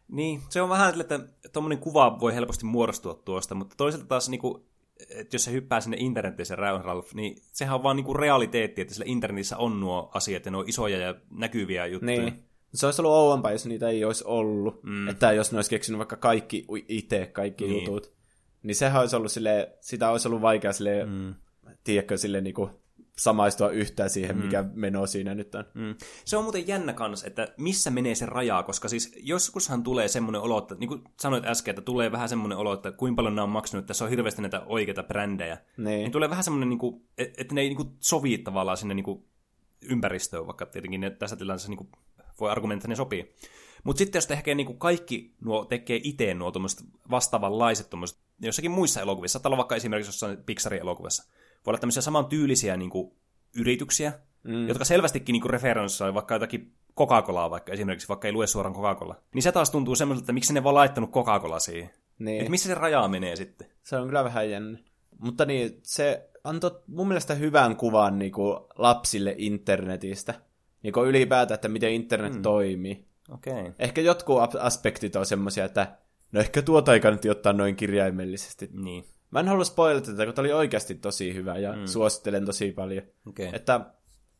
[0.07, 1.19] Niin, se on vähän, että
[1.53, 4.63] tuommoinen kuva voi helposti muodostua tuosta, mutta toisaalta taas, niin kuin,
[5.09, 8.19] että jos se hyppää sinne internetiin se Ryan Ralph, niin sehän on vaan niin kuin
[8.19, 12.21] realiteetti, että sillä internetissä on nuo asiat ja ne on isoja ja näkyviä juttuja.
[12.21, 12.43] Niin.
[12.73, 14.83] Se olisi ollut ouompaa, jos niitä ei olisi ollut.
[14.83, 15.07] Mm.
[15.07, 17.85] Että jos ne olisi keksinyt vaikka kaikki itse, kaikki niin.
[17.85, 18.14] jutut.
[18.65, 21.35] Niin sehän olisi ollut sille, sitä olisi ollut vaikea sille, mm.
[21.83, 22.69] tiedätkö, sille niinku
[23.17, 24.43] samaistua yhtään siihen, mm.
[24.43, 25.65] mikä meno siinä nyt on.
[25.73, 25.95] Mm.
[26.25, 30.41] Se on muuten jännä kans, että missä menee se raja, koska siis joskushan tulee semmoinen
[30.41, 33.43] olo, että niin kuin sanoit äsken, että tulee vähän semmoinen olo, että kuinka paljon nämä
[33.43, 35.57] on maksanut, että se on hirveästi näitä oikeita brändejä.
[35.77, 35.85] Niin.
[35.85, 39.03] Niin tulee vähän semmoinen, niin kuin, että ne ei niin kuin sovi tavallaan sinne niin
[39.03, 39.25] kuin
[39.81, 41.89] ympäristöön, vaikka tietenkin ne tässä tilanteessa niin kuin
[42.39, 43.35] voi argumentoida, että ne sopii.
[43.85, 48.71] Mutta sitten jos tekee niin kuin kaikki nuo tekee itse nuo tuommoiset vastaavanlaiset tuommoiset, jossakin
[48.71, 51.23] muissa elokuvissa, saattaa olla vaikka esimerkiksi jossain Pixarin elokuvassa,
[51.65, 53.11] voi olla tämmöisiä samantyylisiä niin kuin
[53.55, 54.13] yrityksiä,
[54.43, 54.67] mm.
[54.67, 59.15] jotka selvästikin niin referenssoi vaikka jotakin Coca-Colaa vaikka esimerkiksi, vaikka ei lue suoraan Coca-Cola.
[59.33, 61.89] Niin se taas tuntuu semmoiselta, että miksi ne vaan laittanut Coca-Cola siihen.
[62.19, 62.39] Niin.
[62.39, 63.67] Että missä se raja menee sitten?
[63.83, 64.79] Se on kyllä vähän jännä.
[65.19, 70.33] Mutta niin, se antoi mun mielestä hyvän kuvan niin kuin lapsille internetistä.
[70.83, 72.41] Niin kuin ylipäätään, että miten internet mm.
[72.41, 73.05] toimii.
[73.29, 73.53] Okei.
[73.53, 73.73] Okay.
[73.79, 75.97] Ehkä jotkut aspektit on semmoisia, että
[76.31, 78.69] no ehkä tuota ei kannata ottaa noin kirjaimellisesti.
[78.73, 79.05] Niin.
[79.31, 81.85] Mä en halua spoilata tätä, kun tämä oli oikeasti tosi hyvä ja mm.
[81.85, 83.03] suosittelen tosi paljon.
[83.27, 83.49] Okay.
[83.53, 83.81] Että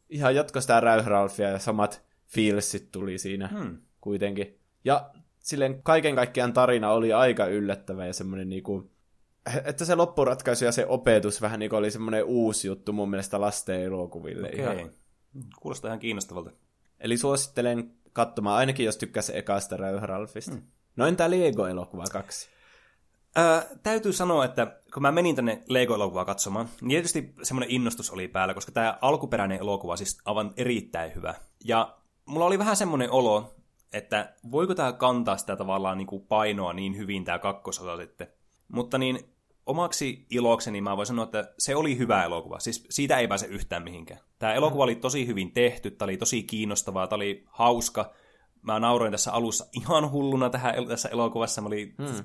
[0.09, 3.77] ihan jatko sitä Räyhralfia ja samat feelsit tuli siinä Hmm.
[4.01, 4.59] kuitenkin.
[4.85, 5.09] Ja
[5.39, 8.91] silleen kaiken kaikkiaan tarina oli aika yllättävä ja semmoinen niinku,
[9.65, 13.81] että se loppuratkaisu ja se opetus vähän niinku oli semmoinen uusi juttu mun mielestä lasten
[13.81, 14.47] elokuville.
[14.47, 14.59] Okei.
[14.59, 14.77] Ihan.
[14.77, 14.89] Okay.
[15.59, 16.51] Kuulostaa ihan kiinnostavalta.
[16.99, 20.51] Eli suosittelen katsomaan, ainakin jos tykkäsi ekasta Räyhralfista.
[20.51, 20.63] Hmm.
[20.95, 22.49] No entä Lego-elokuva kaksi?
[23.37, 28.27] Öö, täytyy sanoa, että kun mä menin tänne Lego-elokuvaa katsomaan, niin tietysti semmoinen innostus oli
[28.27, 31.33] päällä, koska tämä alkuperäinen elokuva siis aivan erittäin hyvä.
[31.65, 33.55] Ja mulla oli vähän semmoinen olo,
[33.93, 38.27] että voiko tämä kantaa sitä tavallaan niin kuin painoa niin hyvin tämä kakkososa sitten.
[38.67, 39.34] Mutta niin
[39.65, 42.59] omaksi ilokseni mä voin sanoa, että se oli hyvä elokuva.
[42.59, 44.19] Siis siitä ei pääse yhtään mihinkään.
[44.39, 48.13] Tämä elokuva oli tosi hyvin tehty, tämä oli tosi kiinnostavaa, tämä oli hauska.
[48.61, 51.61] Mä nauroin tässä alussa ihan hulluna tähän, tässä elokuvassa.
[51.61, 52.15] Mä olin, hmm.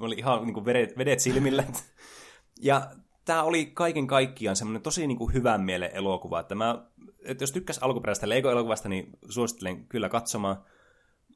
[0.00, 1.66] mä olin ihan niin kuin vedet, vedet silmille.
[2.62, 2.90] ja
[3.24, 6.40] tämä oli kaiken kaikkiaan semmoinen tosi niin kuin hyvän mielen elokuva.
[6.40, 6.86] Että mä,
[7.24, 10.56] että jos tykkäs alkuperäisestä Lego-elokuvasta, niin suosittelen kyllä katsomaan.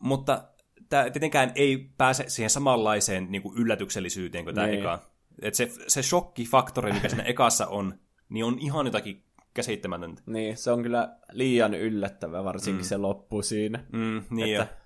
[0.01, 0.45] Mutta
[0.89, 4.81] tämä tietenkään ei pääse siihen samanlaiseen niin kuin yllätyksellisyyteen kuin tämä niin.
[4.81, 5.10] eka.
[5.43, 7.95] Et se, se shokkifaktori, mikä siinä ekassa on,
[8.29, 10.23] niin on ihan jotakin käsittämätöntä.
[10.27, 12.89] Niin, se on kyllä liian yllättävä, varsinkin mm.
[12.89, 13.85] se loppu siinä.
[13.93, 14.77] Mm, niin että,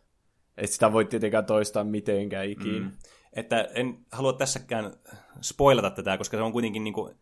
[0.56, 2.78] et sitä voi tietenkään toistaa mitenkään ikinä.
[2.78, 2.92] Mm.
[3.32, 4.92] Että en halua tässäkään
[5.40, 7.14] spoilata tätä, koska se on kuitenkin niin kuin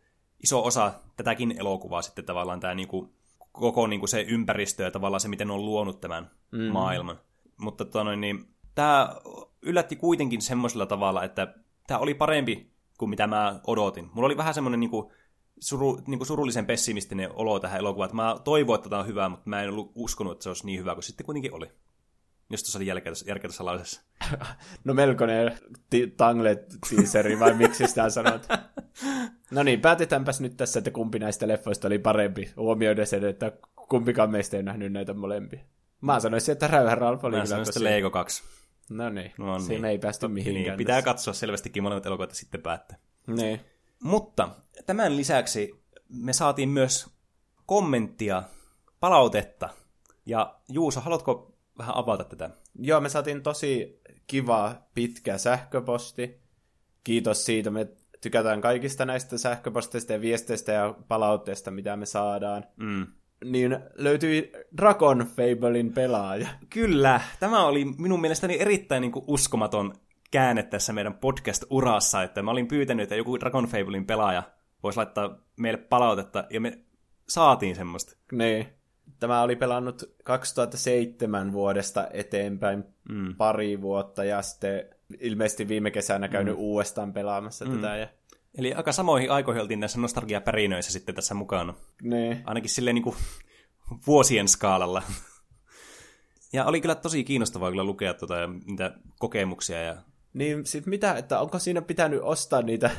[0.43, 3.13] iso osa tätäkin elokuvaa sitten tavallaan tämä niin kuin,
[3.53, 6.63] koko niin kuin se ympäristö ja tavallaan se, miten on luonut tämän mm.
[6.63, 7.21] maailman.
[7.57, 8.45] Mutta tota noin, niin,
[8.75, 9.17] tämä
[9.63, 11.55] yllätti kuitenkin semmoisella tavalla, että
[11.87, 12.72] tämä oli parempi
[13.03, 14.11] kuin mitä mä odotin.
[14.13, 15.13] Mulla oli vähän semmoinen niin kuin,
[15.61, 19.29] suru, niin kuin surullisen pessimistinen olo tähän elokuvaan, että mä toivoin, että tämä on hyvä,
[19.29, 21.67] mutta mä en ollut uskonut, että se olisi niin hyvä kuin sitten kuitenkin oli.
[22.51, 23.13] Jos tuossa oli järkeä,
[23.49, 24.03] tässä lausessa.
[24.85, 25.53] no melkoinen
[25.91, 28.47] t- tangle-teaseri, vai miksi sitä sanot?
[29.51, 33.53] no niin, päätetäänpäs nyt tässä, että kumpi näistä leffoista oli parempi, huomioiden sen, että
[33.89, 35.61] kumpikaan meistä ei nähnyt näitä molempia.
[36.01, 38.43] Mä sanoisin, että Räyhä Ralph oli Mä sanoisin, että Lego 2.
[38.91, 39.67] No niin, no niin.
[39.67, 40.65] siinä ei päästy mihinkään.
[40.65, 41.05] Niin, pitää tässä.
[41.05, 42.99] katsoa selvästikin molemmat elokuvat sitten päättää.
[43.27, 43.61] Niin.
[44.03, 44.49] Mutta
[44.87, 47.11] tämän lisäksi me saatiin myös
[47.67, 48.43] kommenttia,
[49.01, 49.69] palautetta.
[50.27, 52.51] Ja Juuso, haluatko vähän avata tätä?
[52.79, 56.41] Joo, me saatiin tosi kiva pitkä sähköposti.
[57.05, 57.89] Kiitos siitä, me
[58.21, 62.65] tykätään kaikista näistä sähköposteista ja viesteistä ja palautteista, mitä me saadaan.
[62.77, 63.07] Mm
[63.45, 66.49] niin löytyi Dragon Fablein pelaaja.
[66.71, 69.95] Kyllä, tämä oli minun mielestäni erittäin niin kuin, uskomaton
[70.31, 74.43] käänne tässä meidän podcast-urassa, että mä olin pyytänyt, että joku Dragon Fablein pelaaja
[74.83, 76.79] voisi laittaa meille palautetta, ja me
[77.29, 78.17] saatiin semmoista.
[78.33, 78.67] Niin.
[79.21, 83.37] Tämä oli pelannut 2007 vuodesta eteenpäin mm.
[83.37, 84.85] pari vuotta, ja sitten
[85.21, 86.61] ilmeisesti viime kesänä käynyt mm.
[86.61, 87.75] uudestaan pelaamassa mm.
[87.75, 87.97] tätä.
[87.97, 88.09] Ja...
[88.59, 91.75] Eli aika samoihin aikoihin oltiin näissä nostalgiapärinöissä sitten tässä mukana.
[92.03, 92.43] Niin.
[92.45, 93.17] Ainakin silleen niin kuin
[94.07, 95.03] vuosien skaalalla.
[96.53, 98.35] Ja oli kyllä tosi kiinnostavaa kyllä lukea tuota,
[98.67, 99.83] niitä kokemuksia.
[99.83, 99.97] Ja...
[100.35, 102.91] Niin, sit mitä, että onko siinä pitänyt ostaa niitä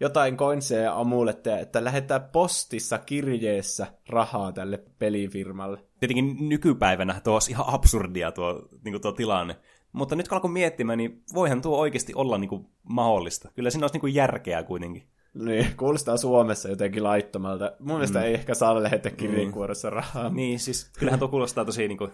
[0.00, 5.84] jotain koinseja ja amuletteja, että lähettää postissa kirjeessä rahaa tälle pelifirmalle.
[6.00, 9.56] Tietenkin nykypäivänä tuo olisi ihan absurdia tuo, niin tuo tilanne.
[9.92, 13.50] Mutta nyt kun alkoi miettimään, niin voihan tuo oikeasti olla niin kuin mahdollista.
[13.54, 15.08] Kyllä siinä olisi niin kuin järkeä kuitenkin.
[15.34, 17.72] Niin, kuulostaa Suomessa jotenkin laittomalta.
[17.78, 18.24] Mun mielestä mm.
[18.24, 20.28] ei ehkä saa lähettää kirjeenkuorossa rahaa.
[20.28, 22.10] Niin, siis kyllähän tuo kuulostaa tosi niin kuin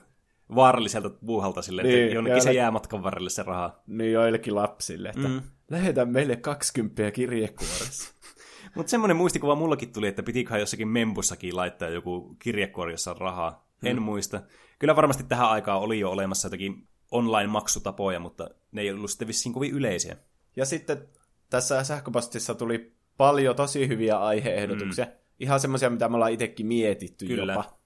[0.54, 3.82] vaaralliselta puuhalta sille, niin, että jonnekin se jää matkan varrelle se raha.
[3.86, 5.42] Niin, joillekin lapsille, että mm.
[5.70, 8.14] lähetä meille 20 kirjekuoressa.
[8.76, 13.68] Mutta semmoinen muistikuva mullakin tuli, että pitiköhän jossakin membussakin laittaa joku kirjekuori, jossa on rahaa.
[13.82, 14.02] En mm.
[14.02, 14.42] muista.
[14.78, 19.52] Kyllä varmasti tähän aikaan oli jo olemassa jotakin online-maksutapoja, mutta ne ei ollut sitten vissiin
[19.52, 20.16] kovin yleisiä.
[20.56, 21.08] Ja sitten
[21.50, 25.04] tässä sähköpostissa tuli paljon tosi hyviä aiheehdotuksia.
[25.04, 25.10] Mm.
[25.40, 27.52] Ihan semmoisia, mitä me ollaan itsekin mietitty Kyllä.
[27.52, 27.78] jopa.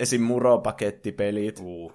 [0.00, 0.22] Esim.
[0.22, 1.60] muropakettipelit.
[1.62, 1.92] Uh.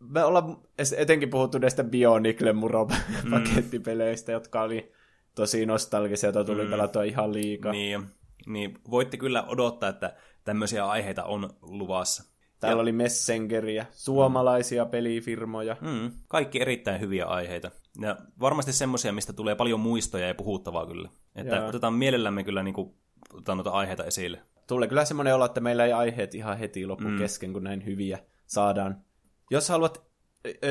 [0.00, 0.56] Me ollaan
[0.96, 4.34] etenkin puhuttu näistä Bionicle muropakettipeleistä, mm.
[4.34, 4.92] jotka oli
[5.34, 6.70] tosi nostalgisia, joita tuli mm.
[6.70, 7.72] pelattua ihan liikaa.
[7.72, 8.06] Niin,
[8.46, 12.31] niin, voitte kyllä odottaa, että tämmöisiä aiheita on luvassa.
[12.62, 12.82] Täällä ja.
[12.82, 14.90] oli Messengeriä, suomalaisia mm.
[14.90, 15.76] pelifirmoja.
[15.80, 17.70] Mm, kaikki erittäin hyviä aiheita.
[18.00, 21.08] Ja varmasti semmoisia, mistä tulee paljon muistoja ja puhuttavaa kyllä.
[21.34, 21.66] Että ja.
[21.66, 22.94] otetaan mielellämme kyllä niin kuin,
[23.32, 24.42] otetaan noita aiheita esille.
[24.66, 27.18] Tulee kyllä semmoinen olo, että meillä ei aiheet ihan heti loppu mm.
[27.18, 29.04] kesken, kun näin hyviä saadaan.
[29.50, 30.02] Jos haluat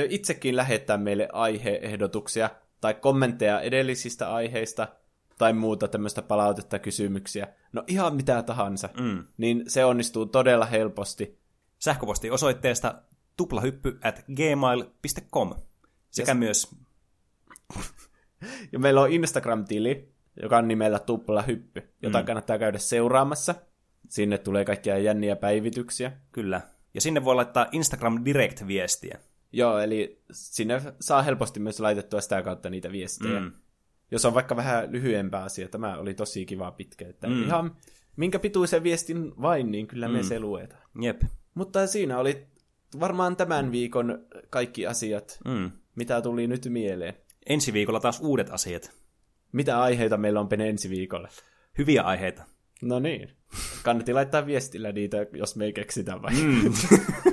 [0.09, 2.49] itsekin lähettää meille aiheehdotuksia
[2.81, 4.88] tai kommentteja edellisistä aiheista
[5.38, 9.23] tai muuta tämmöistä palautetta, kysymyksiä, no ihan mitä tahansa, mm.
[9.38, 11.40] niin se onnistuu todella helposti
[11.84, 13.02] sähköpostiosoitteesta
[13.38, 15.53] tuplahyppy at gmail.com
[16.10, 16.40] sekä yes.
[16.40, 16.76] myös...
[18.72, 22.26] ja meillä on Instagram-tili, joka on nimellä tuplahyppy, jota mm.
[22.26, 23.56] kannattaa käydä seuraamassa.
[24.10, 26.12] Sinne tulee kaikkia jänniä päivityksiä.
[26.32, 26.62] Kyllä.
[26.94, 29.20] Ja sinne voi laittaa Instagram Direct-viestiä.
[29.52, 33.40] Joo, eli sinne saa helposti myös laitettua sitä kautta niitä viestejä.
[33.40, 33.52] Mm.
[34.12, 37.08] Jos on vaikka vähän lyhyempää asia, tämä oli tosi kiva pitkä.
[37.08, 37.44] Että mm.
[37.44, 37.76] Ihan
[38.16, 40.14] minkä pituisen viestin vain, niin kyllä mm.
[40.14, 40.84] me se luetaan.
[41.02, 41.22] Jep.
[41.53, 42.48] Mutta siinä oli
[42.99, 45.72] varmaan tämän viikon kaikki asiat, mm.
[45.95, 47.14] mitä tuli nyt mieleen.
[47.45, 48.91] Ensi viikolla taas uudet asiat.
[49.52, 51.30] Mitä aiheita meillä on ensi viikolla?
[51.78, 52.44] Hyviä aiheita.
[52.82, 53.30] No niin.
[53.84, 56.34] Kannatti laittaa viestillä niitä, jos me ei keksitä vai?
[56.34, 56.73] Mm.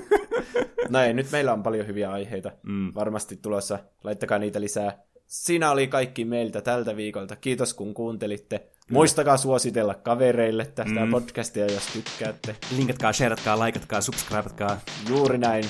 [0.90, 2.92] no ei, nyt meillä on paljon hyviä aiheita mm.
[2.94, 3.78] varmasti tulossa.
[4.04, 5.02] Laittakaa niitä lisää.
[5.26, 7.36] Siinä oli kaikki meiltä tältä viikolta.
[7.36, 8.68] Kiitos kun kuuntelitte.
[8.90, 11.10] Muistakaa suositella kavereille tästä mm.
[11.10, 12.56] podcastia, jos tykkäätte.
[12.76, 14.80] Linkatkaa, shareatkaa, likeatkaa, subscribeatkaa.
[15.08, 15.64] Juuri näin.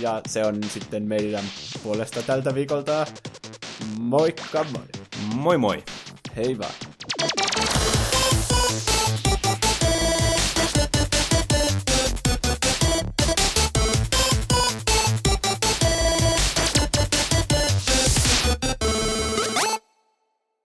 [0.00, 1.44] Ja se on sitten meidän
[1.82, 3.06] puolesta tältä viikolta.
[3.98, 4.86] Moikka moi!
[5.34, 5.84] Moi moi!
[6.36, 7.97] Hei vaan!